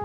[0.00, 0.04] Eh,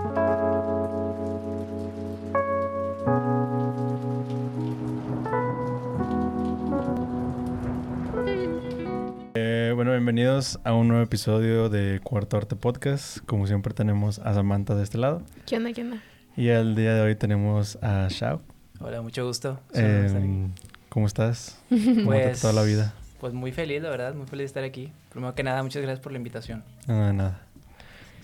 [9.74, 13.18] bueno, bienvenidos a un nuevo episodio de Cuarto Arte Podcast.
[13.18, 15.22] Como siempre tenemos a Samantha de este lado.
[15.46, 15.72] ¿Qué onda?
[15.72, 16.02] ¿Qué onda?
[16.36, 18.42] Y el día de hoy tenemos a Shao.
[18.80, 19.60] Hola, mucho gusto.
[19.74, 20.48] Eh,
[20.88, 21.62] ¿Cómo estás?
[21.68, 22.94] ¿Cómo pues, toda la vida?
[23.20, 24.92] Pues muy feliz, la verdad, muy feliz de estar aquí.
[25.10, 26.64] Primero que nada, muchas gracias por la invitación.
[26.88, 27.40] Nada, nada.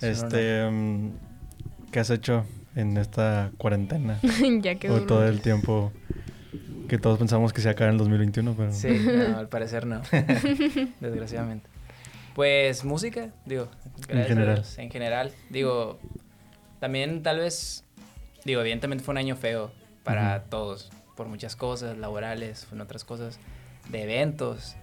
[0.01, 1.11] Este, um,
[1.91, 2.45] ¿qué has hecho
[2.75, 4.19] en esta cuarentena?
[4.61, 5.91] ya que o todo el tiempo
[6.87, 8.73] que todos pensamos que se acaba en el 2021, pero...
[8.73, 8.89] Sí,
[9.29, 10.01] no, al parecer no.
[10.99, 11.69] Desgraciadamente.
[12.35, 13.69] Pues música, digo.
[14.09, 14.63] En general.
[14.77, 15.31] En general.
[15.49, 15.99] Digo,
[16.79, 17.85] también tal vez,
[18.43, 19.71] digo, evidentemente fue un año feo
[20.03, 23.39] para todos, por muchas cosas, laborales, en otras cosas,
[23.89, 24.75] de eventos.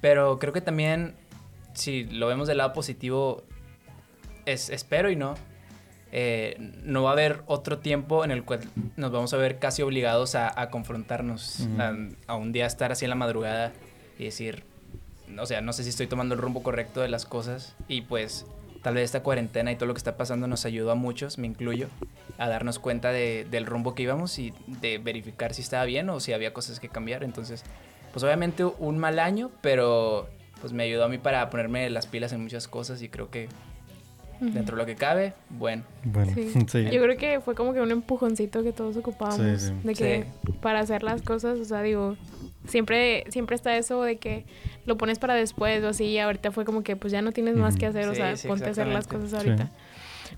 [0.00, 1.14] Pero creo que también,
[1.74, 3.44] si lo vemos del lado positivo,
[4.44, 5.34] es, espero y no,
[6.18, 8.60] eh, no va a haber otro tiempo en el cual
[8.96, 11.68] nos vamos a ver casi obligados a, confrontarnos,
[12.26, 13.74] a, un día estar así en la madrugada
[14.18, 14.64] y decir,
[15.38, 18.46] o sea, no sé si estoy tomando el rumbo correcto de las cosas y pues
[18.82, 21.48] tal vez esta cuarentena y todo lo que está pasando nos ayudó a muchos, me
[21.48, 21.88] incluyo,
[22.38, 26.32] a darnos cuenta del rumbo que íbamos y de verificar si estaba bien o si
[26.32, 27.24] había cosas que cambiar.
[27.24, 27.62] Entonces,
[28.14, 30.30] pues obviamente un mal año, pero
[30.62, 33.50] pues me ayudó a mí para ponerme las pilas en muchas cosas y creo que
[34.40, 35.82] dentro de lo que cabe, bueno.
[36.04, 36.32] Bueno,
[36.68, 36.84] sí.
[36.90, 40.24] Yo creo que fue como que un empujoncito que todos ocupábamos de que
[40.60, 42.16] para hacer las cosas, o sea, digo,
[42.66, 44.44] siempre siempre está eso de que
[44.84, 47.56] lo pones para después o así y ahorita fue como que pues ya no tienes
[47.56, 49.70] más que hacer, o sea, ponte a hacer las cosas ahorita.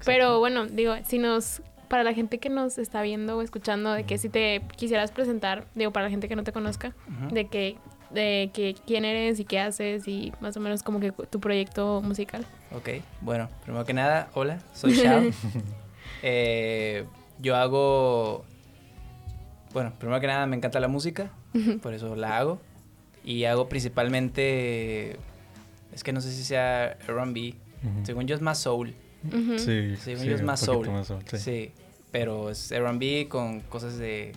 [0.04, 4.04] Pero bueno, digo, si nos para la gente que nos está viendo o escuchando de
[4.04, 6.94] que si te quisieras presentar, digo, para la gente que no te conozca,
[7.32, 7.76] de que
[8.10, 12.00] de que quién eres y qué haces y más o menos como que tu proyecto
[12.02, 12.46] musical.
[12.74, 15.22] Ok, bueno, primero que nada, hola, soy Shao.
[16.22, 17.04] Eh,
[17.38, 18.44] yo hago,
[19.72, 21.30] bueno, primero que nada me encanta la música,
[21.82, 22.60] por eso la hago.
[23.24, 25.16] Y hago principalmente,
[25.92, 27.54] es que no sé si sea R&B,
[28.02, 28.94] según yo es más soul.
[29.58, 30.88] Sí, según yo es más soul.
[31.34, 31.72] sí.
[32.10, 34.32] pero es R&B con cosas de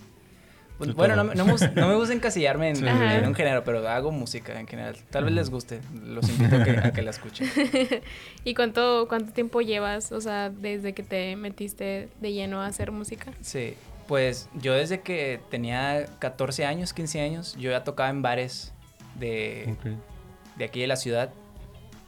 [0.86, 4.96] pues, bueno, no, no, me gusta encasillarme en, un género, pero hago música en general.
[5.12, 5.80] Tal vez les guste.
[6.04, 7.48] Los invito a que, la escuchen.
[8.44, 12.92] ¿Y cuánto, cuánto tiempo llevas, o sea, desde que te metiste de lleno a hacer
[12.92, 13.32] música?
[13.42, 13.76] Sí,
[14.08, 18.74] pues yo desde que tenía 14 años, 15 años, yo ya tocaba en bares
[19.20, 19.76] de,
[20.58, 21.32] de aquí de la ciudad.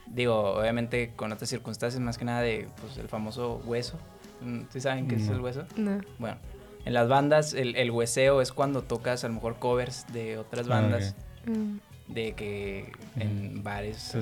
[0.07, 3.99] Digo, obviamente con otras circunstancias, más que nada de, pues, el famoso hueso.
[4.41, 5.65] ¿Ustedes saben qué es el hueso?
[5.75, 6.01] No.
[6.17, 6.37] Bueno,
[6.85, 10.67] en las bandas el, el hueseo es cuando tocas a lo mejor covers de otras
[10.67, 11.15] ah, bandas.
[11.45, 11.77] Mm.
[12.07, 14.13] De que en bares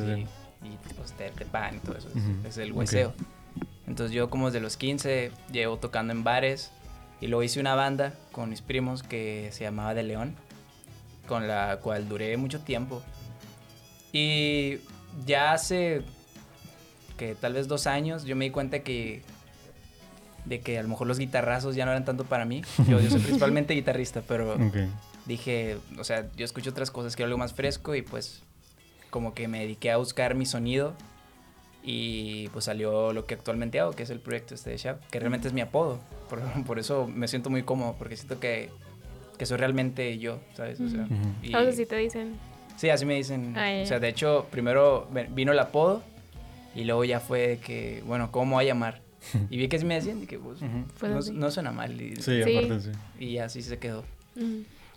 [0.63, 2.09] y pues, te, te y todo eso.
[2.47, 3.13] Es el hueseo.
[3.88, 6.72] Entonces yo como desde los 15 llevo tocando en bares
[7.19, 10.35] y luego hice una banda con mis primos que se llamaba De León,
[11.28, 13.01] con la cual duré mucho tiempo.
[14.13, 14.78] Y
[15.25, 16.03] ya hace
[17.17, 19.23] que tal vez dos años yo me di cuenta que
[20.46, 22.62] de que a lo mejor los guitarrazos ya no eran tanto para mí.
[22.88, 24.57] Yo, yo soy principalmente guitarrista, pero
[25.25, 28.41] dije, o sea, yo escucho otras cosas, quiero algo más fresco y pues
[29.09, 30.96] como que me dediqué a buscar mi sonido
[31.84, 35.19] y pues salió lo que actualmente hago, que es el proyecto este de Shab, que
[35.19, 36.00] realmente es mi apodo.
[36.29, 38.69] Por, por, eso me siento muy cómodo, porque siento que,
[39.38, 40.79] que soy realmente yo, ¿sabes?
[40.79, 41.08] O sea,
[41.41, 42.35] y, así te dicen.
[42.78, 43.53] Sí, así me dicen.
[43.58, 46.02] Ah, o sea, de hecho, primero vino el apodo
[46.75, 49.02] y luego ya fue que, bueno, ¿cómo voy a llamar?
[49.49, 50.61] Y vi que sí me decían, y que pues,
[51.31, 51.99] no, suena mal.
[52.01, 52.91] Y, sí, aparte sí.
[53.19, 54.03] Y así se quedó.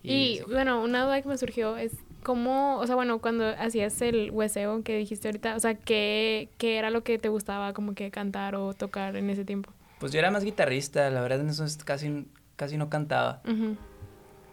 [0.03, 1.93] Y, bueno, una duda que me surgió es
[2.23, 6.79] cómo, o sea, bueno, cuando hacías el hueseo que dijiste ahorita, o sea, ¿qué, ¿qué
[6.79, 9.73] era lo que te gustaba como que cantar o tocar en ese tiempo?
[9.99, 12.27] Pues yo era más guitarrista, la verdad, en eso casi,
[12.57, 13.43] casi no cantaba.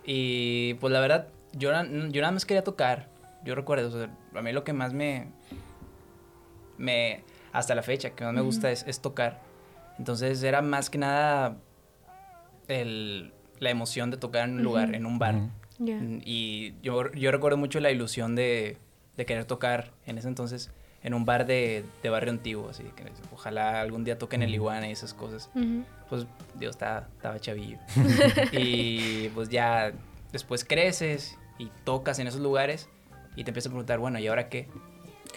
[0.06, 3.10] Y pues la verdad, yo, yo nada más quería tocar.
[3.44, 5.32] Yo recuerdo, o sea, a mí lo que más me,
[6.78, 9.42] me hasta la fecha, que más me gusta es, es tocar.
[9.98, 11.58] Entonces era más que nada
[12.68, 15.36] el, la emoción de tocar en un lugar, en un bar.
[16.26, 18.78] Y yo, yo recuerdo mucho la ilusión de,
[19.18, 20.72] de, querer tocar en ese entonces
[21.04, 24.88] en un bar de, de barrio antiguo, así que ojalá algún día toquen el iguana
[24.88, 25.50] y esas cosas.
[26.10, 26.28] Pues
[26.60, 27.80] Dios estaba, estaba chavillo.
[28.52, 29.94] y pues ya
[30.32, 32.90] después creces y tocas en esos lugares
[33.36, 34.68] y te empiezas a preguntar, bueno, ¿y ahora qué?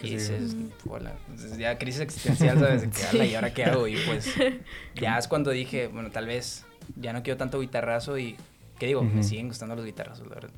[0.02, 0.56] Y dices,
[0.88, 1.12] hola,
[1.58, 2.88] ya crisis existencial, ¿sabes?
[3.14, 3.86] ¿Y ahora qué hago?
[3.86, 4.34] Y pues
[4.94, 6.64] ya es cuando dije, bueno, tal vez
[6.96, 8.36] ya no quiero tanto guitarrazo y,
[8.78, 9.02] ¿qué digo?
[9.02, 10.50] Me siguen gustando los guitarrazos, la verdad.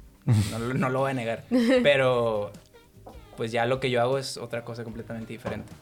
[0.50, 1.44] No, no, lo voy a negar.
[1.82, 2.50] Pero
[3.36, 5.72] pues ya lo que yo hago es otra cosa completamente diferente.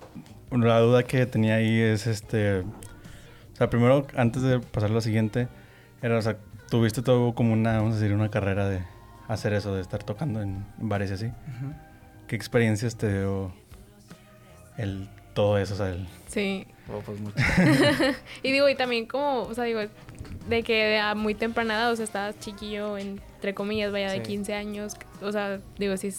[0.50, 5.00] La duda que tenía ahí es este O sea, primero, antes de pasar a lo
[5.00, 5.48] siguiente,
[6.02, 6.36] era, o sea,
[6.68, 8.82] tuviste todo como una, vamos a decir, una carrera de
[9.28, 11.30] hacer eso, de estar tocando en bares y así.
[12.26, 13.52] ¿Qué experiencias te dio
[14.76, 15.74] el todo eso?
[15.74, 16.06] O sea, el...
[16.28, 16.66] Sí.
[16.92, 17.36] Oh, pues mucho.
[18.42, 19.80] y digo, y también como, o sea, digo,
[20.48, 24.54] de que a muy temprana edad, o sea, estabas chiquillo, entre comillas, vaya de 15
[24.54, 26.12] años, o sea, digo, sí,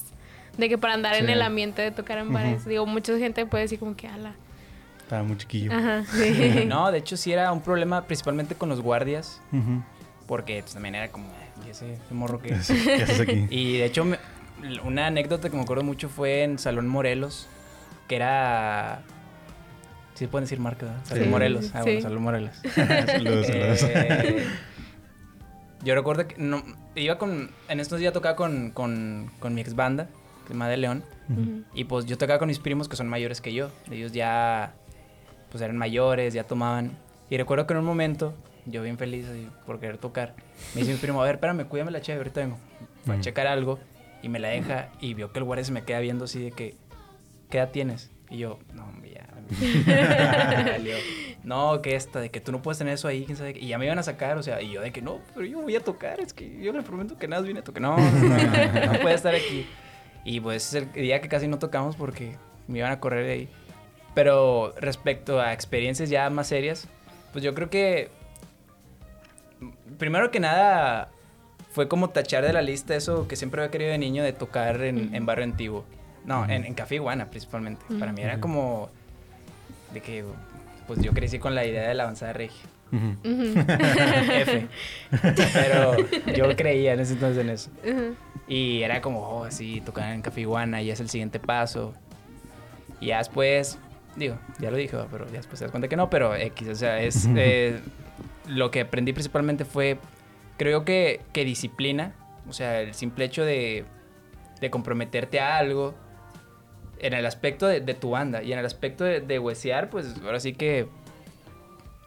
[0.57, 3.63] de que para andar en el ambiente de tocar en bares, digo, mucha gente puede
[3.63, 4.33] decir como que, ala.
[4.99, 5.71] Estaba muy chiquillo.
[5.71, 6.65] Ajá, sí.
[6.65, 9.41] no, de hecho sí era un problema principalmente con los guardias,
[10.25, 11.27] porque pues, también era como,
[11.65, 12.49] ¿y ese, morro que...
[12.67, 13.45] ¿Qué haces aquí?
[13.51, 14.05] y de hecho,
[14.83, 17.47] una anécdota que me acuerdo mucho fue en Salón Morelos,
[18.07, 19.03] que era
[20.15, 21.01] Sí, pueden decir marca, ¿verdad?
[21.03, 21.71] Salud Morelos.
[21.73, 22.55] Ah, bueno, Salud Morelos.
[23.05, 24.47] saludos, eh,
[25.83, 26.63] yo recuerdo que no,
[26.95, 27.51] iba con.
[27.67, 30.07] En estos días tocaba con, con, con mi ex banda,
[30.47, 31.03] Clima de León.
[31.73, 33.71] Y pues yo tocaba con mis primos que son mayores que yo.
[33.91, 34.73] Ellos ya.
[35.51, 36.97] Pues eran mayores, ya tomaban.
[37.29, 38.33] Y recuerdo que en un momento,
[38.65, 39.25] yo bien feliz
[39.65, 40.33] por querer tocar,
[40.75, 42.57] me dice mi primo, a ver, espérame, cuídame la chévere, ahorita vengo.
[43.05, 43.79] Para checar algo.
[44.25, 46.51] Y me la deja y vio que el guardia se me queda viendo así de
[46.51, 46.73] que.
[47.51, 48.09] ¿Qué edad tienes?
[48.31, 49.27] Y yo, no, ya
[51.43, 53.53] no, que esta, de que tú no puedes tener eso ahí, quién sabe.
[53.55, 55.61] Y ya me iban a sacar, o sea, y yo de que no, pero yo
[55.61, 57.83] voy a tocar, es que yo le prometo que nada viene a tocar.
[57.83, 59.67] No, no, no, no, puede estar aquí.
[60.23, 62.35] Y pues es el día que casi no tocamos porque
[62.67, 63.49] me iban a correr de ahí.
[64.15, 66.87] Pero respecto a experiencias ya más serias,
[67.31, 68.09] pues yo creo que
[69.99, 71.11] primero que nada
[71.75, 74.81] fue como tachar de la lista eso que siempre había querido de niño de tocar
[74.81, 75.83] en, en barrio antiguo.
[76.23, 77.83] No, en, en, Café Iguana principalmente.
[77.99, 78.89] Para mí era como
[79.93, 80.23] de que
[80.87, 82.63] pues yo crecí con la idea de la avanzada regia.
[83.25, 84.67] F.
[85.53, 85.97] Pero
[86.33, 87.69] yo creía en ese entonces en eso.
[88.47, 91.93] Y era como, oh, así, tocar en Café Iguana y es el siguiente paso.
[93.01, 93.77] Y ya después,
[94.15, 96.75] digo, ya lo dije, pero ya después te das cuenta que no, pero X, o
[96.75, 97.27] sea, es...
[97.35, 97.81] Eh,
[98.47, 99.97] lo que aprendí principalmente fue,
[100.57, 102.13] creo que, que disciplina,
[102.47, 103.85] o sea, el simple hecho de,
[104.61, 105.95] de comprometerte a algo,
[106.99, 110.39] en el aspecto de, tu banda y en el aspecto de, de huesear, pues ahora
[110.39, 110.87] sí que.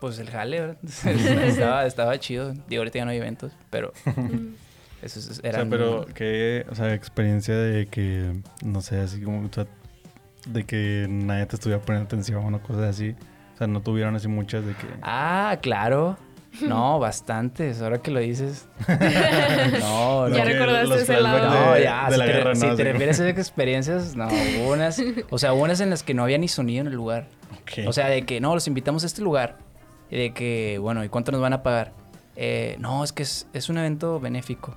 [0.00, 0.76] Pues el jale, ¿verdad?
[1.44, 2.54] estaba, estaba chido.
[2.68, 3.92] Y ahorita ya no hay eventos, pero.
[5.02, 5.58] eso era.
[5.58, 6.64] O sea, pero qué.
[6.70, 8.32] O sea, experiencia de que.
[8.64, 9.46] No sé, así como.
[9.46, 9.66] O sea,
[10.46, 13.14] de que nadie te estuviera poniendo atención o cosas así.
[13.54, 14.86] O sea, no tuvieron así muchas de que.
[15.02, 16.16] Ah, claro.
[16.62, 18.66] No, bastantes, ahora que lo dices.
[19.80, 20.36] no, no.
[20.36, 21.50] Ya recordaste ese lado.
[21.50, 24.28] No, ya, si, te, si te refieres a esas experiencias, no,
[24.60, 25.00] hubo unas,
[25.30, 27.28] o sea, hubo unas en las que no había ni sonido en el lugar.
[27.86, 29.58] O sea, de que, no, los invitamos a este lugar.
[30.10, 31.92] Y de que, bueno, ¿y cuánto nos van a pagar?
[32.34, 34.76] Eh, no, es que es, es un evento benéfico.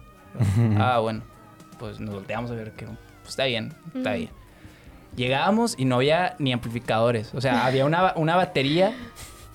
[0.77, 1.23] ah, bueno,
[1.79, 4.29] pues nos volteamos a ver que, pues está bien, está bien.
[5.15, 7.33] Llegábamos y no había ni amplificadores.
[7.33, 8.93] O sea, había una, una batería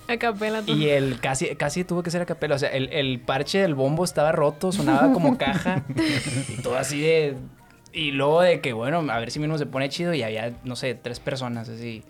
[0.07, 0.75] a capela todo.
[0.75, 2.55] Y el casi, casi tuvo que ser a capela.
[2.55, 5.83] O sea, el, el parche del bombo estaba roto, sonaba como caja.
[6.49, 7.35] y todo así de.
[7.93, 10.13] Y luego de que, bueno, a ver si mismo se pone chido.
[10.13, 12.03] Y había, no sé, tres personas así.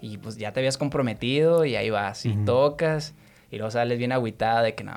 [0.00, 2.26] Y pues ya te habías comprometido y ahí vas.
[2.26, 3.14] Y tocas.
[3.52, 4.92] Y luego sales bien agüitada de que, no,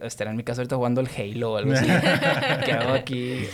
[0.00, 1.86] estaré en mi casa ahorita jugando el Halo o algo así.
[2.64, 3.46] ¿Qué hago aquí?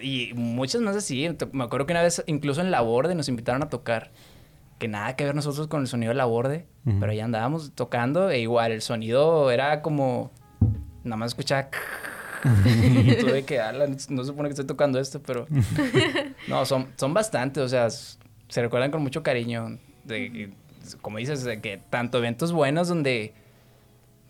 [0.00, 1.28] Y muchas más así.
[1.50, 4.12] Me acuerdo que una vez, incluso en la borde, nos invitaron a tocar
[4.82, 6.66] que nada que ver nosotros con el sonido de la borde,
[6.98, 10.32] pero ya andábamos tocando e igual el sonido era como
[11.04, 11.68] nada más escuchaba
[12.64, 15.46] y tuve que darla, no se supone que estoy tocando esto, pero
[16.48, 20.52] no, son, son bastantes, o sea, se recuerdan con mucho cariño de
[21.00, 23.34] como dices, de que tanto eventos buenos donde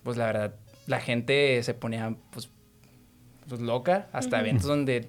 [0.03, 0.55] pues la verdad
[0.87, 2.51] la gente se ponía pues,
[3.49, 5.09] pues loca, hasta eventos donde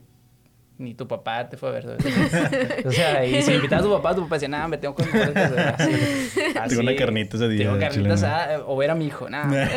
[0.77, 1.85] ni tu papá te fue a ver.
[2.85, 5.03] o sea, y si invitabas a tu papá, tu papá decía, nada, me tengo que
[5.03, 7.65] así, Tengo una carnita ese día.
[7.65, 9.47] Tengo carnitas ah, o ver a mi hijo, nada.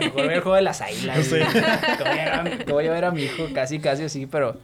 [0.00, 1.26] Mejor ver el juego de las águilas.
[1.26, 1.36] Sí.
[2.64, 4.56] Te voy a ver a mi hijo, casi, casi así, pero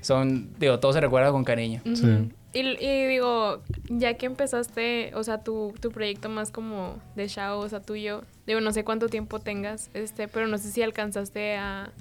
[0.00, 1.82] son, digo, todo se recuerda con cariño.
[1.94, 2.30] Sí.
[2.52, 7.60] Y, y, digo, ya que empezaste, o sea, tu, tu proyecto más como de show,
[7.60, 11.56] o sea, tuyo, digo, no sé cuánto tiempo tengas, este, pero no sé si alcanzaste
[11.56, 11.92] a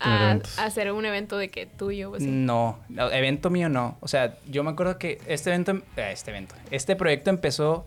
[0.00, 2.12] a, hacer un evento de que tuyo.
[2.18, 3.96] No, evento mío no.
[4.00, 7.86] O sea, yo me acuerdo que este evento, eh, este evento, este proyecto empezó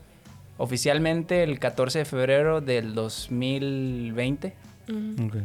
[0.58, 4.54] oficialmente el 14 de febrero del 2020.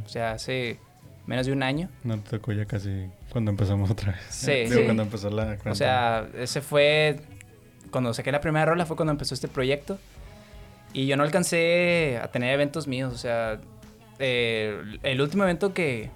[0.04, 0.78] O sea, hace
[1.26, 1.88] menos de un año.
[2.04, 4.22] No te tocó ya casi cuando empezamos otra vez.
[4.30, 4.64] Sí.
[4.84, 7.20] cuando empezó la O sea, ese fue...
[7.90, 9.98] Cuando saqué la primera rola fue cuando empezó este proyecto.
[10.94, 13.12] Y yo no alcancé a tener eventos míos.
[13.12, 13.60] O sea,
[14.18, 16.10] eh, el último evento que,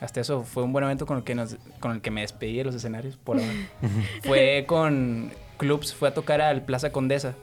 [0.00, 2.56] hasta eso fue un buen evento con el que, nos, con el que me despedí
[2.56, 3.52] de los escenarios por ahora.
[4.22, 7.34] fue con clubs, fue a tocar al Plaza Condesa.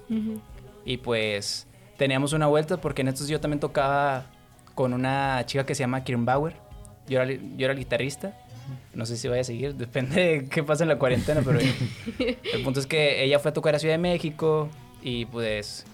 [0.86, 1.67] Y pues
[1.98, 4.25] teníamos una vuelta porque en estos yo también tocaba
[4.75, 6.55] con una chica que se llama Kirin Bauer.
[7.08, 8.38] Yo era, yo era el guitarrista.
[8.93, 12.63] No sé si vaya a seguir, depende de qué pasa en la cuarentena, pero el
[12.63, 14.70] punto es que ella fue a tocar a Ciudad de México
[15.01, 15.86] y pues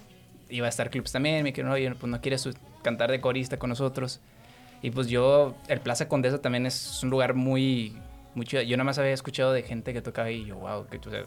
[0.49, 1.43] iba a estar clips también.
[1.43, 2.47] Me dijeron, oye, pues no quieres
[2.81, 4.19] cantar de corista con nosotros.
[4.81, 7.97] Y pues yo, el Plaza Condesa también es un lugar muy,
[8.35, 8.61] muy chido.
[8.61, 11.25] Yo nada más había escuchado de gente que tocaba y yo, wow, qué chulo.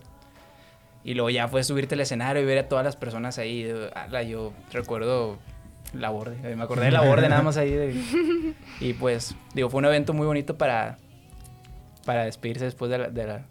[1.03, 3.69] Y luego ya fue subirte al escenario y ver a todas las personas ahí.
[4.29, 5.39] yo recuerdo
[5.93, 8.55] la borde, me acordé de la borde nada más ahí.
[8.81, 10.99] y pues, digo, fue un evento muy bonito para,
[12.05, 13.47] para despedirse después de la, de la,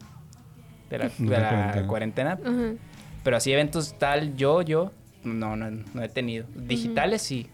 [0.90, 2.38] de la, cuarentena.
[3.24, 4.92] Pero así eventos tal, yo, yo,
[5.24, 6.46] no, no, no he tenido.
[6.56, 7.50] Digitales sí,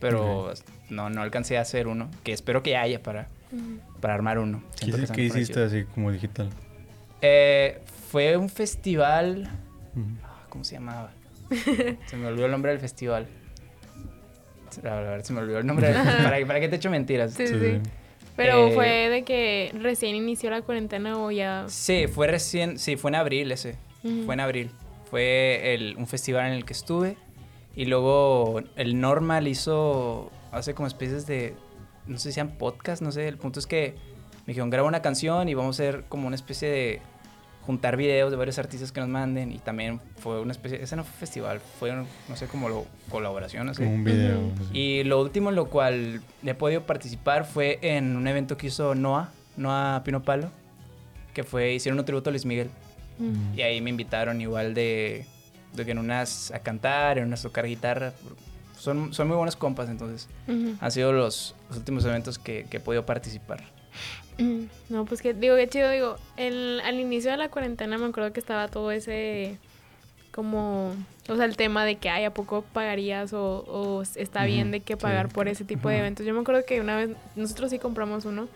[0.00, 0.52] pero
[0.90, 3.28] no, no alcancé a hacer uno, que espero que haya para,
[4.00, 4.62] para armar uno.
[4.80, 6.50] ¿Qué, hiciste así como digital?
[7.22, 9.48] Eh, fue un festival,
[10.22, 11.12] ah, ¿cómo se llamaba?
[12.06, 13.26] se me olvidó el nombre del festival.
[14.84, 15.92] A ver, se me olvidó el nombre.
[15.92, 17.32] ¿Para, ¿Para qué te echo mentiras?
[17.32, 17.80] Sí, sí.
[18.36, 21.64] Pero eh, fue de que recién inició la cuarentena o ya.
[21.68, 23.76] Sí, fue recién, sí, fue en abril ese.
[24.02, 24.70] Fue en abril.
[25.10, 27.16] Fue el, un festival en el que estuve.
[27.74, 31.54] Y luego el Normal hizo, hace como especies de,
[32.06, 33.28] no sé si sean podcast, no sé.
[33.28, 33.94] El punto es que
[34.40, 37.02] me dijeron, graba una canción y vamos a hacer como una especie de
[37.66, 41.02] juntar videos de varios artistas que nos manden y también fue una especie, ese no
[41.02, 44.38] fue festival, fue, no sé, como lo, colaboración, Como un video.
[44.72, 48.94] Y lo último en lo cual he podido participar fue en un evento que hizo
[48.94, 50.50] Noah, Noah Pino Palo,
[51.34, 52.70] que fue, hicieron un tributo a Luis Miguel.
[53.56, 55.26] Y ahí me invitaron igual de,
[55.72, 58.12] de que en unas a cantar, en unas a tocar guitarra.
[58.76, 60.28] Son, son muy buenos compas, entonces
[60.80, 63.64] han sido los, los últimos eventos que, que he podido participar.
[64.90, 68.32] No, pues que digo, qué chido, digo, el, al inicio de la cuarentena me acuerdo
[68.32, 69.58] que estaba todo ese
[70.36, 70.94] como,
[71.30, 74.98] o sea, el tema de que, ay, ¿a poco pagarías o, está bien de que
[74.98, 76.26] pagar por ese tipo de eventos?
[76.26, 78.46] Yo me acuerdo que una vez, nosotros sí compramos uno,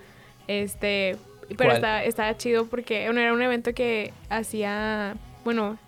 [0.47, 1.17] este,
[1.57, 5.79] pero estaba, estaba chido porque era un evento que hacía, bueno,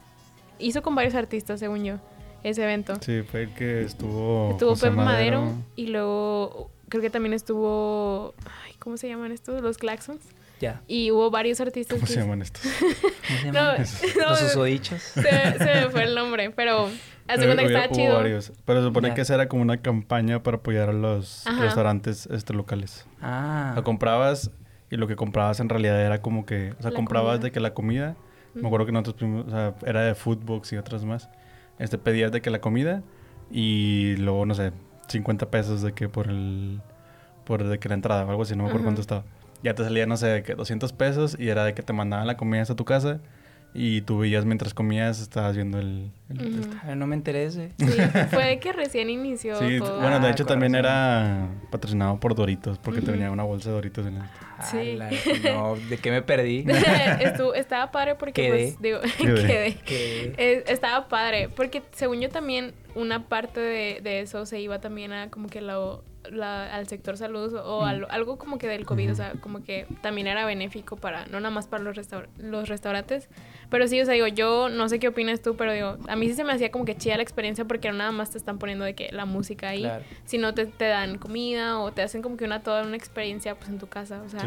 [0.59, 1.97] hizo con varios artistas, según yo,
[2.43, 2.97] ese evento.
[3.01, 4.53] Sí, fue el que estuvo...
[4.53, 8.35] Estuvo Pepe Madero y luego creo que también estuvo
[8.83, 9.63] ¿cómo se llaman estos?
[9.63, 10.21] Los claxons.
[10.61, 10.83] Ya.
[10.89, 11.99] Y hubo varios artistas.
[11.99, 12.63] ¿Cómo se llaman estos?
[12.81, 13.77] ¿Cómo se llaman?
[14.19, 15.01] No, Los usodichos.
[15.01, 16.89] Se, se, me fue el nombre, pero
[17.29, 18.17] hace cuenta que estaba chido.
[18.17, 18.53] Varios.
[18.65, 22.55] Pero se supone que esa era como una campaña para apoyar a los restaurantes este,
[22.55, 23.07] locales.
[23.21, 23.73] Ah.
[23.77, 24.51] Lo comprabas
[24.91, 27.73] y lo que comprabas en realidad era como que, o sea, comprabas de que la
[27.73, 28.17] comida,
[28.55, 31.29] me acuerdo que nosotros primos, o sea, era de Foodbox y otras más.
[31.79, 33.02] Este pedías de que la comida
[33.50, 34.73] y luego no sé,
[35.09, 36.81] 50 pesos de que por el
[37.45, 39.25] por de que la entrada o algo así, no me acuerdo cuánto estaba.
[39.62, 42.26] Ya te salía, no sé, de que 200 pesos y era de que te mandaban
[42.26, 43.21] la comida hasta tu casa
[43.75, 46.11] y tú veías mientras comías, estabas viendo el...
[46.95, 47.73] No me interese.
[47.79, 47.87] Sí,
[48.31, 53.00] fue que recién inició sí, bueno, de ah, hecho también era patrocinado por Doritos, porque
[53.00, 54.23] te venía una bolsa de Doritos en el...
[54.71, 54.99] Sí.
[55.45, 56.64] no, ¿de qué me perdí?
[57.54, 59.75] estaba padre porque, pues, digo, quedé.
[59.85, 60.64] quedé.
[60.66, 65.31] estaba padre, porque según yo también una parte de, de eso se iba también a
[65.31, 69.62] como que lo al sector salud o algo como que del COVID, o sea, como
[69.64, 71.97] que también era benéfico para, no nada más para los,
[72.38, 73.29] los restaurantes,
[73.71, 76.29] pero sí, o sea, digo, yo no sé qué opinas tú, pero digo, a mí
[76.29, 78.59] sí se me hacía como que chida la experiencia porque no nada más te están
[78.59, 79.91] poniendo de que la música ahí,
[80.25, 83.69] sino te, te, dan comida o te hacen como que una toda una experiencia pues
[83.69, 84.47] en tu casa, o sea,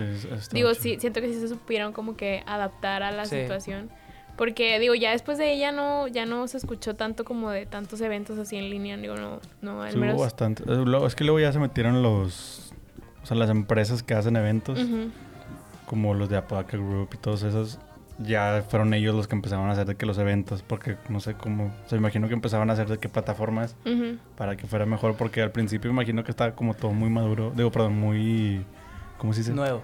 [0.52, 3.90] digo, sí, siento que sí se supieron como que adaptar a la situación.
[4.38, 8.02] Porque digo, ya después de ella no, ya no se escuchó tanto como de tantos
[8.02, 10.16] eventos así en línea, digo, no, no, al menos...
[10.16, 10.64] Hubo bastante.
[11.06, 12.74] Es que luego ya se metieron los,
[13.24, 14.80] o sea, las empresas que hacen eventos,
[15.86, 17.80] como los de Apodaca Group y todos esos,
[18.18, 21.36] ya fueron ellos los que empezaron a hacer de que los eventos, porque no sé
[21.36, 23.76] cómo, o sea, imagino que empezaban a hacer de qué plataformas
[24.38, 27.72] para que fuera mejor, porque al principio imagino que estaba como todo muy maduro, digo,
[27.72, 28.66] perdón, muy,
[29.18, 29.54] ¿cómo se dice?
[29.54, 29.82] Nuevo.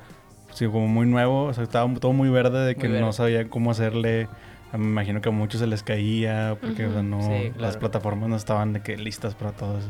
[0.54, 3.72] Sí, como muy nuevo, o sea, estaba todo muy verde de que no sabían cómo
[3.72, 4.28] hacerle.
[4.74, 8.82] Me imagino que a muchos se les caía porque no, las plataformas no estaban de
[8.82, 9.90] que listas para todo eso.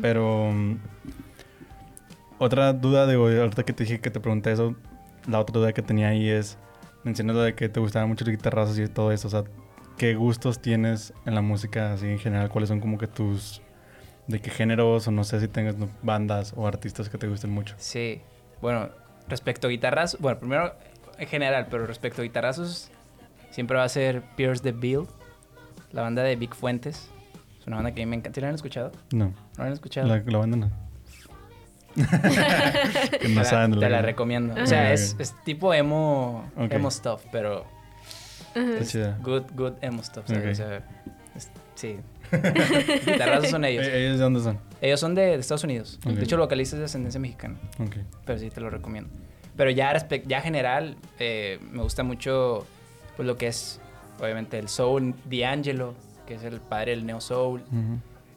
[0.00, 0.76] Pero mm,
[2.38, 4.74] otra duda de ahorita que te dije que te pregunté eso,
[5.28, 6.58] la otra duda que tenía ahí es
[7.06, 9.44] mencionas lo de que te gustaban mucho las guitarras y todo eso, o sea,
[9.96, 12.48] ¿qué gustos tienes en la música así en general?
[12.50, 13.62] ¿Cuáles son como que tus
[14.26, 17.74] de qué géneros o no sé si tengas bandas o artistas que te gusten mucho?
[17.78, 18.20] Sí.
[18.60, 18.90] Bueno,
[19.28, 20.74] Respecto a guitarras, bueno, primero
[21.18, 22.90] en general, pero respecto a guitarrazos,
[23.50, 25.06] siempre va a ser Pierce the Bill,
[25.92, 27.10] la banda de Big Fuentes.
[27.60, 28.40] Es una banda que a mí me encanta.
[28.40, 28.92] ¿La han escuchado?
[29.12, 29.26] No.
[29.26, 30.06] ¿No la han escuchado?
[30.06, 30.86] La, la banda no.
[33.20, 34.54] que no te saben la, te la recomiendo.
[34.62, 37.64] O sea, es, es, tipo emo, emo stuff, pero
[38.54, 40.24] es good, good emo stuff.
[40.28, 40.82] O sea,
[41.74, 41.98] sí.
[43.06, 43.86] Guitarrazos son ellos.
[43.86, 44.58] ¿E-, ¿Ellos de dónde son?
[44.80, 45.98] Ellos son de, Estados Unidos.
[46.04, 47.56] De hecho, localistas de ascendencia mexicana.
[47.78, 48.04] Okay.
[48.24, 49.10] Pero sí, te lo recomiendo.
[49.56, 52.66] Pero ya, ya general, eh, me gusta mucho
[53.16, 53.80] pues, lo que es,
[54.20, 55.94] obviamente, el soul, D'Angelo,
[56.26, 57.62] que es el padre del neo soul.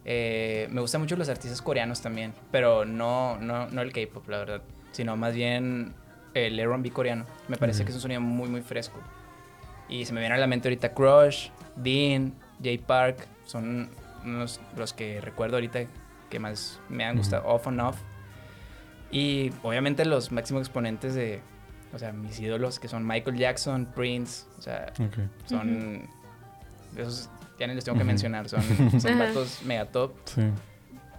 [0.05, 4.37] Eh, me gustan mucho los artistas coreanos también, pero no, no, no el K-pop, la
[4.39, 5.93] verdad, sino más bien
[6.33, 7.25] el R&B coreano.
[7.47, 8.99] Me parece que es un sonido muy, muy fresco.
[9.89, 13.89] Y se me viene a la mente ahorita Crush, Dean, Jay Park, son
[14.23, 15.81] unos los que recuerdo ahorita
[16.29, 17.97] que más me han gustado, off and off.
[19.11, 21.41] Y obviamente los máximos exponentes de,
[21.93, 24.93] o sea, mis ídolos que son Michael Jackson, Prince, o sea,
[25.45, 26.07] son,
[26.95, 27.29] esos
[27.59, 28.61] ya ni les tengo que mencionar, son,
[29.01, 30.13] son vatos mega top.
[30.25, 30.43] Sí.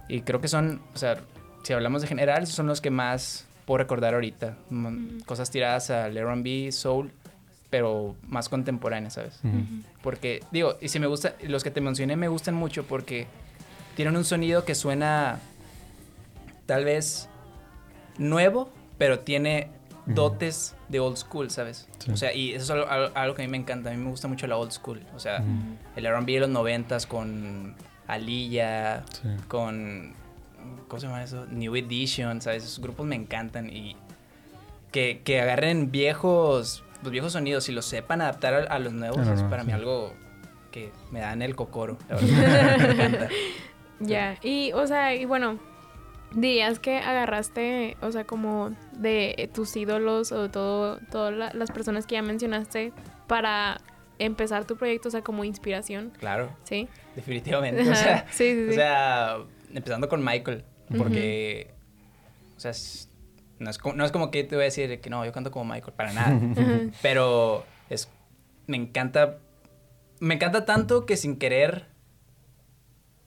[0.07, 1.17] Y creo que son, o sea,
[1.63, 4.57] si hablamos de general, son los que más puedo recordar ahorita.
[5.25, 7.11] Cosas tiradas al R&B, soul,
[7.71, 9.39] pero más contemporáneas, ¿sabes?
[10.03, 13.25] Porque, digo, y si me gusta, los que te mencioné me gustan mucho porque
[13.95, 15.39] tienen un sonido que suena
[16.67, 17.29] tal vez
[18.17, 19.69] nuevo, pero tiene
[20.05, 21.87] dotes de old school, ¿sabes?
[22.11, 23.89] O sea, y eso es algo, que a mí me encanta.
[23.89, 25.01] A mí me gusta mucho la old school.
[25.15, 25.41] O sea,
[25.95, 27.75] el R&B de los noventas con
[28.07, 29.05] Aliyah,
[29.47, 30.13] con...
[30.89, 31.45] ¿Cómo se llama eso?
[31.45, 32.65] New Edition, ¿sabes?
[32.65, 33.95] Esos grupos me encantan y
[34.91, 39.43] que, que agarren viejos los viejos sonidos y los sepan adaptar a, los nuevos es
[39.43, 40.13] para mí algo
[40.71, 41.97] que me da en el cocoro.
[42.09, 43.29] La verdad, me encanta.
[44.03, 45.59] Ya, y o sea, y bueno,
[46.33, 52.15] dirías que agarraste, o sea, como de tus ídolos o todo, todas las personas que
[52.15, 52.93] ya mencionaste
[53.27, 53.79] para
[54.17, 56.11] empezar tu proyecto, o sea, como inspiración.
[56.17, 56.49] Claro.
[56.63, 56.89] Sí.
[57.15, 57.83] Definitivamente.
[57.83, 59.37] O sea, sí, sí, o sea
[59.73, 60.63] empezando con Michael,
[60.97, 61.71] porque,
[62.55, 62.73] o sea,
[63.61, 65.51] no es, como, no es como que te voy a decir que no, yo canto
[65.51, 66.39] como Michael, para nada.
[67.01, 68.09] Pero es,
[68.67, 69.37] me encanta,
[70.19, 71.91] me encanta tanto que sin querer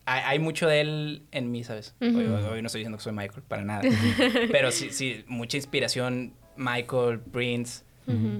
[0.07, 1.95] hay, mucho de él en mí, ¿sabes?
[2.01, 3.83] hoy, no estoy diciendo que soy Michael, para nada.
[4.53, 7.85] Pero sí, sí, mucha inspiración, Michael, Prince.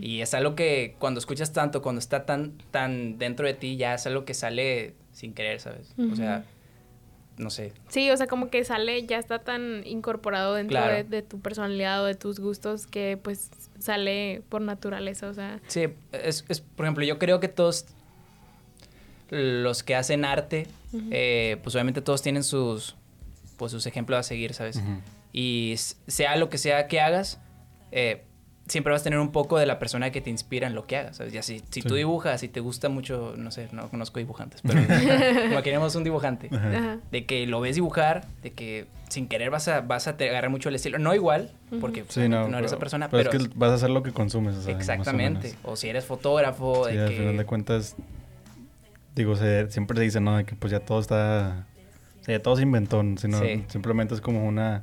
[0.03, 3.95] Y es algo que cuando escuchas tanto, cuando está tan, tan dentro de ti, ya
[3.95, 5.95] es algo que sale sin querer, ¿sabes?
[6.13, 6.45] O sea,
[7.37, 7.73] no sé.
[7.89, 12.07] Sí, o sea, como que sale, ya está tan incorporado dentro de, tu personalidad o
[12.07, 15.61] de tus gustos que pues sale por naturaleza, o sea.
[15.67, 17.87] Sí, es, es por ejemplo, yo creo que todos
[19.31, 20.67] los que hacen arte,
[21.11, 22.97] eh, pues obviamente todos tienen sus,
[23.57, 24.81] pues sus ejemplos a seguir, ¿sabes?
[25.33, 25.75] Y
[26.07, 27.41] sea lo que sea que hagas,
[27.91, 28.23] eh,
[28.67, 30.97] siempre vas a tener un poco de la persona que te inspira en lo que
[30.97, 31.17] hagas.
[31.17, 31.33] ¿sabes?
[31.33, 34.81] Ya si, si tú dibujas y te gusta mucho, no sé, no conozco dibujantes, pero
[35.49, 36.51] como queremos un dibujante,
[37.11, 40.69] de que lo ves dibujar, de que sin querer vas a, vas a agarrar mucho
[40.69, 40.99] el estilo.
[40.99, 41.51] No igual,
[41.81, 44.67] porque no, eres esa persona, pero, es que vas a hacer lo que consumes.
[44.67, 45.55] exactamente.
[45.63, 46.89] O, si eres fotógrafo.
[46.89, 47.97] Sí, al final de cuentas,
[49.15, 50.37] digo, siempre se dice, ¿no?
[50.37, 51.67] De que pues ya todo está...
[52.21, 54.83] O sea, ya todo se inventó, sino simplemente es como una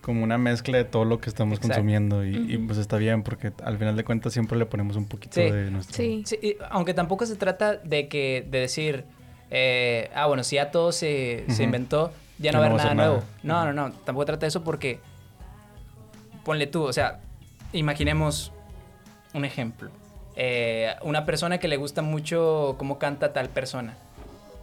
[0.00, 3.78] como una mezcla de todo lo que estamos consumiendo y, pues está bien porque al
[3.78, 5.96] final de cuentas siempre le ponemos un poquito de nuestro...
[5.96, 6.22] Sí.
[6.26, 6.56] sí.
[6.70, 9.04] aunque tampoco se trata de que de decir,
[9.50, 12.94] eh, ah, bueno, si ya todo se, se inventó, ya no va a haber nada
[12.94, 13.22] nuevo.
[13.42, 15.00] No, no, no, tampoco trata de eso porque,
[16.44, 17.20] ponle tú, o sea,
[17.72, 18.52] imaginemos
[19.34, 19.90] un ejemplo.
[20.36, 23.96] Eh, una persona que le gusta mucho cómo canta tal persona,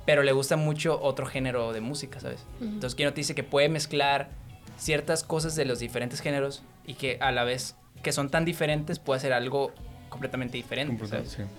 [0.05, 2.43] pero le gusta mucho otro género de música, ¿sabes?
[2.61, 4.29] Entonces, ¿quién no te dice que puede mezclar
[4.77, 8.99] ciertas cosas de los diferentes géneros y que a la vez que son tan diferentes
[8.99, 9.71] puede ser algo
[10.09, 11.03] completamente diferente.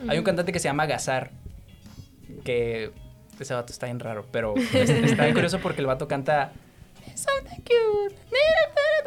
[0.09, 1.31] Hay un cantante que se llama Gazar,
[2.45, 2.93] que
[3.39, 6.53] ese vato está bien raro, pero está bien curioso porque el vato canta...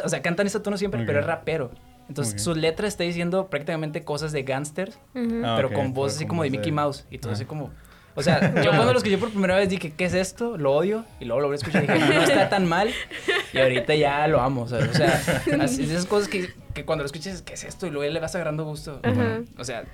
[0.04, 1.72] O sea, canta en ese tono siempre, pero es rapero.
[2.08, 6.44] Entonces, su letra está diciendo prácticamente cosas de gangsters, ah, pero con voz así como
[6.44, 7.06] de Mickey Mouse.
[7.10, 7.72] Y todo así como...
[8.16, 10.58] O sea, yo cuando lo escuché por primera vez dije, ¿qué es esto?
[10.58, 11.06] Lo odio.
[11.20, 12.90] Y luego lo volví a escuchar y dije, no está tan mal.
[13.54, 14.64] Y ahorita ya lo amo.
[14.64, 15.22] O sea, o sea
[15.66, 17.88] esas cosas que, que, cuando lo escuches, ¿qué es esto?
[17.88, 19.00] Y luego le vas agarrando gusto.
[19.58, 19.86] o sea,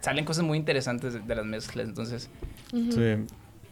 [0.00, 1.86] salen cosas muy interesantes de, las mezclas.
[1.86, 2.30] Entonces,
[2.70, 3.16] sí.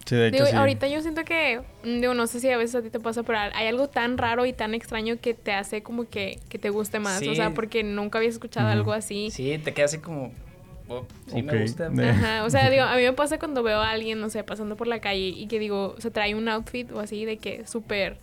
[0.08, 0.56] Sí, de hecho, sí.
[0.56, 3.38] Ahorita yo siento que, digo, no sé si a veces a ti te pasa, pero
[3.38, 6.98] hay algo tan raro y tan extraño que te hace como que, que te guste
[6.98, 7.20] más.
[7.26, 9.30] O sea, porque nunca habías escuchado algo así.
[9.30, 10.32] Sí, te queda así como,
[11.26, 11.86] sí me gusta.
[11.86, 14.76] Ajá, o sea, digo, a mí me pasa cuando veo a alguien, no sé, pasando
[14.76, 18.18] por la calle y que digo, se trae un outfit o así de que súper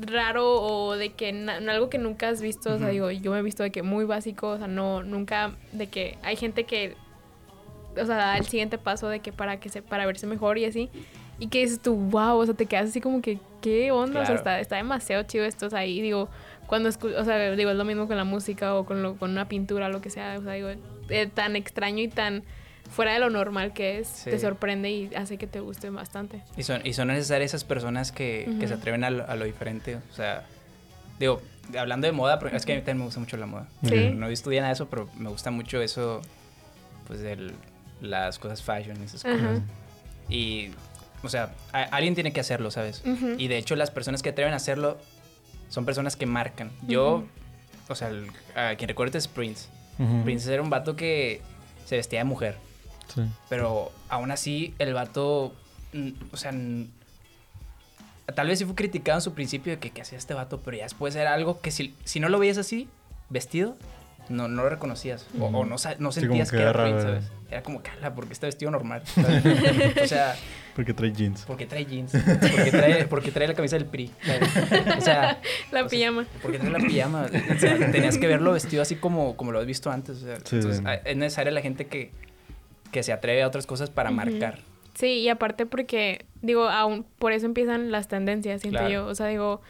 [0.00, 3.42] raro o de que algo que nunca has visto, o sea, digo, yo me he
[3.42, 6.96] visto de que muy básico, o sea, no, nunca, de que hay gente que,
[8.00, 10.64] o sea, da el siguiente paso de que para que se, para verse mejor y
[10.64, 10.90] así,
[11.38, 14.20] y que dices tú, wow, o sea, te quedas así como que, ¿qué onda?
[14.20, 16.28] O sea, está, está demasiado chido esto, o sea, y digo,
[16.66, 19.48] cuando, o sea, digo, es lo mismo con la música o con, lo, con una
[19.48, 20.68] pintura, lo que sea, o sea, digo,
[21.10, 22.44] eh, tan extraño y tan
[22.90, 26.42] fuera de lo normal que es, te sorprende y hace que te guste bastante.
[26.56, 29.96] Y son, y son necesarias esas personas que, que se atreven a lo, diferente.
[29.96, 30.44] O sea,
[31.18, 31.40] digo,
[31.78, 33.68] hablando de moda, es que a mí también me gusta mucho la moda.
[33.84, 34.10] ¿Sí?
[34.14, 36.20] No estudié nada de eso, pero me gusta mucho eso,
[37.06, 37.52] pues, de
[38.00, 39.62] las cosas fashion y esas cosas.
[40.28, 40.70] Y,
[41.22, 43.02] o sea, alguien tiene que hacerlo, ¿sabes?
[43.38, 44.98] Y de hecho, las personas que atreven a hacerlo
[45.68, 46.72] son personas que marcan.
[46.88, 47.24] Yo,
[47.88, 48.10] o sea,
[48.56, 49.68] a quien recuerde es Prince.
[50.24, 51.42] Prince era un vato que
[51.84, 52.56] se vestía de mujer.
[53.14, 53.22] Sí.
[53.48, 55.52] Pero aún así, el vato,
[56.32, 56.52] o sea,
[58.34, 60.76] tal vez sí fue criticado en su principio de que, que hacía este vato, pero
[60.76, 62.88] ya después era algo que si, si no lo veías así,
[63.28, 63.76] vestido,
[64.28, 65.26] no, no lo reconocías.
[65.38, 67.32] O, no, no sentías que, era Prince, ¿sabes?
[67.50, 69.02] Era como, cala, porque está vestido normal.
[70.02, 70.36] o sea...
[70.74, 71.44] Porque trae jeans.
[71.46, 72.12] Porque trae jeans.
[72.12, 74.10] Porque trae, porque trae la camisa del PRI.
[74.96, 75.40] O sea...
[75.72, 76.26] La pijama.
[76.42, 77.26] porque trae la pijama.
[77.54, 80.18] O sea, tenías que verlo vestido así como, como lo has visto antes.
[80.18, 82.12] O sea, entonces, es necesaria la gente que,
[82.92, 84.60] que se atreve a otras cosas para marcar.
[84.94, 89.06] Sí, y aparte porque, digo, aún por eso empiezan las tendencias, siento yo.
[89.06, 89.62] O sea, digo,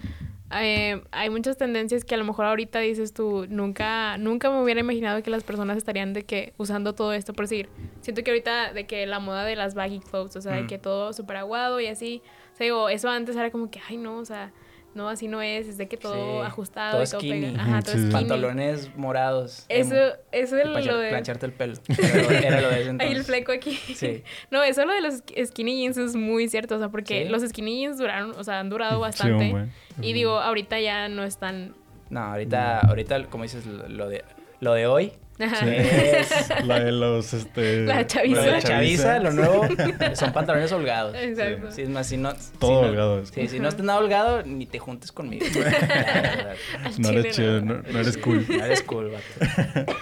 [0.53, 4.81] eh, hay muchas tendencias que a lo mejor ahorita dices tú, nunca, nunca me hubiera
[4.81, 7.69] imaginado que las personas estarían de que usando todo esto, por decir,
[8.01, 10.79] siento que ahorita de que la moda de las baggy clothes, o sea, de que
[10.79, 14.19] todo súper aguado y así, o sea, digo, eso antes era como que, ay no,
[14.19, 14.53] o sea,
[14.95, 17.55] no, así no es, es de que todo ajustado todo y todo skinny.
[17.57, 18.11] Ajá, todo skinny.
[18.11, 19.65] Pantalones morados.
[19.69, 19.95] Eso,
[20.33, 21.11] eso es lo de...
[21.11, 21.75] Plancharte el pelo.
[21.89, 23.01] Era, lo de ese entonces.
[23.01, 23.75] Ahí el fleco aquí.
[23.77, 24.25] Sí.
[24.51, 27.81] No, eso lo de los skinny jeans es muy cierto, o sea, porque los skinny
[27.81, 29.69] jeans duraron, o sea, han durado bastante.
[30.01, 31.75] y digo, ahorita ya no están...
[32.09, 34.25] No, ahorita, ahorita, como dices, lo de,
[34.59, 35.13] lo de hoy
[35.67, 37.83] es la de los, este...
[37.87, 38.47] La chaviza.
[38.47, 39.67] la chaviza, lo nuevo,
[40.15, 41.17] son pantalones holgados.
[41.19, 41.73] Exacto.
[41.73, 42.35] Sí, es más, si no...
[42.59, 43.27] Todo si holgado.
[43.27, 45.47] sí, si no estás nada holgado, ni te juntes conmigo.
[46.99, 48.45] no, eres chido, no, eres cool.
[48.49, 49.93] No eres cool, vato.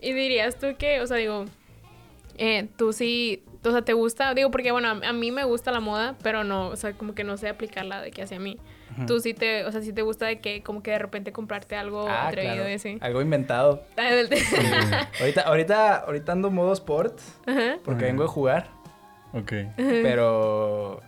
[0.00, 1.46] y dirías tú que, o sea, digo,
[2.38, 5.72] eh, tú sí, o sea, te gusta, digo, porque bueno, a, a, mí me gusta
[5.72, 8.58] la moda, pero no, o sea, como que no sé aplicarla de que hacia mí.
[9.06, 11.76] Tú sí te, o sea, sí te gusta de que como que de repente comprarte
[11.76, 12.98] algo ah, atrevido y así.
[13.00, 13.84] Algo inventado.
[13.98, 17.18] Ah, ahorita, ahorita, ahorita ando modo sport
[17.84, 18.68] porque vengo a jugar.
[19.32, 19.52] Ok.
[19.76, 21.00] Pero,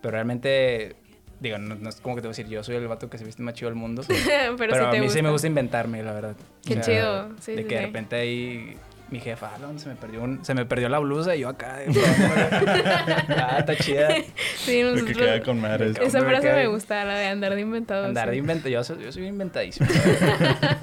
[0.00, 0.96] pero realmente
[1.40, 3.24] digo, no, es como que te voy a decir, yo soy el vato que se
[3.24, 4.02] viste más chido del mundo.
[4.58, 6.36] pero, a mí sí me gusta inventarme, la verdad.
[6.66, 7.30] Qué chido.
[7.40, 8.76] Sí, de que de repente ahí
[9.14, 11.78] mi jefa, ah, se me perdió un, se me perdió la blusa y yo acá.
[13.28, 14.08] ah, está chida.
[14.56, 15.96] Sí, nosotros, que queda con madres.
[16.00, 18.06] Esa frase me gusta, la de andar de inventado.
[18.06, 19.88] Andar de inventado, yo soy, yo soy inventadísimo.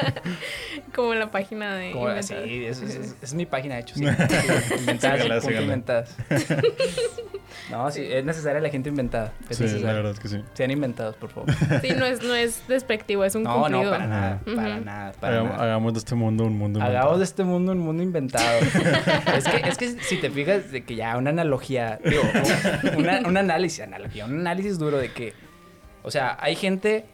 [0.96, 4.06] Como la página de Como, Sí, es, es, es, mi página, de hecho, sí.
[4.80, 6.16] inventadas, sí, inventadas.
[7.70, 9.34] No, sí, es necesaria la gente inventada.
[9.50, 10.44] sí, la verdad es que sí.
[10.54, 11.54] Sean inventados, por favor.
[11.82, 13.84] Sí, no es, no es despectivo, es un no, cumplido.
[13.84, 15.64] No, para nada, para nada, para hagamos, nada.
[15.64, 16.98] Hagamos de este mundo un mundo inventado.
[16.98, 18.60] Hagamos de este mundo un mundo inventado.
[19.36, 22.24] es, que, es que si te fijas de que ya una analogía, digo,
[22.98, 25.34] una, un análisis, analogía, un análisis duro de que,
[26.04, 27.06] o sea, hay gente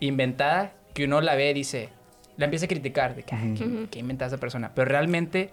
[0.00, 1.90] inventada que uno la ve y dice,
[2.36, 4.72] la empieza a criticar de que, uh ¿qué, inventa esa persona?
[4.74, 5.50] Pero realmente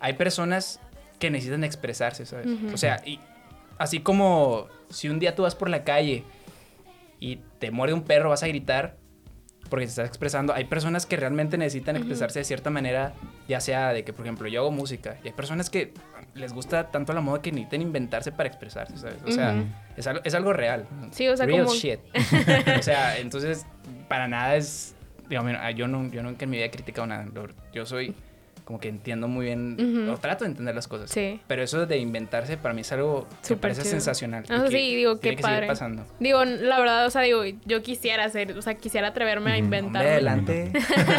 [0.00, 0.80] hay personas
[1.18, 2.46] que necesitan expresarse, ¿sabes?
[2.72, 3.20] O sea, y
[3.78, 6.24] así como si un día tú vas por la calle
[7.20, 8.96] y te muerde un perro, vas a gritar
[9.68, 10.52] porque te estás expresando.
[10.52, 13.14] Hay personas que realmente necesitan expresarse de cierta manera,
[13.48, 15.92] ya sea de que, por ejemplo, yo hago música y hay personas que
[16.34, 19.16] les gusta tanto la moda que necesitan inventarse para expresarse, ¿sabes?
[19.26, 19.64] O sea,
[19.96, 20.86] es, algo, es algo real.
[21.10, 21.76] Sí, o sea, Real como...
[21.76, 21.98] shit.
[22.78, 23.66] o sea, entonces,
[24.08, 24.94] para nada es...
[25.28, 27.26] Yo, no, yo nunca en mi vida he criticado nada.
[27.72, 28.14] Yo soy
[28.66, 31.08] como que entiendo muy bien, o trato de entender las cosas.
[31.08, 31.40] Sí.
[31.46, 34.44] Pero eso de inventarse para mí es algo que parece sensacional.
[34.48, 35.68] Ah, sí, digo, qué padre.
[35.68, 36.04] pasando.
[36.18, 40.04] Digo, la verdad, o sea, digo, yo quisiera hacer, o sea, quisiera atreverme a inventar.
[40.04, 40.72] adelante.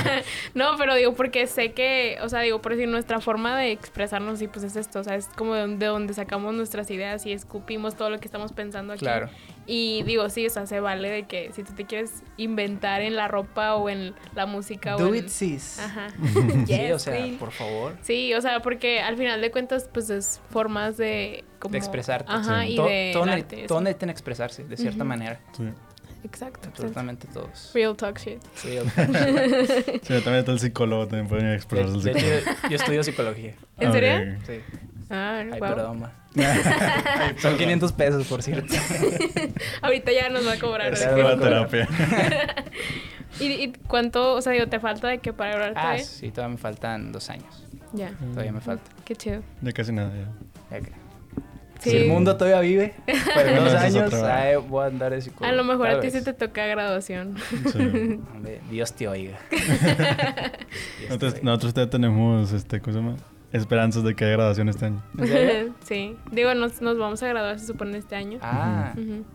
[0.56, 4.40] no, pero digo, porque sé que, o sea, digo, por decir, nuestra forma de expresarnos,
[4.40, 7.96] sí, pues es esto, o sea, es como de, donde sacamos nuestras ideas y escupimos
[7.96, 9.06] todo lo que estamos pensando aquí.
[9.06, 9.30] Claro.
[9.70, 13.18] Y digo, sí, o sea, se vale de que si tú te quieres inventar en
[13.18, 15.80] la ropa o en la música Do o it, sis.
[15.80, 16.08] Ajá.
[16.66, 17.98] sí, o sea, por favor.
[18.02, 21.44] Sí, o sea, porque al final de cuentas, pues es formas de...
[21.60, 21.74] Como...
[21.74, 22.32] De expresarte.
[22.32, 23.12] Ajá, y de...
[23.68, 25.42] Todo, necesitan expresarse, de cierta manera.
[25.52, 25.66] Sí.
[26.24, 26.70] Exacto.
[26.70, 27.72] Absolutamente todos.
[27.74, 28.42] Real talk shit.
[28.64, 30.04] Real talk shit.
[30.04, 32.44] sí, también está el psicólogo, también pueden expresarse.
[32.70, 33.54] yo estudio psicología.
[33.78, 34.40] ¿En serio?
[34.46, 34.62] Sí.
[35.10, 35.60] Ah, Ay, wow.
[35.60, 36.10] perdón,
[37.40, 38.74] Son 500 pesos, por cierto.
[39.82, 40.94] Ahorita ya nos va a cobrar.
[40.94, 41.88] Es la terapia.
[43.40, 45.80] ¿Y, cuánto, o sea, digo, te falta de que para graduarte?
[45.82, 47.64] Ah, sí, todavía me faltan dos años.
[47.94, 48.12] Ya.
[48.32, 48.84] Todavía me falta.
[49.06, 49.42] Qué chido.
[49.62, 50.80] Ya casi nada, ya.
[51.80, 55.54] Si el mundo todavía vive, pues dos años, voy a andar de psicólogo.
[55.54, 57.36] A lo mejor a ti sí te toca graduación.
[58.70, 59.38] Dios te oiga.
[61.08, 63.18] nosotros, nosotros ya tenemos, este, ¿cómo se llama?
[63.52, 65.04] Esperanzas de que haya graduación este año.
[65.84, 66.18] sí.
[66.32, 68.40] Digo, nos, nos vamos a graduar, se supone, este año.
[68.42, 68.94] Ah.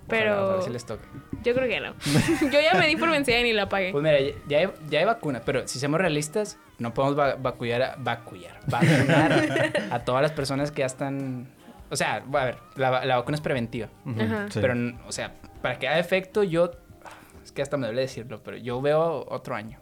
[0.09, 0.35] Pero.
[0.35, 1.05] a ver si les toca.
[1.42, 1.94] Yo creo que no.
[2.53, 3.92] Yo ya me di por vencida y ni la pagué.
[3.92, 7.96] Pues mira, ya hay, ya hay vacuna, pero si somos realistas, no podemos va vacunar,
[7.98, 11.48] vacunar, vacunar a todas las personas que ya están.
[11.90, 13.88] O sea, a ver, la, la vacuna es preventiva.
[14.07, 14.46] Ajá.
[14.55, 14.75] Pero,
[15.07, 16.70] o sea, para que haga efecto, yo.
[17.42, 19.81] Es que hasta me duele decirlo, pero yo veo otro año.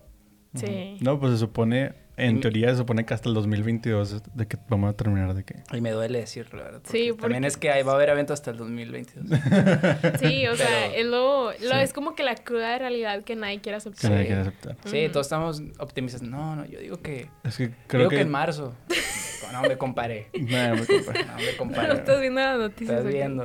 [0.54, 0.96] Sí.
[1.00, 4.90] No, pues se supone en teoría se supone que hasta el 2022 de que vamos
[4.90, 5.56] a terminar de que...
[5.72, 6.80] Y me duele decirlo, la verdad.
[6.84, 7.22] Sí, porque...
[7.22, 9.26] También es que ahí va a haber evento hasta el 2022.
[10.20, 13.76] sí, o sea, es, lo, lo es como que la cruda realidad que nadie quiere
[13.76, 14.02] aceptar.
[14.02, 14.76] Que nadie quiere aceptar.
[14.84, 16.22] Sí, todos estamos optimistas.
[16.22, 17.28] No, no, yo digo que...
[17.44, 18.20] Es que creo digo que...
[18.20, 18.74] en marzo.
[19.52, 20.28] No, me comparé.
[20.32, 21.24] No, me comparé.
[21.24, 21.88] No, me comparé.
[21.88, 22.98] No, estás viendo las noticias.
[22.98, 23.44] Estás viendo.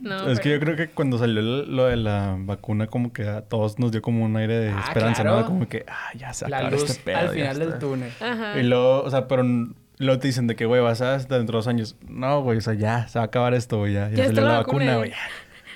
[0.00, 3.42] No, es que yo creo que cuando salió lo de la vacuna, como que a
[3.42, 5.44] todos nos dio como un aire de ah, esperanza, ¿no?
[5.44, 7.18] Como que, ah, ya se acaba este pedo.
[7.18, 8.10] Al final del túnel.
[8.20, 8.58] Ajá.
[8.58, 9.42] Y luego, o sea, pero
[9.98, 11.96] luego te dicen de que, güey, vas a hasta dentro de dos años.
[12.08, 14.58] No, güey, o sea, ya se va a acabar esto, güey, ya, ya, salió la,
[14.58, 15.12] vacuna, güey.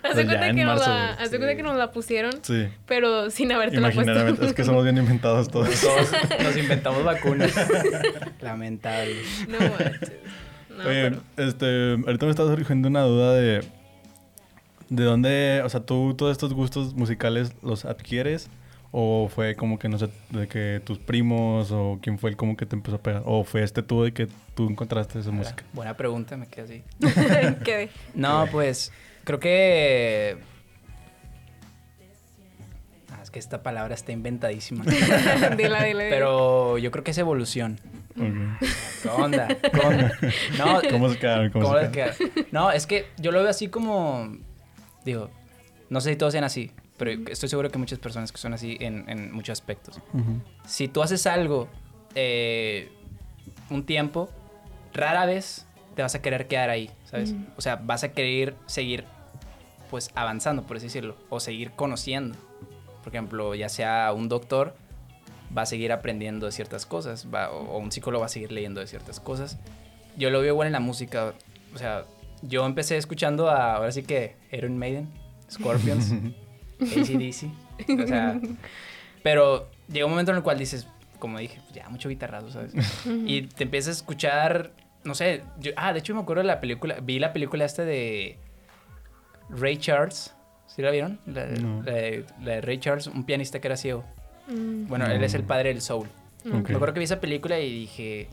[0.05, 2.69] Hace cuenta, que, nos la, hace cuenta que nos la pusieron, sí.
[2.85, 4.45] pero sin haberte la puesto.
[4.45, 5.81] Es que somos bien inventados todos.
[5.81, 7.55] todos nos inventamos vacunas.
[8.43, 9.17] Lamentable.
[9.49, 10.13] No manches.
[10.69, 13.65] No, Oye, este, ahorita me está surgiendo una duda de
[14.89, 18.49] ¿De dónde, o sea, tú todos estos gustos musicales los adquieres?
[18.97, 22.57] ¿O fue como que, no sé, de que tus primos o quién fue el como
[22.57, 23.23] que te empezó a pegar?
[23.25, 25.65] ¿O fue este tú de que tú encontraste esa música?
[25.73, 27.55] Buena pregunta, me quedé así.
[27.65, 27.91] ¿Qué?
[28.15, 28.93] No, pues
[29.25, 30.37] creo que...
[33.11, 34.85] Ah, es que esta palabra está inventadísima.
[35.57, 37.81] dila, dila, Pero yo creo que es evolución.
[38.15, 39.49] ¿Qué onda?
[40.57, 41.51] No, ¿Cómo se quedaron?
[41.51, 42.17] ¿Cómo, se quedaron?
[42.53, 44.37] No, es que yo lo veo así como
[45.05, 45.31] Digo,
[45.91, 48.77] no sé si todos sean así, pero estoy seguro que muchas personas que son así
[48.81, 50.01] en, muchos aspectos.
[50.67, 51.69] Si tú haces algo
[52.15, 52.91] eh,
[53.71, 54.31] un tiempo,
[54.93, 57.35] rara vez te vas a querer quedar ahí, ¿sabes?
[57.57, 59.05] O sea, vas a querer seguir,
[59.91, 62.37] pues, avanzando, por así decirlo, o seguir conociendo.
[63.03, 64.75] Por ejemplo, ya sea un doctor,
[65.57, 68.87] va a seguir aprendiendo de ciertas cosas, o, un psicólogo va a seguir leyendo de
[68.87, 69.59] ciertas cosas.
[70.17, 71.35] Yo lo veo igual en la música,
[71.75, 72.05] o sea,
[72.47, 75.09] yo empecé escuchando a, ahora sí que, Iron Maiden,
[75.51, 76.13] Scorpions,
[76.81, 78.03] ACDC.
[78.03, 78.41] O sea,
[79.23, 80.87] pero llega un momento en el cual dices,
[81.19, 82.73] como dije, ya mucho guitarrazo, ¿sabes?
[83.27, 84.73] y te empiezas a escuchar,
[85.05, 87.85] no sé, yo, ah, de hecho me acuerdo de la película, vi la película esta
[87.85, 88.39] de
[89.51, 90.35] Ray Charles,
[90.67, 91.21] ¿sí la vieron?
[91.27, 94.05] La, de, Ray Charles, un pianista que era ciego.
[94.49, 94.87] Mm.
[94.87, 96.09] Bueno, él es el padre del soul.
[96.45, 98.29] Me acuerdo que vi esa película y dije,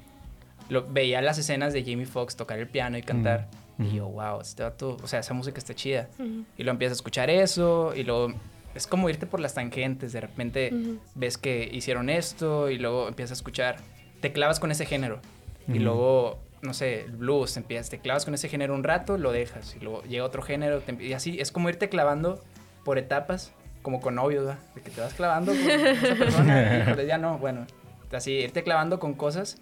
[0.67, 3.47] lo, veía las escenas de Jamie Foxx tocar el piano y cantar.
[3.81, 6.09] Y yo, wow, este o sea, esa música está chida.
[6.57, 8.33] Y lo empiezas a escuchar eso, y luego
[8.75, 10.13] es como irte por las tangentes.
[10.13, 10.73] De repente
[11.15, 13.77] ves que hicieron esto, y luego empiezas a escuchar.
[14.21, 15.19] Te clavas con ese género.
[15.67, 19.31] Y luego, no sé, el blues, empiezas, te clavas con ese género un rato, lo
[19.31, 19.75] dejas.
[19.75, 22.43] Y luego llega otro género, y así es como irte clavando
[22.83, 24.59] por etapas, como con novios, ¿verdad?
[24.75, 27.65] De que te vas clavando con esa persona, y ya no, bueno.
[28.11, 29.57] Así, irte clavando con cosas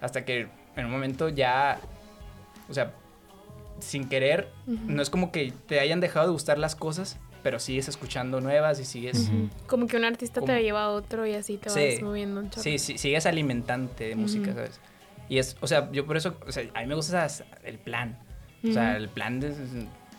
[0.00, 1.80] hasta que en un momento ya,
[2.68, 2.92] o sea,
[3.80, 7.88] sin querer, no es como que te hayan dejado de gustar las cosas, pero sigues
[7.88, 9.30] escuchando nuevas y sigues...
[9.66, 12.62] Como que un artista te lleva a otro y así te vas moviendo un chorro.
[12.62, 14.80] Sí, sí, sigues alimentante de música, ¿sabes?
[15.28, 17.26] Y es, o sea, yo por eso, o sea, a mí me gusta
[17.64, 18.18] el plan.
[18.68, 19.54] O sea, el plan de...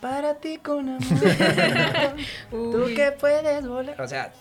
[0.01, 1.01] Para ti con amor.
[2.51, 4.01] Tú que puedes volar.
[4.01, 4.31] O sea,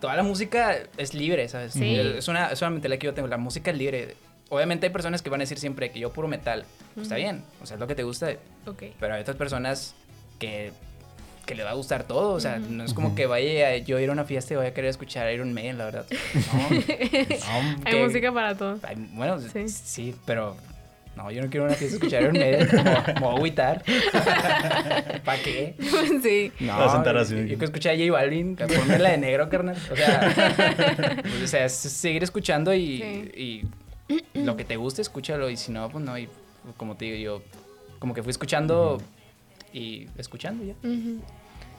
[0.00, 1.72] toda la música es libre, ¿sabes?
[1.72, 1.94] Sí.
[1.94, 3.28] Es una, es una mentalidad que yo tengo.
[3.28, 4.16] La música es libre
[4.54, 6.64] obviamente hay personas que van a decir siempre que yo puro metal.
[6.94, 8.30] Pues está bien, o sea, es lo que te gusta.
[9.00, 9.94] Pero hay otras personas
[10.38, 10.72] que,
[11.44, 12.32] que le va a gustar todo.
[12.32, 14.66] O sea, no es como que vaya yo a ir a una fiesta y voy
[14.66, 16.06] a querer escuchar Iron Maiden, la verdad.
[16.44, 17.74] No.
[17.84, 18.78] hay música para todo.
[19.12, 20.14] bueno, sí.
[20.24, 20.56] pero
[21.16, 22.68] no, yo no quiero una fiesta escuchar Iron Maiden.
[22.72, 23.82] Me voy a agüitar.
[25.24, 25.74] ¿Para qué?
[26.22, 26.52] Sí.
[26.60, 27.34] No, a sentar así.
[27.34, 29.76] Yo, yo quiero escuchar a J Balvin, ponme la de negro, carnal.
[29.90, 33.66] O sea, pues, o sea, es seguir escuchando y
[34.34, 35.50] lo que te guste, escúchalo.
[35.50, 36.18] Y si no, pues no.
[36.18, 36.28] Y
[36.76, 37.42] como te digo, yo
[37.98, 39.00] como que fui escuchando
[39.72, 40.74] y escuchando ya.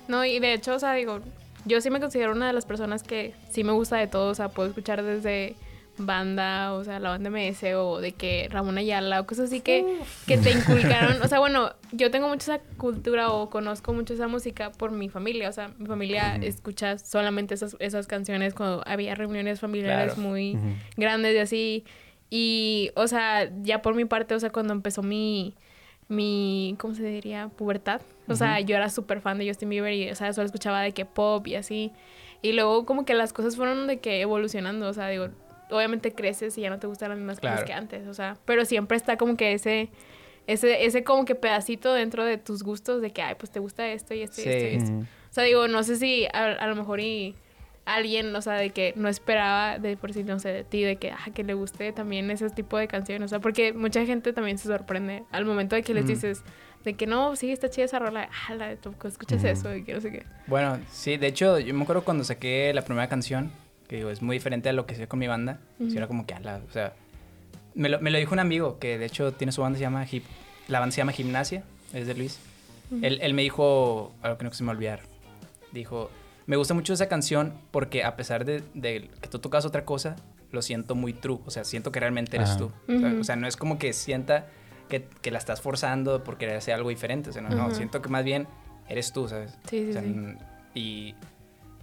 [0.08, 1.20] No, y de hecho, o sea, digo,
[1.66, 4.30] yo sí me considero una de las personas que sí me gusta de todo.
[4.32, 5.56] O sea, puedo escuchar desde
[5.98, 10.00] banda, o sea, la banda MS o de que Ramón Ayala o cosas así que,
[10.28, 11.22] que te inculcaron.
[11.22, 15.10] O sea, bueno, yo tengo mucha esa cultura o conozco mucho esa música por mi
[15.10, 15.50] familia.
[15.50, 20.58] O sea, mi familia escucha solamente esas, esas canciones cuando había reuniones familiares muy
[20.98, 21.86] grandes y así.
[22.30, 25.56] Y, o sea, ya por mi parte, o sea, cuando empezó mi,
[26.08, 27.50] mi, ¿cómo se diría?
[27.50, 28.02] Pubertad.
[28.28, 30.92] O sea, yo era súper fan de Justin Bieber y, o sea, solo escuchaba de
[30.92, 31.92] que pop y así.
[32.42, 35.30] Y luego como que las cosas fueron de que evolucionando, o sea, digo,
[35.70, 38.66] obviamente creces y ya no te gustan las mismas cosas que antes, o sea, pero
[38.66, 39.90] siempre está como que ese,
[40.48, 43.88] ese, ese como que pedacito dentro de tus gustos de que, ay, pues te gusta
[43.88, 44.92] esto y esto y esto y esto.
[44.94, 47.36] O sea, digo, no sé si a, lo mejor y
[47.86, 50.98] alguien, o sea, de que no esperaba de por sí, no sé, de ti, de
[50.98, 54.34] que, ah, que le guste también ese tipo de canciones, o sea, porque mucha gente
[54.34, 56.44] también se sorprende al momento de que les dices
[56.84, 59.94] de que no, sí, está chida esa rola, ah, la de escuchas eso, y que
[59.94, 60.24] no sé qué.
[60.48, 63.52] Bueno, sí, de hecho, yo me acuerdo cuando saqué la primera canción,
[63.88, 66.40] que digo, es muy diferente a lo que hice con mi banda, era como que,
[66.40, 66.94] la, o sea,
[67.74, 70.06] me lo, me lo, dijo un amigo que de hecho tiene su banda, se llama
[70.10, 70.24] Hip,
[70.68, 72.40] la banda se llama Gimnasia, es de Luis.
[73.02, 75.02] él, él, me dijo, algo que no se me olvidar,
[75.72, 76.12] dijo,
[76.48, 80.16] me gusta mucho esa canción porque a pesar de, de, que tú tocas otra cosa,
[80.52, 82.72] lo siento muy true, o sea, siento que realmente eres tú.
[83.20, 84.48] o sea, no es como que sienta
[84.90, 87.30] que, que, la estás forzando por querer hacer algo diferente.
[87.32, 88.48] O sea, no, siento que más bien
[88.88, 89.58] eres tú, ¿sabes?
[89.70, 90.36] Sí, sí, sí.
[90.74, 91.16] Y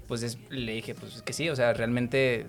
[0.06, 2.46] pues le dije, pues que sí, o sea, realmente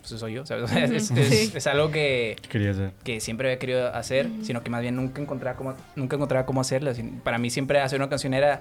[0.00, 0.70] pues soy yo, ¿sabes?
[1.10, 2.92] es, es, algo que, Quería hacer.
[3.04, 6.60] que siempre había querido hacer, sino que más bien nunca encontraba cómo, nunca encontraba cómo
[6.60, 6.92] hacerlo.
[7.22, 8.60] Para mí siempre hacer una canción era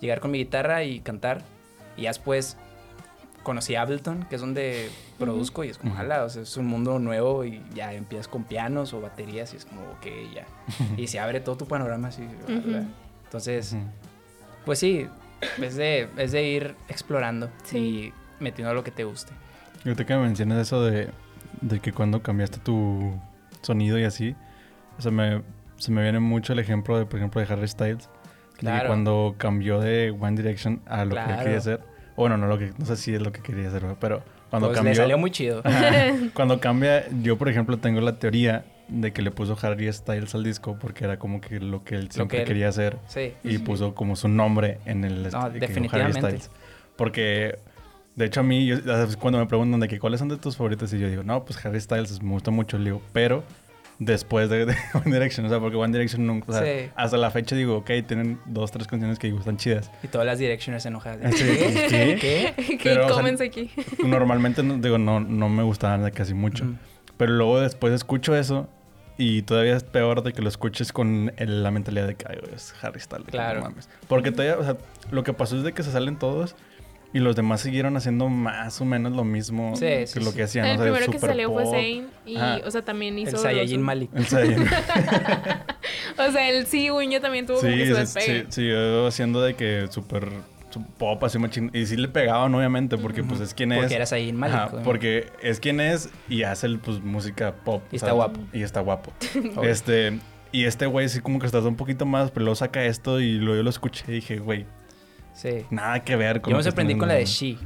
[0.00, 1.42] llegar con mi guitarra y cantar.
[1.96, 2.56] Y después
[3.42, 6.98] conocí Ableton, que es donde produzco y es como, ojalá, o sea, es un mundo
[6.98, 10.46] nuevo y ya empiezas con pianos o baterías y es como, ok, ya.
[10.96, 12.22] y se abre todo tu panorama así.
[13.24, 13.76] Entonces,
[14.64, 15.06] pues sí,
[15.60, 19.32] es de, es de ir explorando y metiendo lo que te guste.
[19.84, 21.10] Yo te que me mencionas eso de,
[21.60, 23.18] de que cuando cambiaste tu
[23.62, 24.36] sonido y así,
[24.98, 25.42] o sea, me,
[25.76, 28.08] se me viene mucho el ejemplo de, por ejemplo, de Harry Styles.
[28.58, 28.88] Claro.
[28.88, 31.80] cuando cambió de One Direction a lo que quería hacer
[32.16, 34.76] bueno, no lo que, no sé si es lo que quería hacer, pero cuando pues
[34.76, 34.92] cambió.
[34.92, 35.62] Le salió muy chido.
[36.34, 40.44] cuando cambia, yo por ejemplo tengo la teoría de que le puso Harry Styles al
[40.44, 42.98] disco porque era como que lo que él siempre quería hacer.
[43.06, 43.32] Sí.
[43.42, 46.18] Y puso como su nombre en el no, definitivamente.
[46.18, 46.50] Harry Styles.
[46.96, 47.58] Porque
[48.14, 48.70] de hecho a mí,
[49.18, 51.64] cuando me preguntan de que cuáles son de tus favoritos, y yo digo, no, pues
[51.64, 53.42] Harry Styles me gusta mucho, le digo, pero
[54.04, 54.62] después de,
[54.94, 55.46] One Direction.
[55.46, 56.50] O sea, porque One Direction nunca.
[56.50, 59.90] O sea, hasta la fecha digo, ok, tienen dos, tres canciones que gustan chidas.
[60.02, 61.34] Y todas las Directioners enojadas.
[61.34, 62.18] ¿Qué?
[62.20, 62.54] ¿Qué?
[62.56, 62.78] ¿Qué?
[62.82, 63.70] Pero, cómense aquí.
[64.04, 66.66] Normalmente, digo, no, no me gustaban casi mucho.
[67.16, 68.68] Pero luego después escucho eso
[69.18, 72.74] y todavía es peor de que lo escuches con la mentalidad de que Ay, es
[72.82, 73.26] Harry Styles.
[73.28, 73.72] Claro.
[74.08, 74.76] Porque todavía, o sea,
[75.10, 76.56] lo que pasó es de que se salen todos
[77.12, 80.66] y los demás siguieron haciendo más o menos lo mismo que lo que hacían.
[80.66, 83.36] El primero que salió fue Zayn y, o sea, también hizo...
[83.36, 84.10] El Saiyajin Malik.
[84.14, 84.66] El Saiyajin.
[86.18, 88.40] o sea, el Cigüeño también tuvo sí, como que su despegue.
[88.40, 90.28] Sí, siguió haciendo de que súper
[90.96, 91.70] pop así machín.
[91.74, 93.80] Y sí le pegaban, obviamente, porque pues es quien es.
[93.80, 94.82] Porque era Saiyajin Malik.
[94.82, 97.82] porque es quien es y hace pues música pop.
[97.92, 98.40] Y está guapo.
[98.52, 99.12] Y está guapo.
[99.62, 100.18] este...
[100.54, 103.36] Y este güey sí como que está un poquito más, pero luego saca esto y
[103.36, 104.66] luego yo lo escuché y dije, güey,
[105.34, 105.64] Sí.
[105.70, 106.50] Nada que ver con.
[106.50, 107.58] Yo me sorprendí con la de She.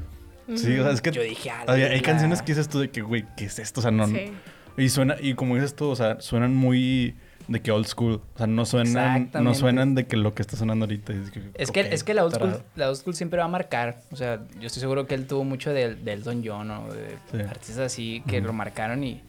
[0.54, 1.10] Sí, o sea, es que.
[1.10, 3.80] Yo dije, ah, hay canciones que dices tú de que, güey, ¿qué es esto?
[3.80, 4.06] O sea, no.
[4.06, 4.32] Sí.
[4.78, 7.16] Y suena, y como dices tú, o sea, suenan muy
[7.48, 8.20] de que old school.
[8.34, 11.12] O sea, no suenan, no suenan de que lo que está sonando ahorita.
[11.12, 14.02] Es que, es que, la, old school, la old school siempre va a marcar.
[14.10, 17.42] O sea, yo estoy seguro que él tuvo mucho del, del Don John o de
[17.42, 19.22] artistas así que lo marcaron y,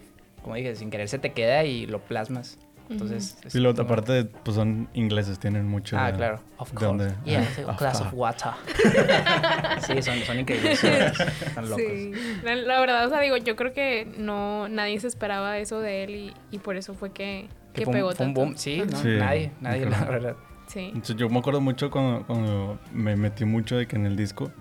[0.44, 2.58] como dije, sin querer se te queda y lo plasmas.
[2.90, 5.98] Entonces, y la otra parte, pues son ingleses, tienen mucho.
[5.98, 6.40] Ah, claro.
[6.58, 7.16] Of course.
[7.26, 7.46] Yeah,
[7.78, 8.52] class of water.
[9.86, 10.84] sí, son, son increíbles.
[10.84, 11.84] Están locos.
[11.86, 12.12] Sí.
[12.44, 16.16] La, verdad, o sea, digo, yo creo que no, nadie se esperaba eso de él
[16.16, 18.58] y, y por eso fue que, que, pegó fue un boom.
[18.58, 20.36] Sí, no, nadie, nadie, la verdad.
[20.68, 20.86] Sí.
[20.88, 24.52] Entonces, yo me acuerdo mucho cuando, cuando, me metí mucho de que en el disco,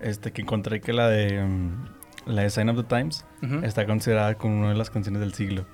[0.00, 1.86] este, que encontré que la de, um,
[2.26, 3.24] la de Sign of the Times
[3.62, 5.66] está considerada como una de las canciones del siglo.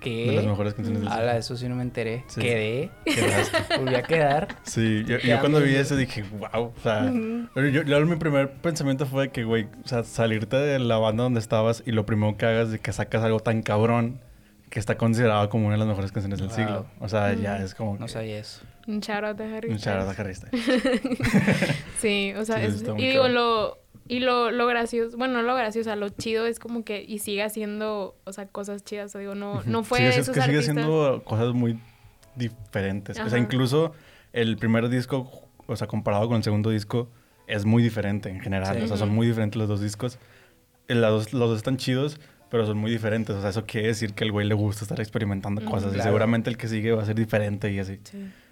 [0.00, 0.26] ¿Qué?
[0.26, 2.24] De las mejores canciones del Ala, eso sí no me enteré.
[2.34, 2.90] Quedé.
[3.78, 4.48] Volví a quedar.
[4.62, 6.72] Sí, yo, cuando vi eso dije, wow.
[6.76, 11.24] O sea, yo, mi primer pensamiento fue que, güey, o sea, salirte de la banda
[11.24, 14.20] donde estabas y lo primero que hagas es que sacas algo tan cabrón
[14.70, 16.86] que está considerado como una de las mejores canciones del siglo.
[17.00, 17.96] O sea, ya es como.
[17.98, 18.60] No sabía eso.
[18.88, 19.70] Un shout out de Harry.
[19.70, 20.34] Un shout out de Harry
[21.98, 25.94] sí, o sea, es, y digo, lo y lo, lo gracioso, bueno, no lo gracioso,
[25.94, 29.14] lo chido es como que y sigue haciendo, o sea, cosas chidas.
[29.14, 31.78] O digo, no, no fue sí, es que sigue haciendo cosas muy
[32.34, 33.20] diferentes.
[33.20, 33.92] O sea, incluso
[34.32, 35.30] el primer disco,
[35.66, 37.10] o sea, comparado con el segundo disco,
[37.46, 38.82] es muy diferente en general.
[38.82, 40.18] O sea, son muy diferentes los dos discos.
[40.88, 42.18] Eh, los dos, los dos están chidos,
[42.50, 43.36] pero son muy diferentes.
[43.36, 45.94] O sea, eso quiere decir que al güey le gusta estar experimentando cosas.
[45.94, 48.00] Y seguramente el que sigue va a ser diferente y así.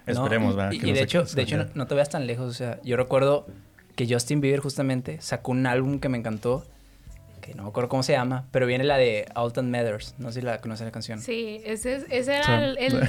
[0.06, 0.72] Esperemos, ¿verdad?
[0.72, 2.48] Y, de hecho, de hecho no, te veas tan lejos.
[2.48, 3.46] O sea, yo recuerdo
[3.94, 6.64] que Justin Bieber justamente sacó un álbum que me encantó,
[7.40, 10.40] que no me acuerdo cómo se llama, pero viene la de Alton Matters, no sé
[10.40, 11.20] si la conoces la canción.
[11.20, 13.08] Sí, ese, ese era el,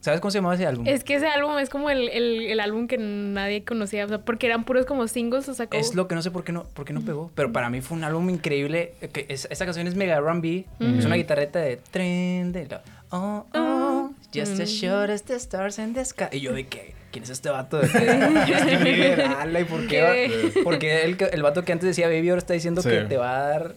[0.00, 0.86] ¿Sabes cómo se llamaba ese álbum?
[0.86, 4.46] Es que ese álbum es como el, el, álbum que nadie conocía, o sea, porque
[4.46, 6.86] eran puros como singles, o sea, Es lo que no sé por qué no, por
[6.86, 8.94] qué no pegó, pero para mí fue un álbum increíble.
[9.12, 12.66] Que esta canción es mega R&B, es una guitarreta de tren de
[13.10, 13.89] oh, oh,
[14.32, 16.28] just as sure as the stars in the sky.
[16.32, 17.78] Y yo de qué ¿quién es este vato?
[17.80, 19.24] De Justin Bieber,
[19.60, 20.52] ¿y por qué?
[20.64, 23.48] Porque el, el vato que antes decía baby ahora está diciendo que te va a
[23.48, 23.74] dar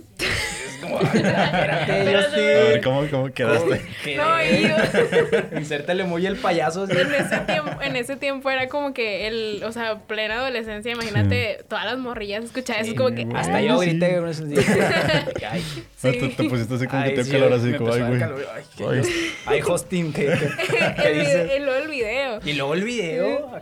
[0.84, 3.81] como, espérate, A ver, ¿cómo, cómo quedaste?
[4.15, 5.57] No, yo...
[5.57, 6.89] Insértale muy el payaso.
[6.89, 11.63] En, ese tiempo, en ese tiempo era como que el, o sea, plena adolescencia, imagínate,
[11.67, 13.27] todas las morrillas escuchaban eso, como que...
[13.34, 14.65] Hasta yo grité esos días.
[15.49, 15.63] Ay,
[16.01, 18.23] Te, te, pusiste así como que te calor así, como, ay, güey.
[18.23, 19.01] Ay,
[19.45, 21.57] ay, hosting, ¿qué, dice?
[21.57, 22.39] Y luego el video.
[22.43, 23.61] Y luego el video,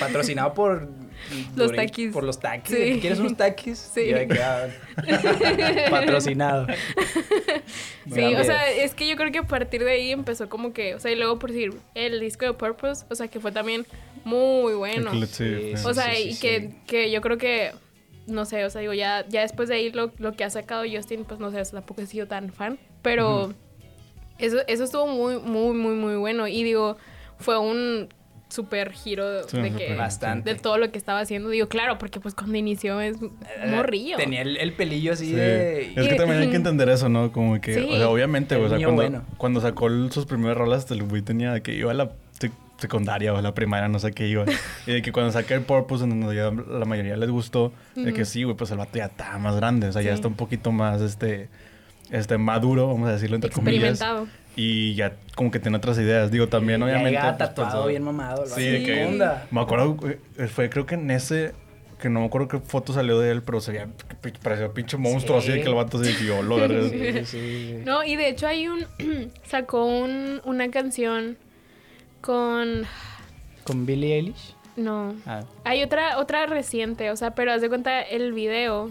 [0.00, 0.88] patrocinado por
[1.56, 2.12] los taquis.
[2.12, 3.00] Por los taquis.
[3.00, 3.78] ¿Quieres unos taquis?
[3.78, 4.12] Sí.
[4.40, 4.66] Ah,
[5.90, 6.66] patrocinado.
[8.12, 10.94] Sí, o sea, es que yo creo que a partir de ahí empezó como que,
[10.94, 13.86] o sea, y luego por decir, el disco de Purpose, o sea, que fue también
[14.24, 15.10] muy bueno.
[15.12, 17.72] o sea, y que, que yo creo que
[18.26, 20.84] no sé, o sea, digo, ya, ya después de ahí lo, lo que ha sacado
[20.90, 23.52] Justin, pues no sé, tampoco he sido tan fan, pero
[24.38, 26.48] eso, eso estuvo muy, muy, muy, muy bueno.
[26.48, 26.96] Y digo,
[27.38, 28.08] fue un
[28.48, 30.54] súper giro de que bastante.
[30.54, 31.48] de todo lo que estaba haciendo.
[31.48, 34.16] Digo claro porque pues cuando inició es eh, morrillo.
[34.16, 37.82] tenía el, pelillo así de es que también hay que entender eso no como que
[37.82, 41.74] o sea obviamente o sea cuando, cuando sacó sus primeras rolas el güey tenía que
[41.74, 42.12] iba a la
[42.78, 44.44] secundaria o la primaria, no sé qué iba.
[44.86, 48.12] y de que cuando saqué el Purpose, en donde ya la mayoría les gustó, de
[48.12, 50.34] que sí, güey, pues el vato ya está más grande, o sea, ya está un
[50.34, 51.48] poquito más, este,
[52.10, 54.02] este, maduro, vamos a decirlo entre comillas.
[54.56, 56.30] Y ya como que tiene otras ideas.
[56.30, 57.12] Digo, también obviamente...
[57.12, 58.46] Ya pues, tatuado, bien mamado.
[58.46, 59.28] Sí, de que...
[59.50, 59.96] Me acuerdo,
[60.38, 61.54] eh, fue creo que en ese...
[61.98, 63.88] Que no me acuerdo qué foto salió de él, pero se veía...
[64.42, 66.56] Parecía pinche monstruo así de que el vato se yo lo
[66.88, 68.86] sí, sí, No, y de hecho hay un...
[69.44, 71.36] sacó un, una canción
[72.20, 72.84] con...
[73.64, 74.54] ¿Con Billie Eilish?
[74.76, 75.14] No.
[75.26, 75.42] Ah.
[75.64, 78.90] Hay otra, otra reciente, o sea, pero haz de cuenta el video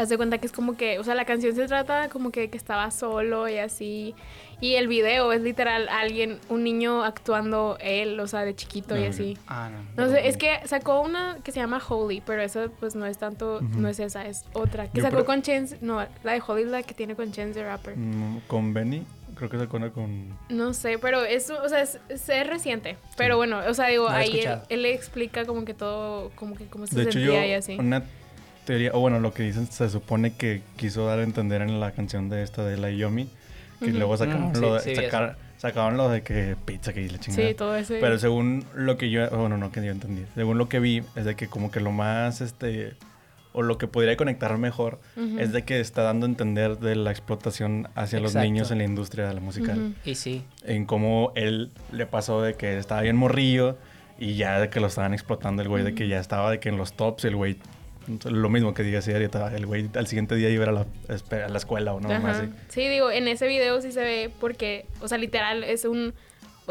[0.00, 2.48] Haz de cuenta que es como que, o sea, la canción se trata como que,
[2.48, 4.14] que estaba solo y así.
[4.60, 9.04] Y el video es literal alguien, un niño actuando él, o sea, de chiquito y
[9.04, 9.36] así.
[9.46, 10.04] Ah, no.
[10.06, 13.18] No sé, es que sacó una que se llama Holy, pero esa pues no es
[13.18, 14.90] tanto, no es esa, es otra.
[14.90, 17.64] Que sacó con Chance, no, la de Holy es la que tiene con Chance the
[17.64, 17.96] Rapper.
[17.96, 19.04] Mm, con Benny.
[19.34, 20.36] Creo que sacó una con...
[20.50, 22.98] No sé, pero es, o sea, es, es reciente.
[23.16, 26.86] Pero bueno, o sea, digo, ahí él, le explica como que todo, como que cómo
[26.86, 27.76] se de sentía hecho, yo, y así.
[27.78, 28.02] Una
[28.92, 32.28] o bueno, lo que dicen se supone que quiso dar a entender en la canción
[32.28, 33.28] de esta de la Yomi,
[33.80, 37.48] que luego sacaron, mm, lo de, sacaron lo de que pizza que le chingada.
[37.48, 37.94] Sí, todo eso.
[38.00, 41.24] Pero según lo que yo, bueno, no que yo entendí, según lo que vi, es
[41.24, 42.94] de que como que lo más, este,
[43.52, 45.00] o lo que podría conectar mejor,
[45.38, 48.84] es de que está dando a entender de la explotación hacia los niños en la
[48.84, 49.76] industria de la música.
[50.04, 50.44] Y sí.
[50.64, 53.76] En cómo él le pasó de que estaba bien morrillo
[54.18, 56.68] y ya de que lo estaban explotando el güey, de que ya estaba de que
[56.68, 57.56] en los tops el güey
[58.24, 61.58] lo mismo que diga así, el güey al siguiente día iba a la, a la
[61.58, 62.42] escuela o no más.
[62.68, 66.14] Sí, digo, en ese video sí se ve porque, o sea, literal es un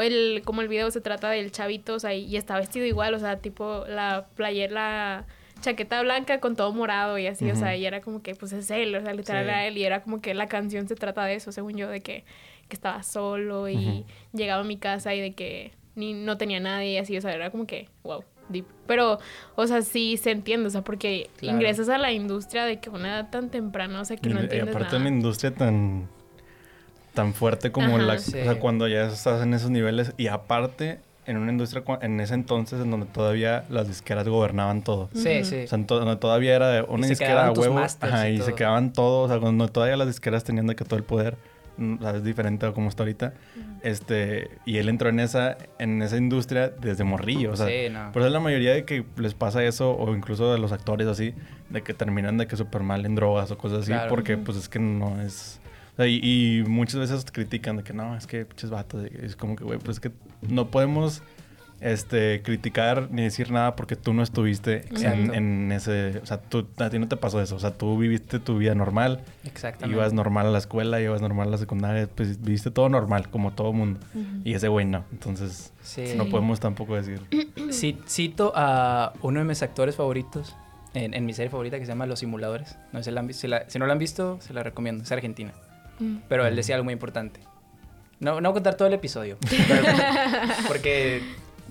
[0.02, 3.20] el, como el video se trata del chavito, o sea, y está vestido igual, o
[3.20, 5.26] sea, tipo la playera, la
[5.62, 8.72] chaqueta blanca con todo morado y así, o sea, y era como que, pues es
[8.72, 11.36] él, o sea, literal era él, y era como que la canción se trata de
[11.36, 12.24] eso, según yo, de que,
[12.68, 16.94] que estaba solo y llegaba a mi casa y de que ni no tenía nadie
[16.94, 18.24] y así, o sea, era como que, wow.
[18.88, 19.20] Pero,
[19.56, 23.10] o sea, sí se entiende, o sea, porque ingresas a la industria de que una
[23.10, 26.08] edad tan temprana, o sea, que no entiendes Y aparte una industria tan
[27.14, 28.14] tan fuerte como la...
[28.14, 32.34] O sea, cuando ya estás en esos niveles y aparte en una industria en ese
[32.34, 35.10] entonces en donde todavía las disqueras gobernaban todo.
[35.14, 35.64] Sí, sí.
[35.66, 37.80] O sea, donde todavía era una disquera a huevo.
[37.80, 40.96] Ajá, y, se quedaban todos, o sea, cuando todavía las disqueras tenían de que todo
[40.96, 41.38] el poder
[42.16, 43.34] Es diferente a como está ahorita.
[43.84, 47.54] Este, y él entró en esa, en esa industria desde morrillo.
[47.54, 48.12] O sea, sí, no.
[48.12, 51.34] Por eso la mayoría de que les pasa eso, o incluso de los actores así,
[51.70, 54.70] de que terminan de que súper mal en drogas o cosas así, porque pues es
[54.70, 55.60] que no es.
[55.98, 59.06] y, muchas veces critican de que no, es que pinches vatos.
[59.06, 60.12] Es como que, güey, pues es que
[60.42, 61.22] no podemos
[61.82, 66.20] este, criticar ni decir nada porque tú no estuviste en, ese...
[66.22, 67.56] O sea, tú, a ti no te pasó eso.
[67.56, 69.22] O sea, tú viviste tu vida normal.
[69.46, 69.96] Exactamente.
[69.96, 72.08] Ibas normal a la escuela, ibas normal a la secundaria.
[72.14, 74.00] Pues viviste todo normal, como todo mundo.
[74.44, 75.06] Y ese güey no.
[75.12, 75.74] Entonces,
[76.16, 77.22] no podemos tampoco decir...
[78.08, 80.56] cito a uno de mis actores favoritos
[80.94, 82.78] en, mi serie favorita que se llama Los Simuladores.
[82.92, 85.04] No, si, si, no lo han visto, se la recomiendo.
[85.04, 85.54] Es argentina.
[86.00, 86.18] Mm.
[86.28, 87.42] Pero él decía algo muy importante.
[88.20, 89.38] No, no voy a contar todo el episodio.
[90.68, 91.22] porque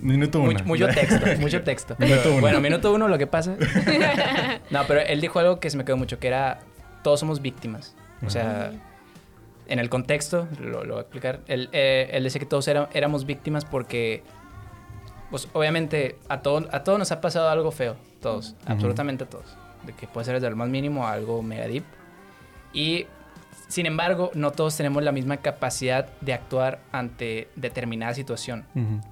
[0.00, 0.58] Minuto uno.
[0.64, 1.96] Mucho, texto, mucho texto.
[2.40, 3.56] Bueno, minuto uno lo que pasa.
[4.70, 6.60] no, pero él dijo algo que se me quedó mucho, que era,
[7.02, 7.94] todos somos víctimas.
[8.26, 8.72] O sea,
[9.68, 13.64] en el contexto, lo, voy a explicar, él, eh, él decía que todos éramos víctimas
[13.64, 14.22] porque,
[15.30, 19.56] pues obviamente a, todo, a todos nos ha pasado algo feo, todos, absolutamente a todos,
[19.84, 21.84] de que puede ser desde lo más mínimo a algo mega deep.
[22.72, 23.06] Y
[23.68, 28.64] sin embargo, no todos tenemos la misma capacidad de actuar ante determinada situación.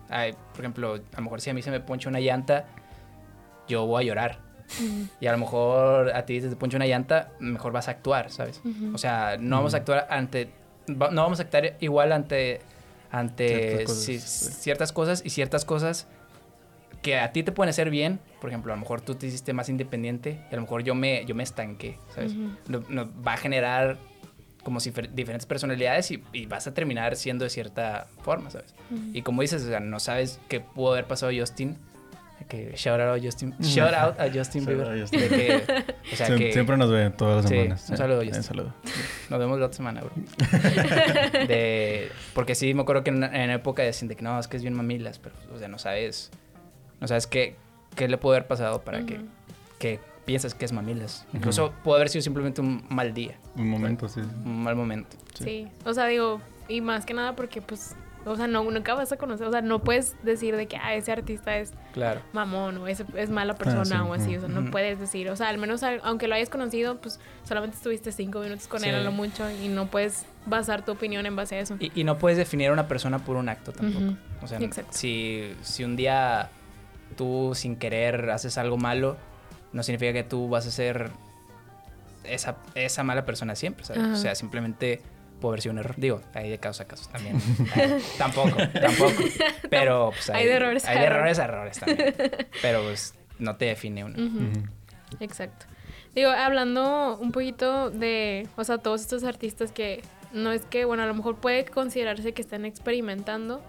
[0.08, 2.64] por ejemplo, a lo mejor si a mí se me poncha una llanta,
[3.68, 4.38] yo voy a llorar.
[5.20, 8.30] Y a lo mejor a ti se te poncha una llanta, mejor vas a actuar,
[8.30, 8.62] ¿sabes?
[8.94, 10.50] O sea, no vamos a actuar ante...
[10.88, 12.60] No vamos a actuar igual ante...
[13.12, 16.08] Ante ciertas cosas, y ciertas cosas
[17.02, 19.52] que a ti te pueden hacer bien, por ejemplo, a lo mejor tú te hiciste
[19.52, 22.34] más independiente y a lo mejor yo me, yo me estanqué, ¿sabes?
[22.68, 23.98] va a generar
[24.66, 28.74] como si diferentes personalidades y, vas a terminar siendo de cierta forma, ¿sabes?
[29.12, 31.76] Y como dices, o sea, no sabes qué pudo haber pasado a Justin.
[32.48, 35.04] Que shout out a Justin, shout out a Justin Bieber.
[36.12, 37.88] o sea, que, siempre nos ven todas las semanas.
[37.90, 38.38] un saludo, Justin.
[38.38, 38.74] Un saludo.
[39.30, 40.12] Nos vemos la otra semana, bro.
[41.46, 44.56] de, porque sí, me acuerdo que en, en época decían de que no, es que
[44.56, 46.32] es bien mamilas, pero, o sea, no sabes,
[47.00, 47.54] no sabes qué,
[47.94, 49.20] qué le pudo haber pasado para que,
[49.78, 51.24] que piensas que es mamilas.
[51.32, 53.38] Incluso puede haber sido simplemente un mal día.
[53.56, 54.20] Un momento, sí.
[54.20, 55.16] Un mal momento.
[55.32, 55.68] Sí.
[55.84, 57.96] O sea, digo, y más que nada porque pues
[58.26, 60.94] o sea, no, nunca vas a conocer, o sea, no puedes decir de que ah,
[60.94, 62.20] ese artista es claro.
[62.32, 65.36] mamón o es, es mala ah, persona o así, o sea, no puedes decir, o
[65.36, 69.00] sea, al menos aunque lo hayas conocido, pues solamente estuviste cinco minutos con él a
[69.00, 71.76] lo mucho y no puedes basar tu opinión en base a eso.
[71.78, 74.16] Y, no puedes definir a una persona por un acto tampoco.
[74.42, 74.58] O sea,
[74.90, 76.50] si, si un día
[77.16, 79.16] tú sin querer haces algo malo,
[79.72, 81.10] no significa que tú vas a ser
[82.24, 84.02] esa, esa mala persona siempre, ¿sabes?
[84.02, 85.00] O sea, simplemente
[85.40, 85.94] puede haber sido un error.
[85.96, 87.38] Digo, hay de casos a casos también.
[88.18, 89.22] tampoco, tampoco.
[89.70, 92.14] Pero pues, hay, de errores hay de errores a errores también.
[92.62, 94.16] Pero pues no te define uno.
[95.20, 95.66] Exacto.
[96.14, 100.02] Digo, hablando un poquito de, o sea, todos estos artistas que
[100.32, 103.62] no es que, bueno, a lo mejor puede considerarse que están experimentando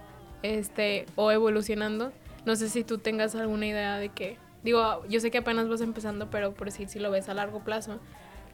[0.43, 2.13] este o evolucionando.
[2.45, 5.81] No sé si tú tengas alguna idea de que Digo, yo sé que apenas vas
[5.81, 7.99] empezando, pero por decir, si lo ves a largo plazo,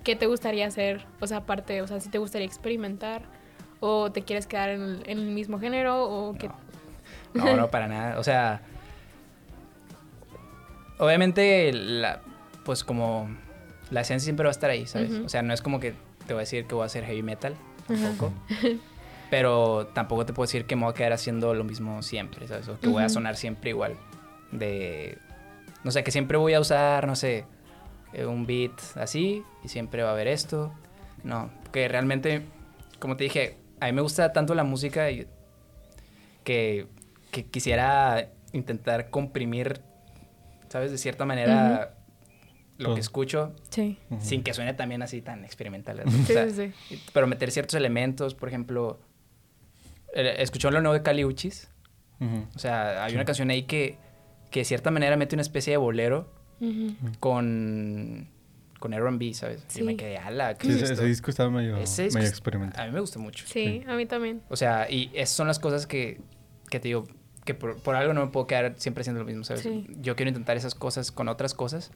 [0.03, 1.05] ¿qué te gustaría hacer?
[1.19, 3.23] O sea, aparte, o sea, si te gustaría experimentar
[3.79, 6.49] o te quieres quedar en el, mismo género o que...
[7.33, 7.55] No.
[7.55, 8.19] no, para nada.
[8.19, 8.61] O sea,
[10.99, 12.21] obviamente, la,
[12.63, 13.29] pues como
[13.91, 15.11] la esencia siempre va a estar ahí, ¿sabes?
[15.25, 15.93] O sea, no es como que
[16.27, 17.55] te voy a decir que voy a hacer heavy metal,
[17.87, 18.33] tampoco.
[19.29, 22.67] pero tampoco te puedo decir que me voy a quedar haciendo lo mismo siempre, ¿sabes?
[22.67, 23.97] O que voy a sonar siempre igual.
[24.51, 25.17] De
[25.83, 27.45] no sé, que siempre voy a usar, no sé,
[28.13, 30.73] eh, un beat así y siempre va a haber esto.
[31.23, 32.43] No, que realmente,
[32.99, 35.27] como te dije, a mí me gusta tanto la música y
[36.43, 36.87] que,
[37.51, 39.81] quisiera intentar comprimir,
[40.69, 40.91] ¿sabes?
[40.91, 41.95] De cierta manera
[42.77, 43.97] lo que escucho sí.
[44.19, 46.03] sin que suene también así tan experimental.
[46.27, 47.01] sí, sí.
[47.13, 48.99] Pero meter ciertos elementos, por ejemplo,
[50.13, 51.69] escuchó lo nuevo de Cali Uchis.
[52.55, 53.97] O sea, hay una canción ahí que
[54.53, 56.31] que de cierta manera mete una especie de bolero
[57.19, 58.29] con
[58.79, 59.63] con R&B, ¿sabes?
[59.67, 59.81] Sí.
[59.81, 62.83] Me quedé, ala, ¿qué sí, ese disco estaba medio, medio experimental.
[62.83, 63.45] A mí me gusta mucho.
[63.47, 64.41] Sí, a mí también.
[64.49, 66.19] O sea, y esas son las cosas que,
[66.69, 67.07] que te digo,
[67.45, 69.67] que por, algo no me puedo quedar siempre haciendo lo mismo, ¿sabes?
[70.01, 71.91] Yo quiero intentar esas cosas con otras cosas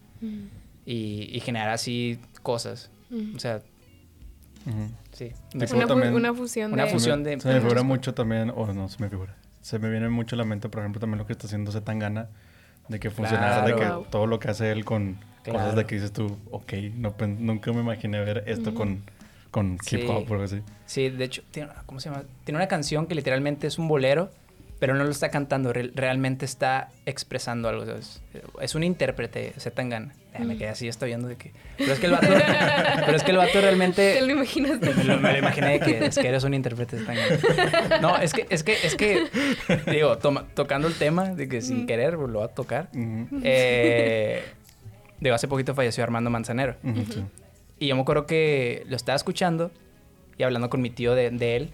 [0.86, 2.90] y, y, generar así cosas.
[3.36, 3.62] O sea,
[5.12, 5.34] sí.
[5.54, 7.40] Una, una, fusión una fusión de...
[7.40, 9.36] Se me figura mucho también, o no, se me figura.
[9.62, 12.30] Se me viene mucho a la mente, por ejemplo, también lo que está haciendo Zetangana
[12.88, 16.12] de que funcionara, de que todo lo que hace él con cosas de que dices
[16.12, 19.04] tú, ok, no, nunca me imaginé ver esto con,
[19.52, 20.62] con hip hop, por así.
[20.86, 22.24] Sí, de hecho, tiene, ¿cómo se llama?
[22.44, 24.30] Tiene una canción que literalmente es un bolero
[24.80, 27.84] pero no lo está cantando, realmente está expresando algo.
[28.62, 30.14] Es un intérprete, se tengan.
[30.40, 31.52] me quedé así, estoy viendo de que.
[31.78, 32.28] Pero es que el vato.
[33.06, 34.14] pero es que el vato realmente.
[34.20, 34.94] ¿Te lo imaginaste?
[34.94, 38.34] Me lo, me lo imaginé de que es que eres un intérprete de No, es
[38.34, 39.26] que, es que, es que.
[39.92, 42.90] Digo, tocando el tema de que sin querer lo va a tocar.
[43.44, 44.44] eh,
[45.20, 46.76] digo, hace poquito falleció Armando Manzanero.
[47.80, 49.72] Y yo me acuerdo que lo estaba escuchando
[50.38, 51.70] y hablando con mi tío de, de él.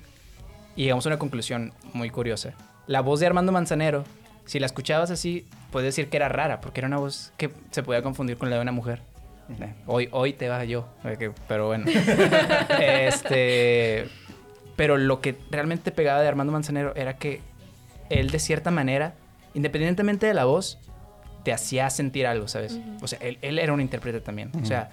[0.77, 2.55] Y llegamos a una conclusión muy curiosa
[2.87, 4.03] la voz de Armando Manzanero,
[4.45, 7.83] si la escuchabas así, puedes decir que era rara, porque era una voz que se
[7.83, 9.01] podía confundir con la de una mujer.
[9.49, 10.87] Eh, hoy, hoy te va yo,
[11.47, 11.85] pero bueno.
[12.81, 14.07] este,
[14.75, 17.41] pero lo que realmente pegaba de Armando Manzanero era que
[18.09, 19.15] él de cierta manera,
[19.53, 20.79] independientemente de la voz,
[21.43, 22.79] te hacía sentir algo, ¿sabes?
[23.01, 24.51] O sea, él, era un intérprete también.
[24.61, 24.91] O sea,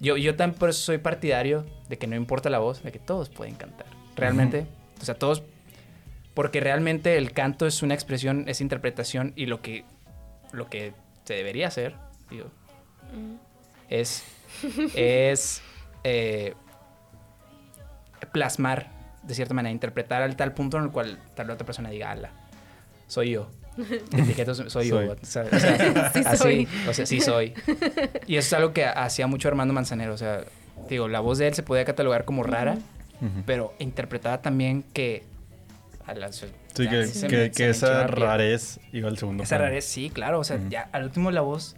[0.00, 2.98] yo, yo también por eso soy partidario de que no importa la voz, de que
[2.98, 3.86] todos pueden cantar.
[4.16, 4.66] Realmente,
[5.00, 5.42] o sea, todos
[6.34, 9.84] porque realmente el canto es una expresión, es interpretación y lo que,
[10.52, 10.92] lo que
[11.24, 11.94] se debería hacer,
[12.30, 12.46] digo,
[13.14, 13.34] mm.
[13.88, 14.24] es,
[14.94, 15.62] es
[16.04, 16.54] eh,
[18.32, 22.10] plasmar de cierta manera, interpretar al tal punto en el cual tal otra persona diga,
[22.10, 22.32] ala,
[23.06, 23.50] soy yo.
[24.16, 24.98] Etiquetos, soy, yo.
[24.98, 25.44] O sea,
[26.12, 26.68] sí así, soy.
[26.88, 27.54] O sea, sí soy.
[28.26, 30.14] Y eso es algo que hacía mucho Armando Manzanero.
[30.14, 30.44] O sea,
[30.88, 32.78] digo, la voz de él se podía catalogar como rara,
[33.46, 35.24] pero interpretaba también que...
[36.10, 40.40] A la, sí, que, que, esa rarez iba al segundo Esa rarez, sí, claro.
[40.40, 41.76] O sea, ya al último la voz...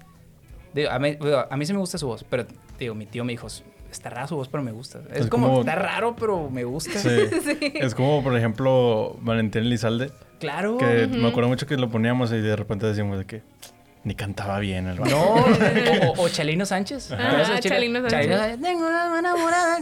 [0.72, 1.18] Digo, a, mí,
[1.50, 2.46] a mí sí me gusta su voz, pero
[2.78, 3.46] digo, mi tío me dijo,
[3.90, 5.02] está rara su voz, pero me gusta.
[5.12, 6.98] Es, como, está raro, pero me gusta.
[6.98, 7.72] Sí.
[7.74, 10.10] Es como, por ejemplo, Valentín Elizalde.
[10.40, 10.78] Claro.
[10.78, 13.42] Que me acuerdo mucho que lo poníamos y de repente decíamos de que
[14.04, 15.34] ni cantaba bien el No,
[16.16, 17.12] o, Chalino Sánchez.
[17.12, 17.72] Ah, Chalino Sánchez.
[17.72, 18.08] Chalino
[18.38, 18.60] Sánchez.
[18.60, 19.78] Tengo una enamorada.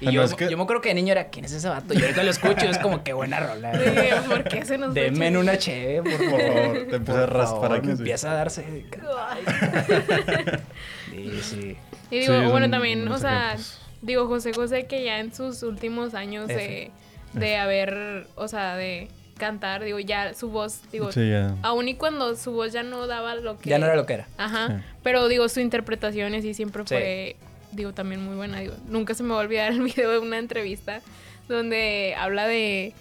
[0.00, 1.94] Y yo, yo me acuerdo que de niño era, ¿quién es ese vato?
[1.94, 3.72] Y ahorita lo escucho y es como, qué buena rola.
[3.72, 6.86] Sí, ¿por qué se nos Deme en una che, por favor.
[6.88, 7.90] Te empieza a raspar aquí.
[7.90, 8.86] empieza a darse.
[11.10, 11.76] sí, sí.
[12.10, 13.56] Y digo, bueno, también, o sea,
[14.02, 16.90] digo, José José que ya en sus últimos años de,
[17.32, 21.10] de haber, o sea, de cantar, digo, ya su voz, digo,
[21.62, 23.70] aún y cuando su voz ya no daba lo que...
[23.70, 24.28] Ya no era lo que era.
[24.38, 27.36] Ajá, pero digo, su interpretación sí siempre fue,
[27.74, 30.38] digo, también muy buena, digo, nunca se me va a olvidar el video de una
[30.38, 31.00] entrevista
[31.48, 32.94] donde habla de,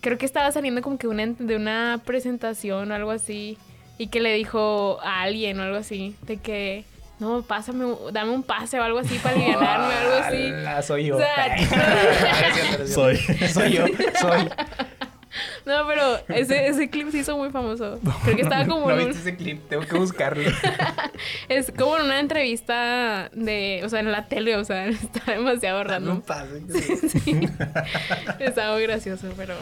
[0.00, 3.58] creo que estaba saliendo como que una, de una presentación o algo así,
[3.98, 6.84] y que le dijo a alguien o algo así, de que
[7.20, 10.52] no, pásame, dame un pase o algo así para aliviarme o algo así.
[10.66, 11.18] Ah, soy yo.
[12.86, 13.16] soy.
[13.16, 13.86] soy yo,
[14.20, 14.50] soy.
[15.66, 17.98] No, pero ese, ese clip se hizo muy famoso.
[18.24, 18.88] Creo que estaba como.
[18.88, 20.50] No viste ese clip, tengo que buscarlo.
[21.48, 23.82] es como en una entrevista de.
[23.84, 26.16] O sea, en la tele, o sea, está demasiado random.
[26.16, 26.62] No pase.
[27.08, 27.40] Sí.
[28.38, 29.54] Estaba muy gracioso, pero.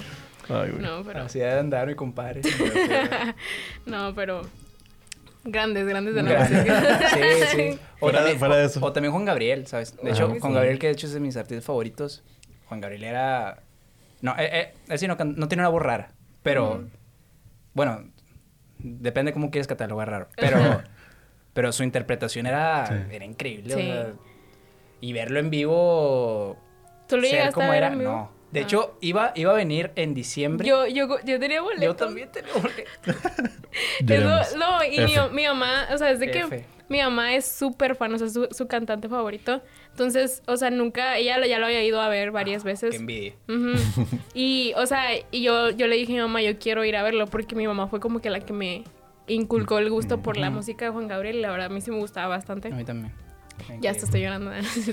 [0.48, 1.22] Ay, no, pero.
[1.22, 2.42] Así de andar mi compadre.
[3.86, 4.42] no, pero.
[5.44, 7.00] Grandes, grandes de la música.
[7.14, 7.20] Sí,
[7.56, 7.78] sí.
[7.98, 8.38] O, también,
[8.80, 9.96] o, también Juan Gabriel, ¿sabes?
[10.00, 12.22] De hecho, Juan Gabriel, que de hecho es de mis artistas favoritos.
[12.68, 13.62] Juan Gabriel era
[14.22, 16.12] no, eh, eh, sí no, no, tiene una voz rara,
[16.42, 16.88] pero...
[17.74, 18.10] Bueno,
[18.78, 20.82] depende cómo quieres catalogar raro, pero...
[21.52, 24.14] pero su interpretación era, era increíble.
[25.00, 26.56] y verlo en vivo...
[27.08, 28.10] ¿Tú lo a ver era, en vivo?
[28.10, 28.30] No.
[28.52, 28.62] De ah.
[28.64, 30.68] hecho, iba, iba a venir en diciembre.
[30.68, 31.82] Yo, yo, yo tenía boleto.
[31.82, 32.90] Yo también tenía boleto.
[34.58, 38.18] no, y mi, mi, mamá, o sea, desde que mi mamá es súper fan, o
[38.18, 39.62] sea, su, su cantante favorito.
[39.90, 42.90] Entonces, o sea, nunca, ella ya lo había ido a ver varias veces.
[42.90, 43.34] Qué envidia.
[44.34, 47.02] Y, o sea, y yo, yo le dije a mi mamá, yo quiero ir a
[47.02, 48.84] verlo porque mi mamá fue como que la que me
[49.26, 51.40] inculcó el gusto por la música de Juan Gabriel.
[51.40, 52.68] La verdad, a mí sí me gustaba bastante.
[52.68, 53.12] A mí también.
[53.80, 54.52] Ya hasta estoy llorando.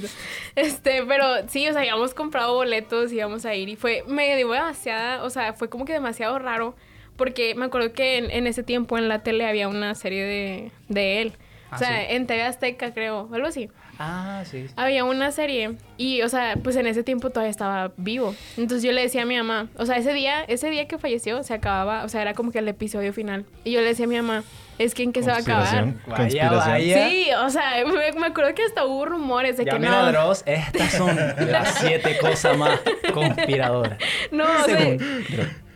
[0.56, 4.36] este, pero sí, o sea, habíamos comprado boletos y íbamos a ir y fue, me
[4.38, 6.76] dio demasiada, o sea, fue como que demasiado raro
[7.16, 11.22] porque me acuerdo que en, ese tiempo en la tele había una serie de, de
[11.22, 11.34] él.
[11.72, 13.70] O ah, sea, en TV Azteca creo, algo así.
[14.02, 18.34] Ah, sí, Había una serie y, o sea, pues en ese tiempo todavía estaba vivo.
[18.56, 21.44] Entonces yo le decía a mi mamá, o sea, ese día, ese día que falleció
[21.44, 23.46] se acababa, o sea, era como que el episodio final.
[23.66, 24.44] Y yo le decía a mi mamá,
[24.78, 25.94] es que en qué se va a acabar.
[26.08, 27.10] Vaya, vaya.
[27.10, 30.32] Sí, o sea, me, acuerdo que hasta hubo rumores de ya que mira, no.
[30.32, 32.80] estas son las siete cosas más
[33.14, 33.98] conspiradoras.
[34.32, 34.98] No, o sea,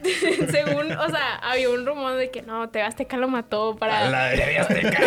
[0.52, 4.10] según, o sea, había un rumor de que no, TV Azteca lo mató para.
[4.10, 5.00] La de Azteca.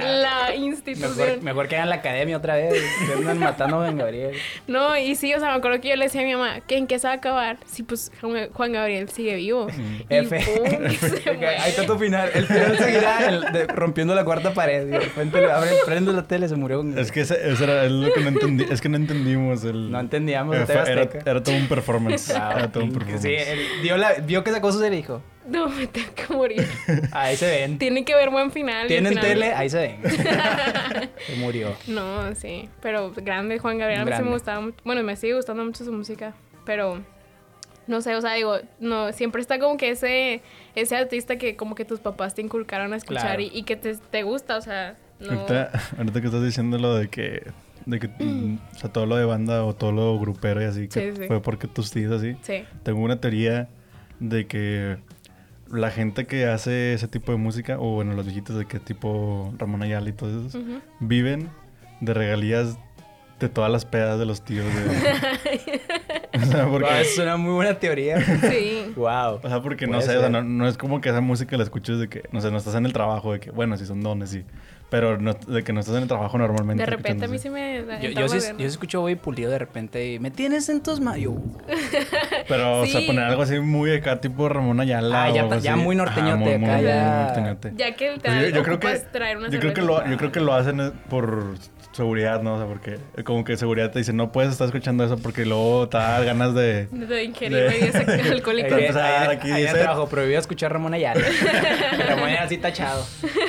[0.02, 1.42] la institución.
[1.42, 2.74] Mejor, que hagan la academia otra vez.
[3.06, 4.36] Que andan matando a Juan Gabriel.
[4.66, 6.76] No, y sí, o sea, me acuerdo que yo le decía a mi mamá que
[6.76, 7.58] en qué se va a acabar.
[7.66, 9.66] Sí, pues Juan Gabriel sigue vivo.
[10.08, 10.36] F.
[11.58, 12.30] Ahí está tu final.
[12.34, 14.86] El final seguirá rompiendo la cuarta pared.
[14.86, 16.82] Y de repente le abre, prende la tele, se murió.
[16.96, 18.66] Es que ese, era lo que no entendí.
[18.70, 19.90] Es que no entendimos el.
[19.90, 20.56] No entendíamos.
[20.56, 22.30] Era, era, todo un performance.
[22.30, 23.22] era todo un performance.
[23.22, 25.22] Sí, él dio la vio que sacó su serie y dijo...
[25.46, 26.66] No, me tengo que morir.
[27.12, 27.78] Ahí se ven.
[27.78, 28.86] Tiene que ver buen final.
[28.86, 30.00] Tienen tele, ahí se ven.
[31.26, 31.74] se murió.
[31.88, 32.68] No, sí.
[32.80, 34.02] Pero grande Juan Gabriel.
[34.02, 36.34] A mí sí me gustaba Bueno, me sigue gustando mucho su música.
[36.64, 37.02] Pero...
[37.88, 40.40] No sé, o sea, digo, no, siempre está como que ese,
[40.76, 44.22] ese artista que como que tus papás te inculcaron a escuchar y, que te, te,
[44.22, 45.32] gusta, o sea, no...
[45.32, 47.42] Ahorita, ahorita que estás diciendo lo de que
[47.86, 50.88] de que, mm, o sea, todo lo de banda o todo lo grupero y así,
[50.88, 52.36] que fue porque tus tíos así.
[52.42, 52.64] Sí.
[52.82, 53.68] Tengo una teoría
[54.22, 54.98] de que
[55.70, 59.52] la gente que hace ese tipo de música, o bueno, los viejitos de que tipo
[59.58, 60.62] Ramón Ayala y todos esos,
[61.00, 61.50] viven
[62.00, 62.78] de regalías
[63.40, 64.66] de todas las pedas de los tíos.
[66.34, 67.00] o sea, porque...
[67.00, 68.20] es una muy buena teoría.
[68.20, 68.92] Sí.
[68.94, 69.40] wow.
[69.42, 71.98] O sea, porque no sé, o sea, no, es como que esa música la escuches
[71.98, 74.34] de que, no sé, no estás en el trabajo de que, bueno, si son dones
[74.34, 74.44] y
[74.92, 76.82] pero no, de que no estás en el trabajo normalmente.
[76.82, 80.12] De repente a mí sí me Yo, yo, sí, yo escucho Bobby Pulido de repente
[80.12, 81.32] y me tienes en tus mayo.
[82.46, 85.24] Pero, o sea, poner algo así muy acá, tipo Ramón Ayala.
[85.24, 87.56] Ah, ya, ya muy norteñote acá, ya.
[87.74, 90.30] Ya que te yo, yo creo que, traer una yo creo que lo, Yo creo
[90.30, 91.54] que lo hacen por
[91.92, 92.54] seguridad, ¿no?
[92.54, 95.88] O sea, porque como que seguridad te dice, no puedes estar escuchando eso porque luego
[95.88, 96.86] te da ganas de...
[96.86, 97.94] De ingerir bebidas
[98.30, 98.72] alcohólicas.
[98.72, 99.74] Ahí, ahí, aquí ahí dice...
[99.78, 101.24] trabajo, prohibido escuchar Ramón Ayala.
[102.08, 103.04] Ramón Ayala así tachado.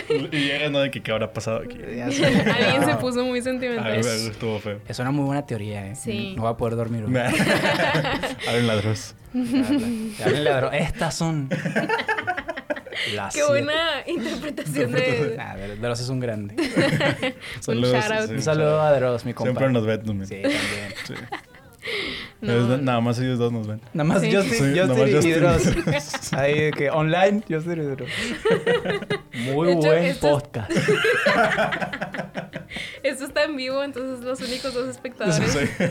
[0.09, 0.79] Y llega, ¿no?
[0.79, 1.77] De que qué habrá pasado aquí.
[1.83, 3.95] Alguien se puso muy sentimental.
[3.95, 4.79] estuvo feo.
[4.87, 5.95] Es una muy buena teoría, ¿eh?
[5.95, 6.33] Sí.
[6.35, 7.05] No va a poder dormir.
[8.47, 9.15] Hablen ladros.
[10.23, 10.73] Hablen ladros.
[10.73, 11.49] Estas son...
[13.33, 15.37] Qué buena interpretación de...
[15.39, 16.55] Ah, Dross es un grande.
[17.67, 18.29] un shout out.
[18.29, 19.51] Un saludo a Dross, mi compa.
[19.51, 20.27] Siempre nos ven también.
[20.27, 20.57] Sí, también.
[21.05, 21.13] Sí.
[22.39, 22.77] No.
[22.77, 23.81] Nada más ellos dos nos ven.
[23.93, 26.31] Nada más yo Justin, Justin, y Dross.
[26.31, 28.09] Ahí que online, Justin y Dross.
[29.33, 30.71] Muy hecho, buen podcast.
[33.03, 35.51] esto está en vivo, entonces los únicos dos espectadores.
[35.51, 35.83] Sí, sí.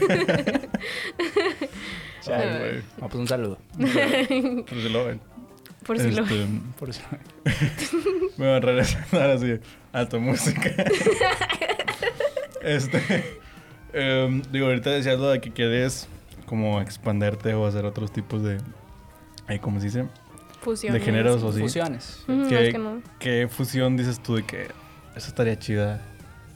[2.32, 3.58] Ay, pues un saludo.
[3.76, 5.20] Si lo ven.
[5.84, 6.46] Por si lo este,
[6.78, 9.58] Por si a regresar ahora sí
[9.92, 10.70] a tu música.
[12.62, 13.40] este.
[13.92, 16.08] Em, digo, ahorita decías lo de que quieres
[16.46, 18.58] como expanderte o hacer otros tipos de.
[19.60, 20.04] ¿Cómo se dice?
[20.60, 21.00] Fusiones.
[21.00, 21.60] De géneros o sí.
[21.60, 22.24] Fusiones.
[23.18, 24.68] ¿Qué, fusión dices tú de que
[25.14, 26.00] eso estaría chida?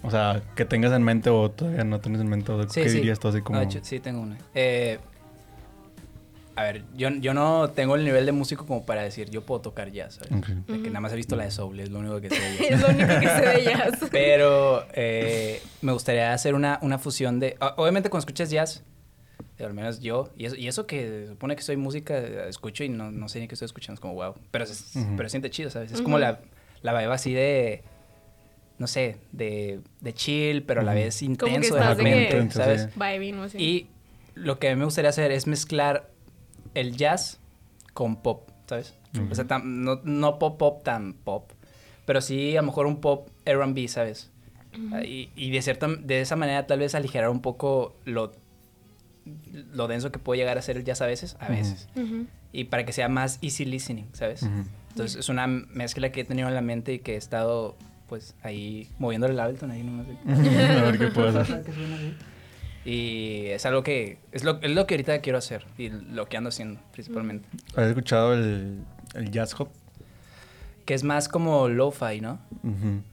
[0.03, 2.53] O sea, que tengas en mente o todavía no tienes en mente.
[2.73, 3.61] ¿Qué dirías tú así como.?
[3.83, 4.39] sí, tengo una.
[4.55, 4.99] Eh,
[6.57, 9.61] a ver, yo, yo no tengo el nivel de músico como para decir, yo puedo
[9.61, 10.67] tocar jazz, ¿sabes?
[10.67, 12.57] De que nada más he visto la de Soul, es lo único que sé de
[12.71, 12.71] jazz.
[12.71, 13.99] es lo único que sé de jazz.
[14.11, 17.57] Pero eh, me gustaría hacer una, una fusión de...
[17.77, 18.83] Obviamente cuando escuchas jazz,
[19.61, 23.11] al menos yo, y eso, y eso que supone que soy música, escucho y no,
[23.11, 24.35] no sé ni qué estoy escuchando, es como wow.
[24.51, 25.93] Pero, es, pero siente chido, ¿sabes?
[25.93, 26.41] Es como la,
[26.81, 27.85] la vibe así de
[28.79, 32.89] no sé, de, de chill, pero a la vez intenso de repente, ¿sabes?
[33.53, 33.59] Sí.
[33.59, 33.87] Y
[34.35, 36.11] lo que a mí me gustaría hacer es mezclar
[36.77, 37.39] el jazz
[37.93, 38.95] con pop, ¿sabes?
[39.31, 41.51] O sea, no, no, pop pop tan pop,
[42.05, 44.31] pero sí a lo mejor un pop R&B, ¿sabes?
[45.05, 48.33] y, y, de cierta de esa manera tal vez aligerar un poco lo
[49.73, 51.89] lo denso que puede llegar a ser el jazz a veces, a veces.
[52.53, 54.43] Y para que sea más easy listening, ¿sabes?
[54.91, 57.77] Entonces es una mezcla que he tenido en la mente y que he estado
[58.09, 60.07] pues ahí moviéndole el Ableton ahí nomás.
[60.29, 61.65] a ver qué puedo hacer.
[62.87, 66.37] Y es algo que es lo, es lo que ahorita quiero hacer y lo que
[66.37, 67.49] ando haciendo principalmente.
[67.75, 68.85] ¿Has escuchado el,
[69.15, 69.71] el jazz hop?
[70.85, 72.39] Que es más como lo-fi, ¿no?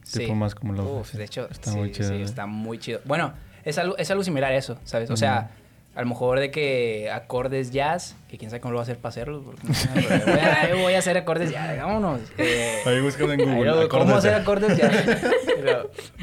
[0.04, 0.20] sí.
[0.20, 1.18] Tipo más como lo-fi.
[1.18, 2.08] de hecho, está muy chido.
[2.08, 3.00] Sí, está muy chido.
[3.04, 5.10] Bueno, es algo, es algo similar a eso, ¿sabes?
[5.10, 5.50] O sea,
[5.94, 8.98] a lo mejor de que acordes jazz, que quién sabe cómo lo va a hacer
[8.98, 9.42] para hacerlo.
[9.44, 12.20] Porque no, voy, a, hacer acordes jazz, vámonos.
[12.36, 13.88] Eh, ahí buscan en Google.
[13.88, 14.92] ¿Cómo hacer acordes jazz?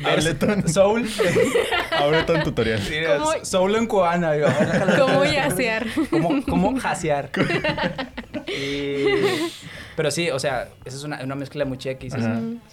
[0.03, 0.67] Ableton.
[0.67, 1.09] Soul.
[1.91, 2.81] Ableton tutorial.
[3.43, 4.33] soul en cubana.
[4.33, 4.47] Digo,
[4.97, 5.85] ¿Cómo yacear?
[6.09, 7.29] ¿Cómo, cómo jasear?
[8.47, 9.05] y
[9.95, 12.09] pero sí, o sea, esa es una, una mezcla muy chida que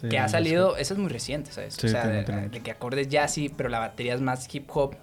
[0.08, 1.82] que ha salido, esa es muy reciente, ¿sabes?
[1.82, 4.96] o sea, de, que acordes ya sí, pero la batería es más hip hop,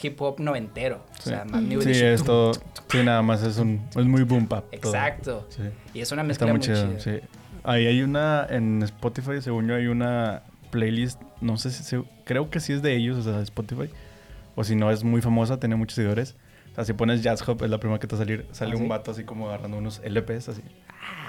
[0.00, 1.04] hip hop noventero.
[1.18, 2.52] O sea, más new Sí, es todo,
[2.88, 4.64] sí, nada más es un, es muy boom bap.
[4.72, 5.48] Exacto.
[5.94, 6.98] Y es una mezcla muy, chida.
[6.98, 7.20] Sí.
[7.64, 12.60] Ahí hay una, en Spotify, según yo, hay una playlist, no sé si, creo que
[12.60, 13.88] sí es de ellos, o sea, de Spotify.
[14.54, 16.36] O si no, es muy famosa, tiene muchos seguidores.
[16.72, 18.46] O sea, si pones Jazz Hop, es la primera que te va a salir.
[18.52, 20.62] Sale ¿Ah, un vato así como agarrando unos LPs así.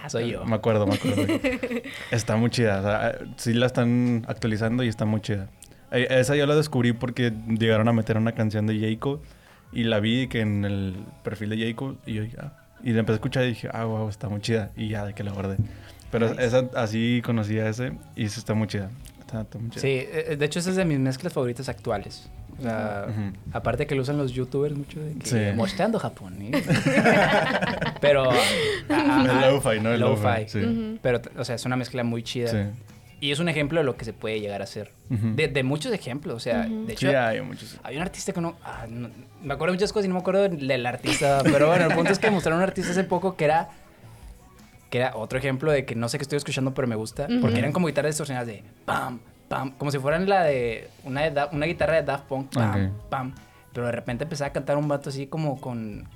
[0.04, 0.44] Ah, soy yo.
[0.44, 1.26] Me acuerdo, me acuerdo.
[2.12, 2.80] está muy chida.
[2.80, 5.48] O sea, sí la están actualizando y está muy chida.
[5.92, 9.22] Eh, esa yo la descubrí porque llegaron a meter una canción de Jayco
[9.72, 12.52] y la vi que en el perfil de Jayco y yo ah,
[12.84, 14.72] y la empecé a escuchar y dije, ah, wow, está muy chida.
[14.76, 15.56] Y ya, de que la guardé.
[16.12, 18.92] Pero esa, así conocí a ese y eso está muy chida.
[19.22, 19.82] Está, muy chida.
[19.82, 22.30] Sí, eh, de hecho esa es de mis mezclas favoritas actuales.
[22.60, 23.08] O sea,
[23.52, 26.38] aparte que lo usan los youtubers mucho de que mostrando Japón.
[26.42, 26.52] ¿eh?
[28.02, 29.94] Pero el lo-fi, ¿no?
[29.94, 31.00] El lo-fi.
[31.02, 32.72] Pero o sea, es una mezcla muy chida.
[33.20, 34.92] Y es un ejemplo de lo que se puede llegar a hacer.
[35.10, 37.80] de, de, muchos ejemplos, o sea, de hecho, hay muchos.
[37.84, 39.10] Hay un artista que no, ah, no,
[39.42, 41.42] Me acuerdo de muchas cosas y no me acuerdo del artista.
[41.44, 43.70] pero bueno, el punto es que mostraron un artista hace poco que era.
[44.90, 47.28] Que era otro ejemplo de que no sé qué estoy escuchando, pero me gusta.
[47.42, 49.22] Porque eran como guitarras distorsionadas de pam,
[49.78, 53.34] como si fueran la de una, una guitarra de Daft Punk, pam, pam.
[53.74, 56.08] Pero de repente empezaba a cantar un vato así como con,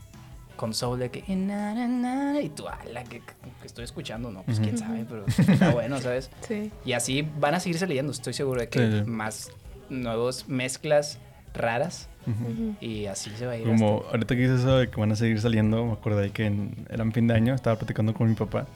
[0.55, 1.19] con soul de que...
[1.19, 3.21] Y tú, ala, que,
[3.63, 4.43] estoy escuchando, ¿no?
[4.43, 6.29] Pues quién sabe, pero está bueno, ¿sabes?
[6.41, 6.71] Sí.
[6.85, 9.51] Y así van a seguir saliendo, estoy seguro de que más
[9.89, 11.19] nuevos mezclas
[11.53, 12.09] raras.
[12.81, 13.65] Y así se va a ir.
[13.65, 16.85] Como ahorita que dices eso de que van a seguir saliendo, me acordé que en,
[16.89, 18.67] era fin de año, estaba platicando con mi papá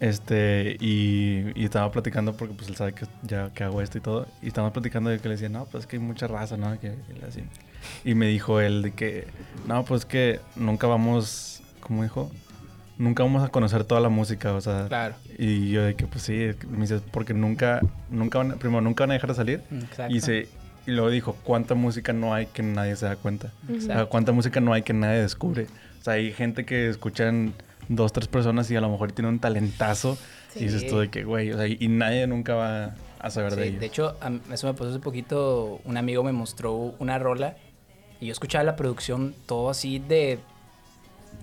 [0.00, 4.00] Este, y, y estaba platicando porque pues él sabe que ya que hago esto y
[4.00, 4.26] todo.
[4.42, 6.78] Y estábamos platicando de que le decía, no, pues es que hay mucha raza, ¿no?
[6.78, 6.94] Que,
[7.26, 7.42] así.
[8.04, 9.26] Y me dijo él de que,
[9.66, 12.30] no, pues que nunca vamos, ¿cómo dijo?
[12.98, 14.86] Nunca vamos a conocer toda la música, o sea.
[14.88, 15.14] Claro.
[15.38, 17.80] Y yo de que, pues sí, me dice, porque nunca,
[18.10, 19.62] nunca van, primero, nunca van a dejar de salir.
[19.72, 20.14] Exacto.
[20.14, 20.48] Y, se,
[20.86, 23.52] y luego dijo, ¿cuánta música no hay que nadie se da cuenta?
[23.74, 25.66] O sea, ¿cuánta música no hay que nadie descubre?
[26.00, 27.54] O sea, hay gente que escuchan
[27.88, 30.18] dos, tres personas y a lo mejor tiene un talentazo.
[30.54, 33.68] Y dices tú de que, güey, o sea, y nadie nunca va a saber de
[33.68, 33.80] ellos.
[33.80, 34.16] De hecho,
[34.52, 35.80] eso me pasó hace poquito.
[35.84, 37.56] Un amigo me mostró una rola
[38.20, 40.38] y yo escuchaba la producción todo así de.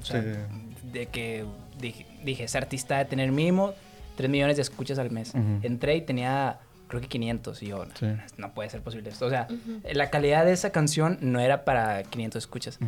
[0.01, 1.45] O sea, de que
[1.79, 3.73] dije, dije, ese artista de tener mínimo
[4.15, 5.33] 3 millones de escuchas al mes.
[5.61, 7.85] Entré y tenía creo que 500 y yo,
[8.35, 9.25] no, puede ser posible esto.
[9.25, 9.47] O sea,
[9.93, 12.79] la calidad de esa canción no era para 500 escuchas.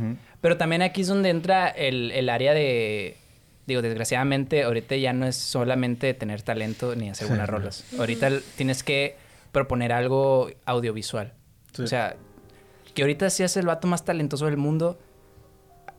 [0.41, 3.15] Pero también aquí es donde entra el, el, área de,
[3.65, 7.85] digo, desgraciadamente ahorita ya no es solamente tener talento ni hacer buenas rolas.
[7.97, 9.15] Ahorita tienes que
[9.51, 11.33] proponer algo audiovisual.
[11.79, 12.15] O sea,
[12.93, 14.99] que ahorita seas el vato más talentoso del mundo,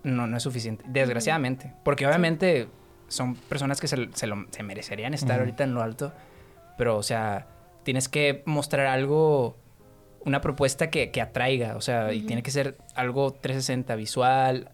[0.03, 0.85] no, no es suficiente.
[0.87, 1.73] Desgraciadamente.
[1.83, 2.69] Porque obviamente
[3.09, 6.13] son personas que se, se, lo, se merecerían estar ahorita en lo alto.
[6.77, 7.47] Pero, o sea,
[7.83, 9.57] tienes que mostrar algo,
[10.25, 14.71] una propuesta que, que atraiga, o sea, y tiene que ser algo 360 visual,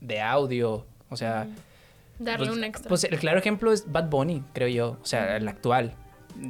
[0.00, 1.46] de audio, o sea...
[2.18, 2.88] Darle pues, un extra.
[2.88, 5.94] Pues el claro ejemplo es Bad Bunny, creo yo, o sea, el actual.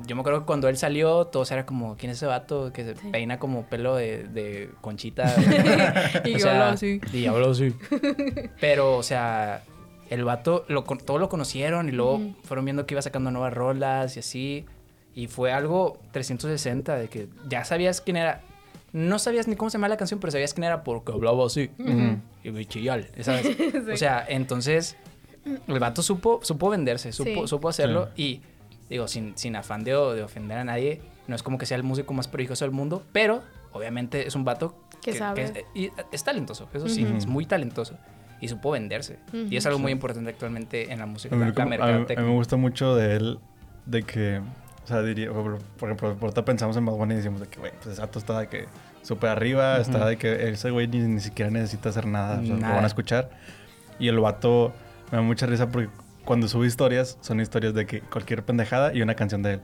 [0.06, 2.84] Yo me acuerdo que cuando él salió, todos era como, ¿quién es ese vato que
[2.84, 5.34] se peina como pelo de, de conchita?
[6.24, 7.00] y yo hablo así.
[7.12, 7.74] Y hablo así.
[8.60, 9.64] Pero, o sea,
[10.08, 14.16] el vato, lo, todos lo conocieron y luego fueron viendo que iba sacando nuevas rolas
[14.16, 14.66] y así.
[15.14, 18.40] Y fue algo 360, de que ya sabías quién era.
[18.92, 21.70] No sabías ni cómo se llama la canción, pero sabías quién era porque hablaba así.
[22.44, 23.56] Y bichillal, ¿sabes?
[23.92, 24.96] O sea, entonces
[25.45, 28.09] el vato supo, supo venderse, supo, supo hacerlo.
[28.16, 28.40] Y
[28.88, 31.82] digo, sin, sin afán de, de, ofender a nadie, no es como que sea el
[31.82, 35.45] músico más prodigioso del mundo, pero obviamente es un vato que, sabe.
[35.45, 37.97] es, y es, talentoso, eso sí, es muy talentoso.
[38.40, 39.20] Y supo venderse.
[39.32, 41.36] Y es algo muy importante actualmente en la música.
[41.36, 43.38] A mí, a mí me gusta mucho de él,
[43.86, 44.40] de que
[44.84, 47.72] o sea, diría, por ejemplo, por pensamos en Bad Bunny y decimos de que, güey,
[47.82, 48.66] pues Sato está de que
[49.03, 52.57] súper arriba, está de que ese güey ni, ni, siquiera necesita hacer nada, o sea,
[52.57, 53.30] lo van a escuchar.
[54.01, 54.72] Y el vato
[55.12, 55.88] me da mucha risa porque
[56.24, 59.60] cuando sube historias, son historias de que cualquier pendejada y una canción de él.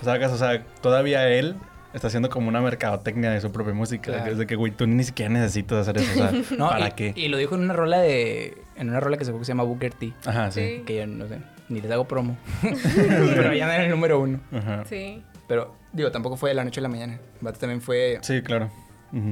[0.00, 1.56] O sea, o sea todavía él
[1.92, 4.26] está haciendo como una mercadotecnia de su propia música.
[4.26, 6.24] Es de que, güey, tú ni siquiera necesitas hacer eso.
[6.24, 7.12] O sea, ¿para qué?
[7.14, 8.56] Y lo dijo en una rola de...
[8.76, 10.14] En una rola que se, que se llama Booker T.
[10.24, 10.82] Ajá, sí.
[10.86, 12.36] Que yo no sé ni les hago promo.
[12.62, 14.40] pero ya no era el número uno.
[14.88, 15.22] Sí.
[15.48, 17.18] Pero, digo, tampoco fue de la noche a la mañana.
[17.40, 18.18] Vato también fue.
[18.22, 18.70] Sí, claro.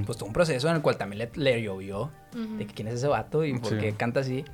[0.06, 3.44] Pues todo un proceso en el cual también le, llovió de quién es ese vato
[3.44, 4.44] y por qué canta así.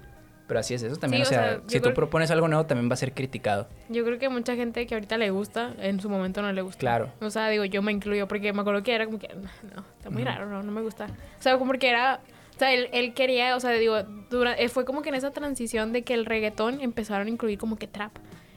[0.51, 1.23] Pero así es eso también.
[1.23, 3.69] o, sea, si tú propones algo nuevo, también va a ser criticado.
[3.89, 6.81] Yo creo que mucha gente que ahorita le gusta, en su momento no le gusta.
[6.81, 7.13] Claro.
[7.21, 10.11] O sea, digo, yo me incluyo porque me acuerdo que era como que, no, está
[10.11, 11.07] muy raro, no, no me gusta.
[11.07, 12.19] O sea, como que era
[12.57, 16.03] o sea, él, quería, o sea, digo, eh, fue como que en esa transición de
[16.03, 18.11] que el reggaetón empezaron a incluir como que trap.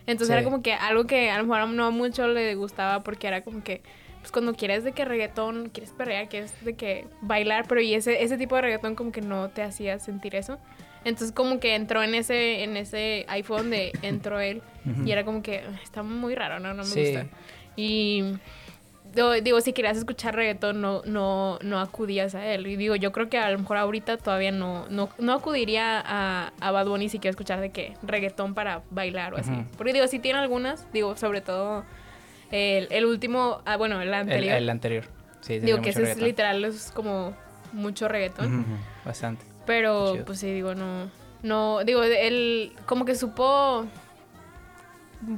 [0.08, 3.44] Entonces era como que algo que a lo mejor no mucho le gustaba porque era
[3.44, 3.84] como que,
[4.20, 8.24] pues cuando quieres de que reggaetón, quieres perrear, quieres de que bailar, pero y ese,
[8.24, 10.58] ese tipo de reggaetón como que no te hacía sentir eso.
[11.06, 14.62] Entonces como que entró en ese, en ese iPhone de entró él
[15.06, 17.26] y era como que está muy raro, no, no me gusta.
[17.76, 18.24] Y
[19.42, 22.68] digo, si querías escuchar reggaetón, no, no, no acudías a él.
[22.68, 26.52] Y digo, yo creo que a lo mejor ahorita todavía no, no, no acudiría a,
[26.60, 29.52] a Bad Bunny si quiero escuchar de qué, reggaetón para bailar o así.
[29.78, 31.84] Porque digo, si tiene algunas, digo, sobre todo
[32.52, 34.56] el, el último, ah, bueno, el anterior.
[34.56, 35.06] El, anterior,
[35.42, 35.60] sí.
[35.60, 37.36] Digo que ese es literal, es como
[37.72, 38.66] mucho reggaetón.
[39.06, 39.53] Bastante.
[39.66, 41.10] Pero, pues sí, digo, no,
[41.42, 43.86] no, digo, él como que supo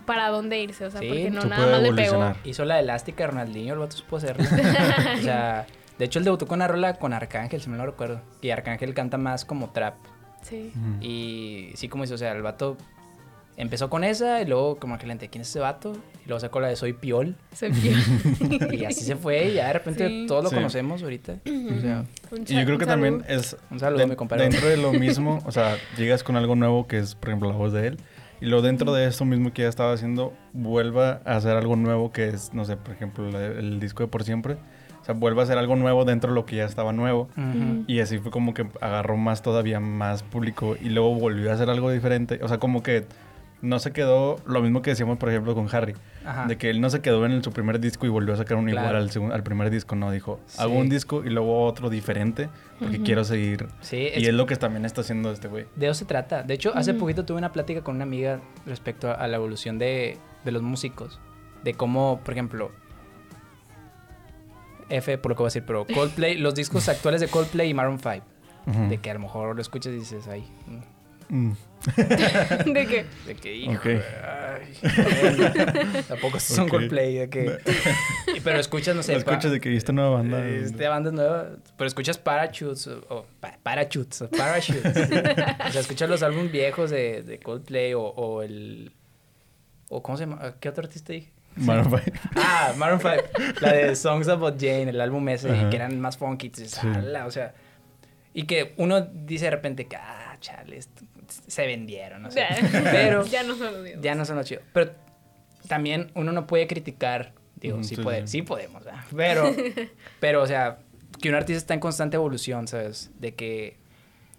[0.05, 2.33] para dónde irse, o sea, porque no nada más le pegó.
[2.43, 4.43] Hizo la elástica Ronaldinho, el vato supo hacerlo.
[5.19, 5.67] o sea,
[5.97, 8.21] de hecho él debutó con una rola con Arcángel, si me lo recuerdo.
[8.41, 9.95] Y Arcángel canta más como trap.
[10.41, 10.71] Sí.
[11.01, 12.77] Y sí, como dice, o sea, el vato
[13.57, 15.93] empezó con esa y luego como que le ¿quién es ese vato?
[16.25, 17.35] Y luego sacó la de Soy Piol.
[17.53, 18.73] Soy Piol.
[18.73, 21.39] y así se fue y ya de repente todos lo conocemos ahorita.
[21.45, 22.05] O sea,
[22.47, 23.55] y yo creo que también es...
[23.71, 24.49] Un saludo, mi compadre.
[24.49, 27.55] Dentro de lo mismo, o sea, llegas con algo nuevo que es, por ejemplo, la
[27.55, 27.97] voz de él.
[28.41, 32.11] Y luego dentro de eso mismo que ya estaba haciendo, vuelva a hacer algo nuevo
[32.11, 34.57] que es, no sé, por ejemplo, el, disco de Por Siempre.
[35.01, 37.29] O sea, vuelve a hacer algo nuevo dentro de lo que ya estaba nuevo.
[37.87, 41.69] Y así fue como que agarró más todavía más público y luego volvió a hacer
[41.69, 42.39] algo diferente.
[42.41, 43.05] O sea, como que
[43.61, 45.95] no se quedó lo mismo que decíamos, por ejemplo, con Harry.
[46.47, 48.67] De que él no se quedó en su primer disco y volvió a sacar un
[48.67, 50.11] igual al, al primer disco, no.
[50.11, 52.49] Dijo, hago un disco y luego otro diferente
[52.79, 53.67] porque quiero seguir.
[53.81, 55.65] Sí, y es lo que también está haciendo este güey.
[55.75, 56.43] De eso se trata.
[56.43, 60.17] De hecho, hace poquito tuve una plática con una amiga respecto a, la evolución de,
[60.43, 61.19] de los músicos.
[61.63, 62.71] De cómo, por ejemplo,
[64.89, 67.73] F por lo que voy a decir, pero Coldplay, los discos actuales de Coldplay y
[67.73, 68.25] Maroon 5.
[68.89, 70.43] De que a lo mejor lo escuchas y dices, ay.
[71.29, 71.51] Mm.
[71.95, 73.05] ¿De qué?
[73.27, 73.89] De que, hijo,
[76.07, 77.57] tampoco son Coldplay, de que...
[78.43, 79.15] pero escuchas, no sé...
[79.15, 80.45] escuchas de que esta nueva banda...
[80.45, 83.25] Eh, esta banda es nueva, pero escuchas Parachutes, o,
[83.61, 84.85] Parachutes, o Parachutes.
[84.85, 88.91] o sea, escuchas los álbumes viejos de, de Coldplay, o, o el...
[89.89, 90.55] O, ¿Cómo se llama?
[90.59, 91.31] ¿Qué otro artista dije?
[91.55, 92.19] Maroon 5.
[92.35, 93.13] Ah, Maroon 5.
[93.61, 96.51] La de Songs About Jane, el álbum ese, que eran más funky.
[96.51, 97.53] o sea...
[98.33, 100.77] Y que uno dice de repente que, ah, chale,
[101.47, 102.45] se vendieron, no sé.
[102.83, 104.63] Pero ya no son los Ya no son los chidos.
[104.73, 104.91] Pero
[105.67, 108.41] también uno no puede criticar, digo, sí, puede, sí.
[108.41, 108.83] podemos,
[109.15, 109.51] pero,
[110.19, 110.77] pero, o sea,
[111.19, 113.09] que un artista está en constante evolución, ¿sabes?
[113.19, 113.77] De que,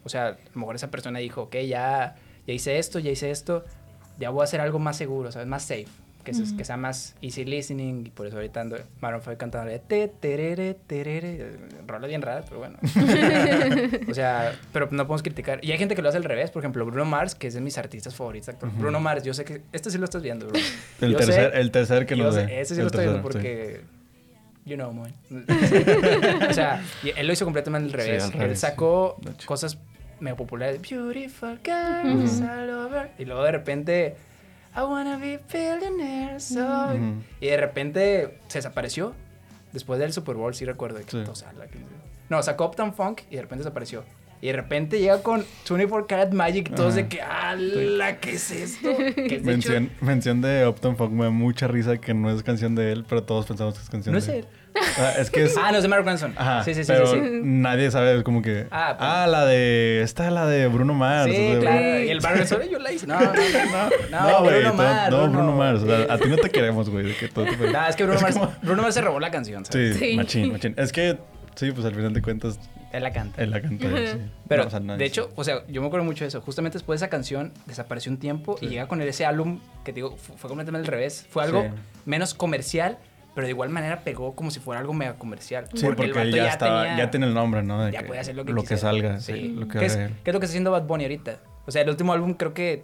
[0.04, 2.14] o sea, a lo mejor esa persona dijo, ok, ya,
[2.46, 3.64] ya hice esto, ya hice esto,
[4.18, 5.48] ya voy a hacer algo más seguro, ¿sabes?
[5.48, 5.86] Más safe
[6.26, 10.08] que, sea más easy listening y por eso ahorita ando Maroon 5 cantando de te,
[10.08, 11.56] terere, terere,
[11.86, 12.76] rola bien rara, pero bueno.
[14.10, 15.64] o sea, pero no podemos criticar.
[15.64, 17.60] Y hay gente que lo hace al revés, por ejemplo, Bruno Mars, que es de
[17.60, 18.54] mis artistas favoritos.
[18.78, 20.60] Bruno Mars, yo sé que este sí lo estás viendo, bro.
[21.00, 22.60] El, tercer, el tercer que lo ve.
[22.60, 23.80] Ese sí lo estoy viendo porque
[24.66, 25.14] You know, man.
[26.50, 26.82] o sea,
[27.16, 28.32] él lo hizo completamente al revés.
[28.34, 29.78] él sacó cosas
[30.18, 30.80] medio populares.
[30.82, 33.10] Beautiful girls all over.
[33.16, 34.16] Y luego de repente
[34.76, 36.92] I wanna be billionaire, so...
[37.40, 39.14] Y de repente se desapareció.
[39.72, 41.00] Después del Super Bowl, sí recuerdo.
[41.04, 41.24] Que
[42.28, 44.04] No, sacó Uptown Funk y de repente desapareció.
[44.42, 48.18] Y de repente llega con 24 Karat Magic, todos de que, ¡ala!
[48.20, 48.88] ¿Qué es esto?
[49.42, 53.06] mención, mención de Uptown Funk, me da mucha risa que no es canción de él,
[53.08, 54.26] pero todos pensamos que es canción de él.
[54.26, 54.46] No es él.
[54.98, 55.56] Ah, es que es...
[55.56, 56.34] Ah, no, es de Mark Manson.
[56.36, 58.66] Ajá, sí, sí, sí, pero sí, nadie sabe, es como que...
[58.70, 59.08] Ah, pues.
[59.10, 60.02] ah, la de...
[60.02, 61.30] Esta es la de Bruno Mars.
[61.32, 62.00] Sí, claro.
[62.02, 63.06] Y el Mark Manson, yo la hice.
[63.06, 63.32] No, no, no.
[64.10, 65.10] No, no Bruno Mars.
[65.10, 65.82] No, Bruno Mars.
[65.82, 67.14] O sea, a ti no te queremos, güey.
[67.14, 67.56] Que todo te...
[67.56, 69.96] No, es que Bruno, Mars, Bruno Mars se robó la canción, ¿sabes?
[69.96, 70.74] Sí, machín, machín.
[70.76, 71.18] Es que...
[71.54, 72.58] Sí, pues al final de cuentas...
[72.92, 73.42] Él la canta.
[73.42, 74.18] Él la canta, sí.
[74.48, 76.40] Pero, de hecho, o sea, yo me acuerdo mucho de eso.
[76.40, 80.16] Justamente después de esa canción, desapareció un tiempo y llega con ese álbum que, digo,
[80.16, 81.26] fue, completamente al revés.
[81.28, 81.66] Fue algo
[82.04, 82.98] menos comercial,
[83.36, 85.68] pero de igual manera pegó como si fuera algo mega comercial.
[85.74, 87.86] Sí, porque, el ya, ya, estaba, ya tiene el nombre, ¿no?
[87.90, 89.48] ya puede hacer lo que Lo que salga, sí.
[89.48, 91.36] Lo que ¿Qué, es, ¿Qué, es, lo que está haciendo Bad Bunny ahorita?
[91.66, 92.82] O sea, el último álbum creo que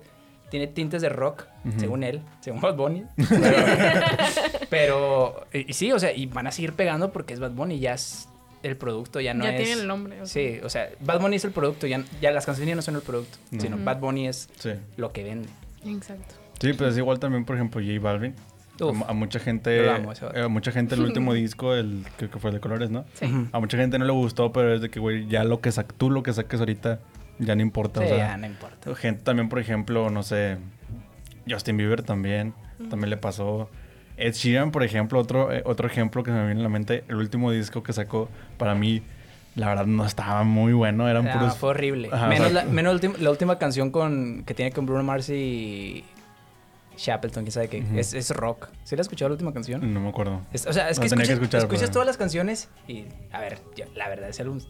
[0.50, 1.46] tiene tintes de rock,
[1.78, 3.04] según él, según Bad Bunny.
[4.68, 7.94] Pero, y, sí, o sea, y van a seguir pegando porque es Bad Bunny, ya
[7.94, 8.28] es
[8.62, 9.52] el producto, ya no es...
[9.52, 10.18] Ya tiene el nombre.
[10.26, 12.96] Sí, o sea, Bad Bunny es el producto, ya, ya las canciones ya no son
[12.96, 14.50] el producto, sino Bad Bunny es
[14.98, 15.48] lo que vende.
[15.86, 16.34] Exacto.
[16.60, 18.34] Sí, pero es igual también, por ejemplo, J Balvin
[18.80, 23.04] a, mucha gente, a mucha gente el último disco, el que, fue de colores, ¿no?
[23.14, 23.26] Sí.
[23.52, 26.10] A mucha gente no le gustó, pero es de que, güey, ya lo que tú
[26.10, 27.00] lo que saques ahorita
[27.38, 28.00] ya no importa.
[28.00, 28.94] Sí, ya no importa.
[28.94, 30.58] Gente también, por ejemplo, no sé,
[31.48, 32.54] Justin Bieber también,
[32.90, 33.68] también le pasó.
[34.16, 37.04] Ed Sheeran, por ejemplo, otro, eh, otro ejemplo que se me viene a la mente,
[37.08, 39.02] el último disco que sacó, para mí,
[39.56, 41.56] la verdad no estaba muy bueno, eran puros...
[41.56, 42.10] Fue horrible.
[42.28, 46.04] menos, la, menos la, última canción con que tiene con Bruno Mars y
[46.96, 47.84] Shappleton, quién sabe qué.
[47.96, 48.68] es, es, rock.
[48.84, 49.92] ¿Sí la has escuchado la última canción?
[49.92, 50.42] No me acuerdo.
[50.52, 53.58] o sea, es que, escuchas, escuchas todas las canciones y, a ver,
[53.94, 54.60] la verdad, ese álbum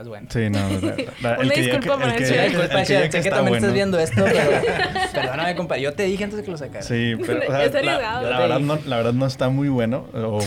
[0.00, 0.28] no es bueno.
[0.30, 0.58] Sí, no.
[1.22, 2.42] La, Una disculpa por eso.
[2.42, 4.40] Disculpa, sé que, también estás viendo esto, pero
[5.12, 5.76] perdóname, compa.
[5.78, 6.82] Yo te dije antes de que lo sacara.
[6.82, 10.40] Sí, pero o sea, la, la, verdad no, la verdad no está muy bueno, o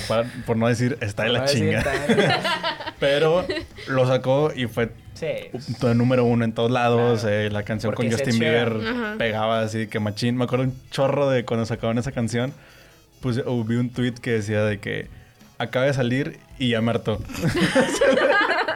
[0.45, 1.84] por no decir está de la chinga.
[2.99, 3.45] pero
[3.88, 5.86] lo sacó y fue Sí.
[5.95, 7.24] número uno en todos lados.
[7.24, 8.74] Eh, la canción con Justin Bieber
[9.18, 10.36] pegaba así que machín.
[10.36, 12.51] Me acuerdo un chorro de cuando sacaban esa canción.
[13.22, 15.08] Pues vi un tweet que decía de que
[15.58, 17.20] acaba de salir y ya me hartó.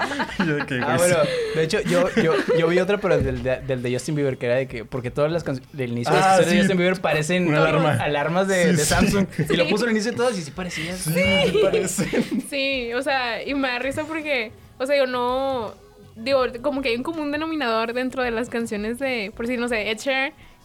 [0.84, 1.18] ah, bueno,
[1.56, 4.46] de hecho, yo, yo, yo vi otra, pero del de, del de Justin Bieber, que
[4.46, 6.78] era de que, porque todas las canciones del inicio de las ah, canciones de Justin
[6.78, 9.28] Bieber parecen alarmas de, de Samsung.
[9.50, 10.98] Y lo puso al inicio de todas y sí parecían.
[10.98, 12.44] Sí, parecen.
[12.50, 15.74] Sí, o sea, y me da risa porque, o sea, yo no
[16.18, 19.68] digo, como que hay un común denominador dentro de las canciones de, por si no
[19.68, 20.00] sé, Ed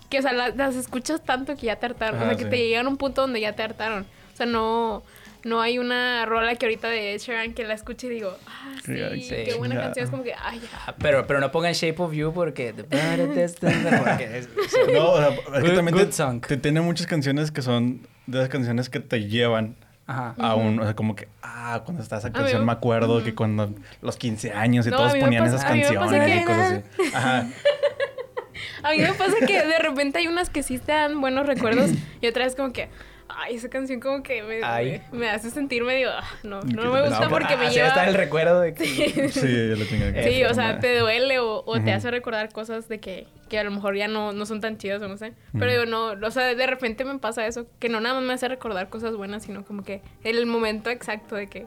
[0.09, 2.21] que, o sea, las, escuchas tanto que ya te hartaron.
[2.23, 4.03] o sea, que te llegan a un punto donde ya te hartaron.
[4.03, 5.03] O sea, no,
[5.45, 8.75] no hay una rola que ahorita de Ed Sheeran que la escuche y digo, ah,
[8.85, 8.95] sí,
[9.29, 10.05] qué buena canción.
[10.05, 10.69] Es como que, ay, ya.
[10.87, 12.75] Ah, pero, pero no pongan Shape of You porque...
[12.75, 14.49] porque es,
[14.93, 15.31] no, o sea,
[15.91, 19.77] good, te, tiene muchas canciones que son de esas canciones que te llevan
[20.07, 20.35] Ajá.
[20.39, 24.17] Aún, o sea, como que, ah, cuando estaba esa canción me acuerdo que cuando los
[24.17, 27.15] 15 años y todos ponían esas canciones y cosas así.
[27.15, 27.47] Ajá.
[28.83, 31.91] a mí me pasa que de repente hay unas que sí te dan buenos recuerdos
[32.21, 32.89] y otras como que
[33.37, 37.29] ay, esa canción como que me, me, hace sentir medio, ah, no, no me gusta
[37.29, 37.89] porque me lleva...
[37.89, 38.85] está el recuerdo de que...
[39.29, 43.27] sí, lo tengo Sí, o sea, te duele o, te hace recordar cosas de que,
[43.49, 45.33] que a lo mejor ya no, no son tan chidas o no sé.
[45.59, 48.33] Pero yo no, o sea, de repente me pasa eso, que no nada más me
[48.35, 51.67] hace recordar cosas buenas, sino como que el momento exacto de que...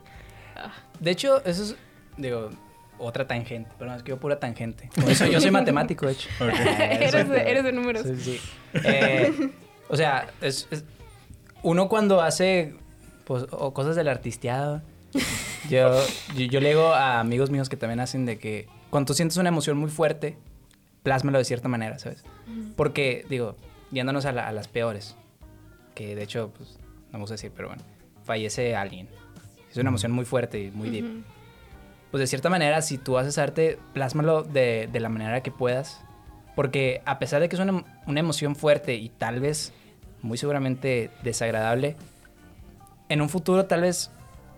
[0.55, 0.71] Ah.
[0.99, 1.75] De hecho, eso es,
[2.17, 2.49] digo,
[2.97, 4.89] otra tangente, pero no, es que yo pura tangente.
[5.07, 6.29] eso, yo soy matemático, de hecho.
[6.39, 8.03] eres, de, eres, de, números.
[8.03, 8.41] Sí, sí.
[8.83, 9.51] Eh,
[9.89, 10.67] o sea, es,
[11.65, 12.75] uno cuando hace
[13.25, 14.83] pues, o cosas del artisteado,
[15.69, 15.99] yo,
[16.35, 19.49] yo, le digo a amigos míos que también hacen de que cuando tú sientes una
[19.49, 20.37] emoción muy fuerte,
[21.01, 22.23] plásmalo de cierta manera, ¿sabes?
[22.75, 23.55] Porque, digo,
[23.91, 25.15] yéndonos a, las peores,
[25.95, 27.83] que de hecho, pues, no vamos a decir, pero bueno,
[28.23, 29.09] fallece alguien.
[29.71, 31.23] Es una emoción muy fuerte y muy deep.
[32.11, 36.01] Pues de cierta manera, si tú haces arte, plásmalo de, de la manera que puedas.
[36.55, 39.73] Porque a pesar de que es una, una emoción fuerte y tal vez
[40.25, 41.95] muy seguramente desagradable,
[43.09, 44.11] en un futuro tal vez,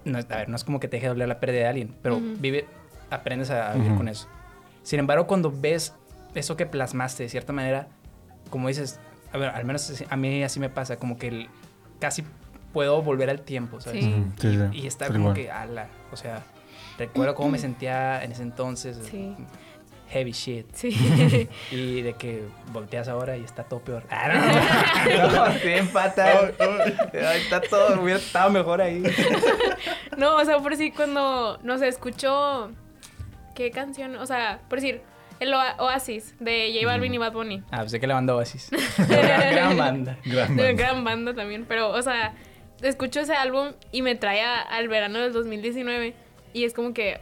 [0.05, 2.20] no, a ver, no es como que te deje doler la pérdida de alguien, pero
[2.20, 2.65] vive,
[3.09, 4.28] aprendes a, vivir con eso.
[4.84, 5.93] Sin embargo, cuando ves
[6.34, 7.88] eso que plasmaste de cierta manera,
[8.49, 8.99] como dices,
[9.34, 11.47] a ver, al menos a mí así me pasa, como que
[11.99, 12.24] casi
[12.74, 14.05] puedo volver al tiempo, ¿sabes?
[14.05, 14.59] Sí.
[14.72, 16.43] y, está como que, ala, o sea,
[16.97, 18.97] recuerdo cómo me sentía en ese entonces.
[19.09, 19.36] Sí
[20.10, 20.66] heavy shit.
[20.74, 20.89] Sí.
[21.72, 24.03] y de que volteas ahora y está todo peor.
[24.10, 24.30] Ah,
[25.08, 26.49] no, no, estoy en pata.
[27.36, 29.03] está todo, hubiera estado mejor ahí.
[30.18, 32.72] no, o sea, por si cuando, no sé, escucho...
[33.55, 34.18] ¿Qué canción?
[34.18, 35.01] O sea, por decir,
[35.39, 37.64] el Oasis de J Balvin y Bad Bunny.
[37.72, 38.70] Ah, pues sé que le mandó Oasis.
[39.10, 40.18] gran, gran banda.
[40.24, 40.72] Gran banda.
[40.74, 41.66] Gran banda también.
[41.68, 42.36] Pero, o sea,
[42.84, 46.14] escucho ese álbum y me trae al verano del 2019.
[46.53, 47.20] Y es como que,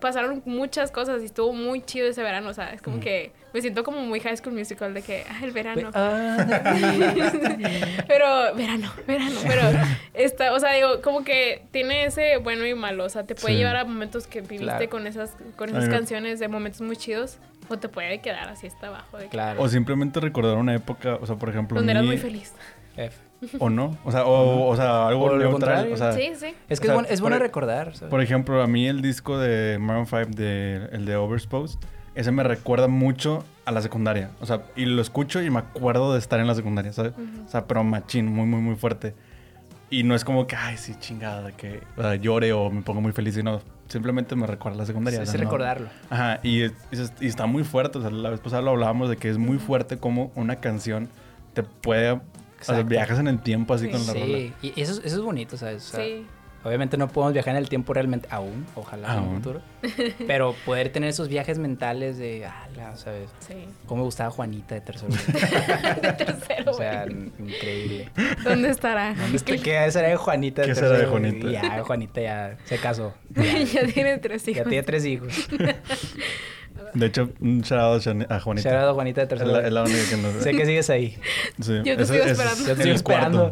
[0.00, 3.60] pasaron muchas cosas y estuvo muy chido ese verano, o sea, es como que me
[3.60, 5.90] siento como muy High School Musical de que, ah, el verano.
[5.94, 6.36] Ah.
[8.06, 9.62] pero, verano, verano, pero,
[10.14, 13.56] está, o sea, digo, como que tiene ese bueno y malo, o sea, te puede
[13.56, 17.38] llevar a momentos que viviste con esas, con esas canciones, de momentos muy chidos,
[17.68, 19.18] o te puede quedar así hasta abajo.
[19.18, 19.62] De claro.
[19.62, 21.76] O simplemente recordar una época, o sea, por ejemplo...
[21.76, 22.52] Donde eras muy feliz.
[22.96, 23.27] F.
[23.58, 23.96] ¿O no?
[24.04, 25.92] O sea, o, o sea algo neutral.
[25.92, 26.54] O sea, sí, sí.
[26.68, 27.92] Es que es, bueno, recordar.
[28.10, 31.78] Por ejemplo, a mí el disco de Maroon 5, de, el de Oversposed,
[32.14, 34.30] ese me recuerda mucho a la secundaria.
[34.40, 37.12] O sea, y lo escucho y me acuerdo de estar en la secundaria, ¿sabes?
[37.46, 39.14] O sea, pero machín, muy, muy, muy fuerte.
[39.90, 41.80] Y no es como que, ay, sí, chingada, que
[42.20, 45.24] llore o me pongo muy feliz, sino simplemente me recuerda a la secundaria.
[45.24, 45.88] Sí, recordarlo.
[46.10, 46.72] Ajá, y, y,
[47.20, 47.98] está muy fuerte.
[47.98, 51.08] O sea, la vez pasada lo hablábamos de que es muy fuerte como una canción
[51.54, 52.20] te puede
[52.60, 54.26] o sea, viajas en el tiempo así con la rola.
[54.26, 55.82] Sí, y eso, eso es bonito, ¿sabes?
[55.82, 56.26] sí.
[56.64, 59.62] Obviamente no podemos viajar en el tiempo realmente aún, ojalá en el futuro.
[60.26, 63.30] Pero poder tener esos viajes mentales de, ala, ¿sabes?
[63.38, 63.68] Sí.
[63.86, 65.12] Cómo me gustaba Juanita de tercero.
[66.02, 66.72] de tercero.
[66.72, 68.10] O sea, increíble.
[68.42, 69.14] ¿Dónde estará?
[69.14, 71.48] ¿Dónde ¿Qué será de Juanita de ¿Qué será de Juanita?
[71.48, 73.14] Ya, Juanita ya se casó.
[73.72, 74.64] Ya, tiene tres hijos.
[74.64, 75.48] Ya tiene tres hijos.
[76.94, 78.70] De hecho, un shout a Juanita.
[78.70, 79.66] Shout a Juanita de tercera.
[79.66, 80.34] Es la, única que nos...
[80.42, 81.18] sé que sigues ahí.
[81.60, 81.80] Sí.
[81.84, 82.66] Yo te sigo esperando.
[82.66, 83.50] Yo te sigo esperando.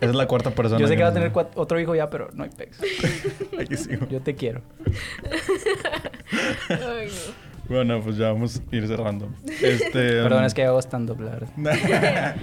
[0.00, 0.80] Esa es la cuarta persona.
[0.80, 2.78] Yo sé que, va a tener otro hijo ya, pero no hay pex.
[3.58, 4.06] Aquí sigo.
[4.08, 4.62] Yo te quiero.
[6.68, 7.48] Ay, no.
[7.68, 9.28] Bueno, pues ya vamos a ir cerrando.
[9.60, 11.50] Este, Perdón, um, es que hago stand-up, la verdad.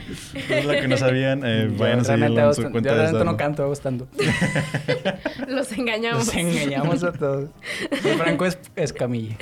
[0.49, 1.41] es lo que no sabían.
[1.43, 4.07] Eh, vayan a seguirlo en su cuenta Yo realmente no canto, hago stand-up.
[5.47, 6.27] Los engañamos.
[6.27, 7.49] Los engañamos a todos.
[8.03, 9.35] Soy Franco es Escamilla.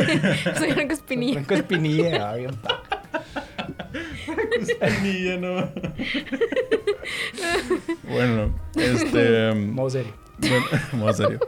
[0.57, 1.33] Soy Franco Espinilla.
[1.33, 2.29] Franco Espinilla.
[2.29, 2.51] Ah, bien
[4.79, 5.69] Espinilla, no.
[8.03, 9.51] bueno, este...
[9.51, 10.13] Um, modo serio.
[10.39, 11.39] Bueno, modo serio.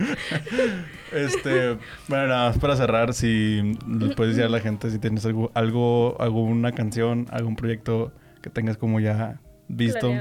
[1.12, 1.76] este,
[2.08, 5.50] bueno, nada más para cerrar, si le puedes decir a la gente si tienes algo,
[5.54, 10.12] algo, alguna canción, algún proyecto que tengas como ya visto.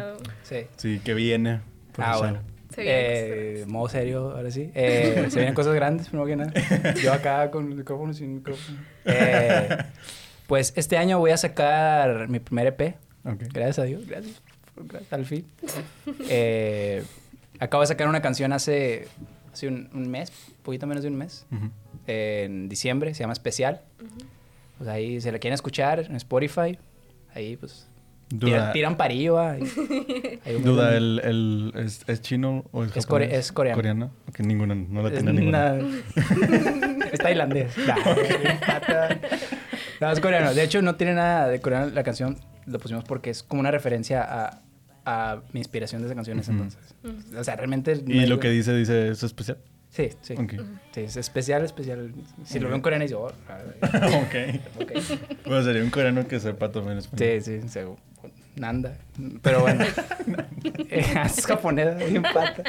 [0.43, 0.67] Sí.
[0.77, 1.61] Sí, que viene.
[1.97, 2.39] Ah, bueno.
[2.77, 4.71] Eh, modo serio, ahora sí.
[4.73, 6.93] Eh, se vienen cosas grandes, primero que nada.
[7.03, 8.79] Yo acá con micrófono sin micrófono.
[9.05, 9.77] Eh,
[10.47, 12.95] pues este año voy a sacar mi primer EP.
[13.23, 14.41] Gracias a Dios, gracias.
[14.75, 15.45] gracias al fin.
[16.29, 17.03] Eh,
[17.59, 19.07] acabo de sacar una canción hace
[19.51, 21.45] hace un, mes, un poquito menos de un mes,
[22.07, 23.81] en diciembre, se llama Especial.
[24.77, 26.77] Pues ahí se la quieren escuchar en Spotify,
[27.33, 27.89] ahí pues
[28.29, 28.71] Duda.
[28.73, 29.39] Tiran, parillo.
[29.39, 29.63] Ahí.
[30.63, 33.77] Duda, el, el, ¿es, chino o es, es, core, es coreano?
[33.77, 34.11] ¿Coreano?
[34.27, 35.75] Ok, ninguna, no la tiene ninguna.
[37.11, 37.75] es tailandés.
[39.99, 40.53] no, es coreano.
[40.53, 42.37] De hecho, no tiene nada de coreano la canción.
[42.67, 44.61] Lo pusimos porque es como una referencia a,
[45.09, 46.95] a mi inspiración de esa canción entonces.
[47.37, 48.01] O sea, realmente...
[48.05, 49.57] ¿Y lo que dice, dice, es especial?
[49.89, 50.35] Sí, sí.
[50.91, 52.13] Sí, es especial, especial.
[52.45, 53.21] Si lo veo en coreano, yo...
[53.21, 54.81] Oh, ok.
[54.81, 54.91] ok.
[55.45, 57.41] Bueno, sería un coreano que sepa también español.
[57.41, 57.79] Sí, sí,
[58.55, 58.97] Nanda.
[59.41, 59.85] Pero bueno.
[60.89, 62.63] es japonesa, bien pata.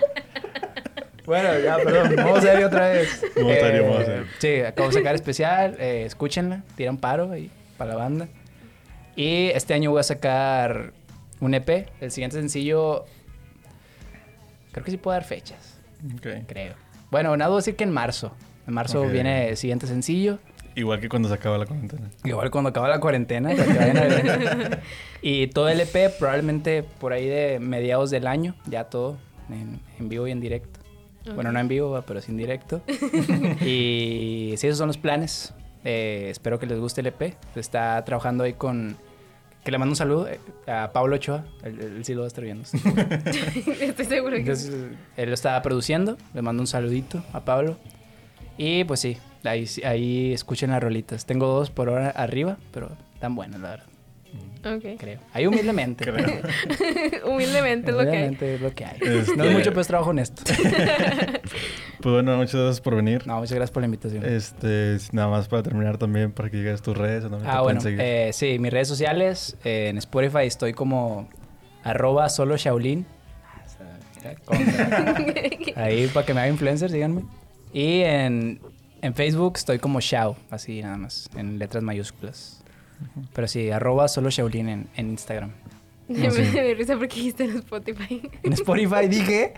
[1.27, 2.15] Bueno, ya, perdón.
[2.17, 3.25] Vamos a ver otra vez.
[3.37, 4.25] Vamos a ver, vamos a.
[4.39, 5.77] Sí, acabo de sacar especial.
[5.79, 6.63] Eh, escúchenla.
[6.77, 8.29] Tiran paro ahí para la banda.
[9.17, 10.93] Y este año voy a sacar
[11.41, 11.89] un EP.
[12.01, 13.05] El siguiente sencillo.
[14.73, 15.81] Creo que sí puedo dar fechas.
[16.17, 16.43] Okay.
[16.47, 16.75] Creo.
[17.11, 18.33] Bueno, nada, voy a decir que en marzo.
[18.67, 20.39] En marzo viene el siguiente sencillo.
[20.77, 22.11] Igual que cuando se acaba la cuarentena.
[22.25, 23.53] Igual cuando acaba la cuarentena.
[25.23, 28.55] y todo el EP probablemente por ahí de mediados del año.
[28.67, 29.19] Ya todo
[29.51, 30.79] en, vivo y en directo.
[31.35, 32.83] Bueno, no en vivo, pero sí en directo.
[33.61, 35.53] y sí, esos son los planes.
[35.85, 37.35] Eh, espero que les guste el EP.
[37.57, 38.97] Está trabajando ahí con
[39.71, 41.45] que le mando un saludo eh, a Pablo Ochoa.
[41.63, 42.65] Él, sí lo va a estar viendo.
[43.81, 44.69] Estoy seguro que sí.
[45.17, 46.19] Él lo está produciendo.
[46.35, 47.77] Le mando un saludito a Pablo.
[48.59, 51.25] Y pues sí, ahí, ahí escuchen las rolitas.
[51.25, 52.91] Tengo dos por hora arriba, pero
[53.21, 53.90] tan buenas, la verdad.
[54.65, 54.97] Okay.
[54.97, 55.21] Creo.
[55.33, 56.11] Ahí humildemente.
[57.25, 58.39] humildemente es lo que hay.
[58.41, 58.99] es lo que hay.
[59.01, 60.43] Este no es mucho, pues trabajo honesto.
[62.01, 63.27] pues bueno, muchas gracias por venir.
[63.27, 64.25] No, muchas gracias por la invitación.
[64.25, 67.25] Este, nada más para terminar también, para que llegues tus redes.
[67.47, 67.81] Ah, bueno.
[67.85, 69.57] Eh, sí, mis redes sociales.
[69.65, 71.29] Eh, en Spotify estoy como
[71.83, 73.07] arroba solo Shaolin.
[75.77, 77.25] Ahí para que me haga influencer, díganme.
[77.73, 78.61] Y en,
[79.01, 82.63] en Facebook estoy como Shao, así nada más, en letras mayúsculas.
[83.33, 85.53] Pero sí, arroba solo Shaolin en, en Instagram.
[86.11, 88.21] Me dio risa porque dijiste en Spotify.
[88.43, 89.55] En Spotify dije,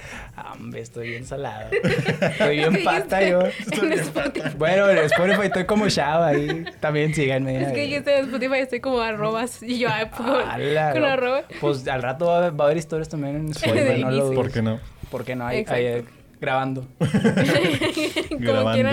[0.53, 1.71] hombre, estoy bien salado.
[2.21, 3.41] Estoy bien pata yo.
[3.41, 4.51] En Spotify.
[4.59, 6.67] Bueno, en Spotify estoy como Shao ahí.
[6.79, 7.63] También síganme.
[7.63, 9.63] Es que dijiste en Spotify estoy como arrobas.
[9.63, 11.45] Y yo, ay, pues, con arroba.
[11.59, 14.03] Pues al rato va, a haber historias también en Spotify.
[14.03, 14.79] no lo ¿Por qué no?
[15.11, 15.47] ¿Por qué no?
[15.47, 16.05] Hay, hay,
[16.43, 16.89] grabando.
[18.31, 18.89] grabando.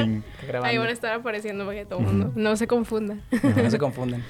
[0.64, 3.18] Ahí van a estar apareciendo para que todo el mundo no se confunda.
[3.56, 4.24] No, se confunden.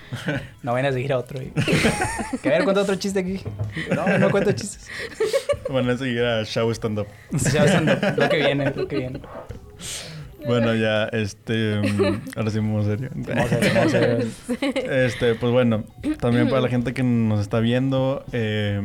[0.64, 1.40] No vayan a seguir a otro.
[2.42, 3.42] Que a ver, cuenta otro chiste aquí.
[3.94, 4.90] No, no cuento chistes.
[5.70, 7.08] Van a seguir a Show Stand Up.
[7.32, 8.18] Show Stand Up.
[8.18, 9.20] Lo que viene, lo que viene.
[10.46, 11.82] Bueno, ya, este.
[11.82, 13.10] Mm, ahora sí, vamos serio.
[13.14, 14.20] Vamos serio,
[14.90, 15.84] Este, pues bueno,
[16.22, 18.82] también para la gente que nos está viendo, eh,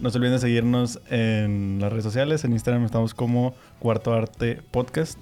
[0.00, 2.44] no se olviden de seguirnos en las redes sociales.
[2.44, 5.18] En Instagram estamos como Cuarto Arte Podcast.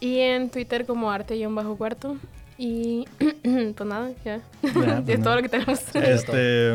[0.00, 2.16] Y en Twitter como arte-cuarto.
[2.58, 3.06] Y
[3.42, 4.36] pues nada, ya.
[4.62, 5.80] es pues todo lo que tenemos.
[5.94, 6.72] Este,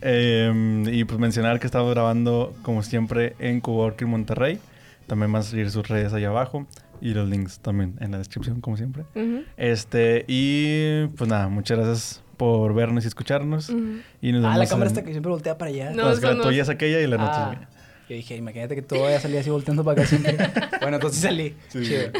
[0.00, 4.58] em, y pues mencionar que estamos grabando, como siempre, en Coworking Monterrey.
[5.06, 6.66] También vas a seguir sus redes allá abajo.
[7.00, 9.04] Y los links también en la descripción, como siempre.
[9.56, 13.70] Este, y pues nada, muchas gracias por vernos y escucharnos.
[14.20, 15.90] y nos ah, la cámara está que siempre voltea para allá.
[15.90, 17.50] No, la tuya es aquella y la ah.
[17.50, 17.68] mía.
[18.08, 20.36] Yo dije, imagínate que todo vaya a salir así volteando para acá siempre.
[20.80, 21.54] bueno, entonces salí.
[21.68, 21.82] Sí.
[21.84, 22.10] Chido.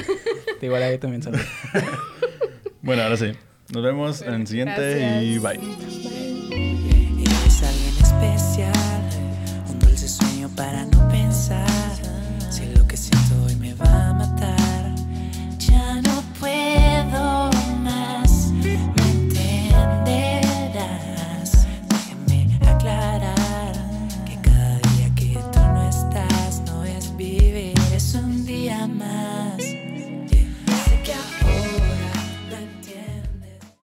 [0.62, 1.38] Igual ahí también salí.
[2.82, 3.32] bueno, ahora sí.
[3.72, 6.23] Nos vemos en el siguiente y bye.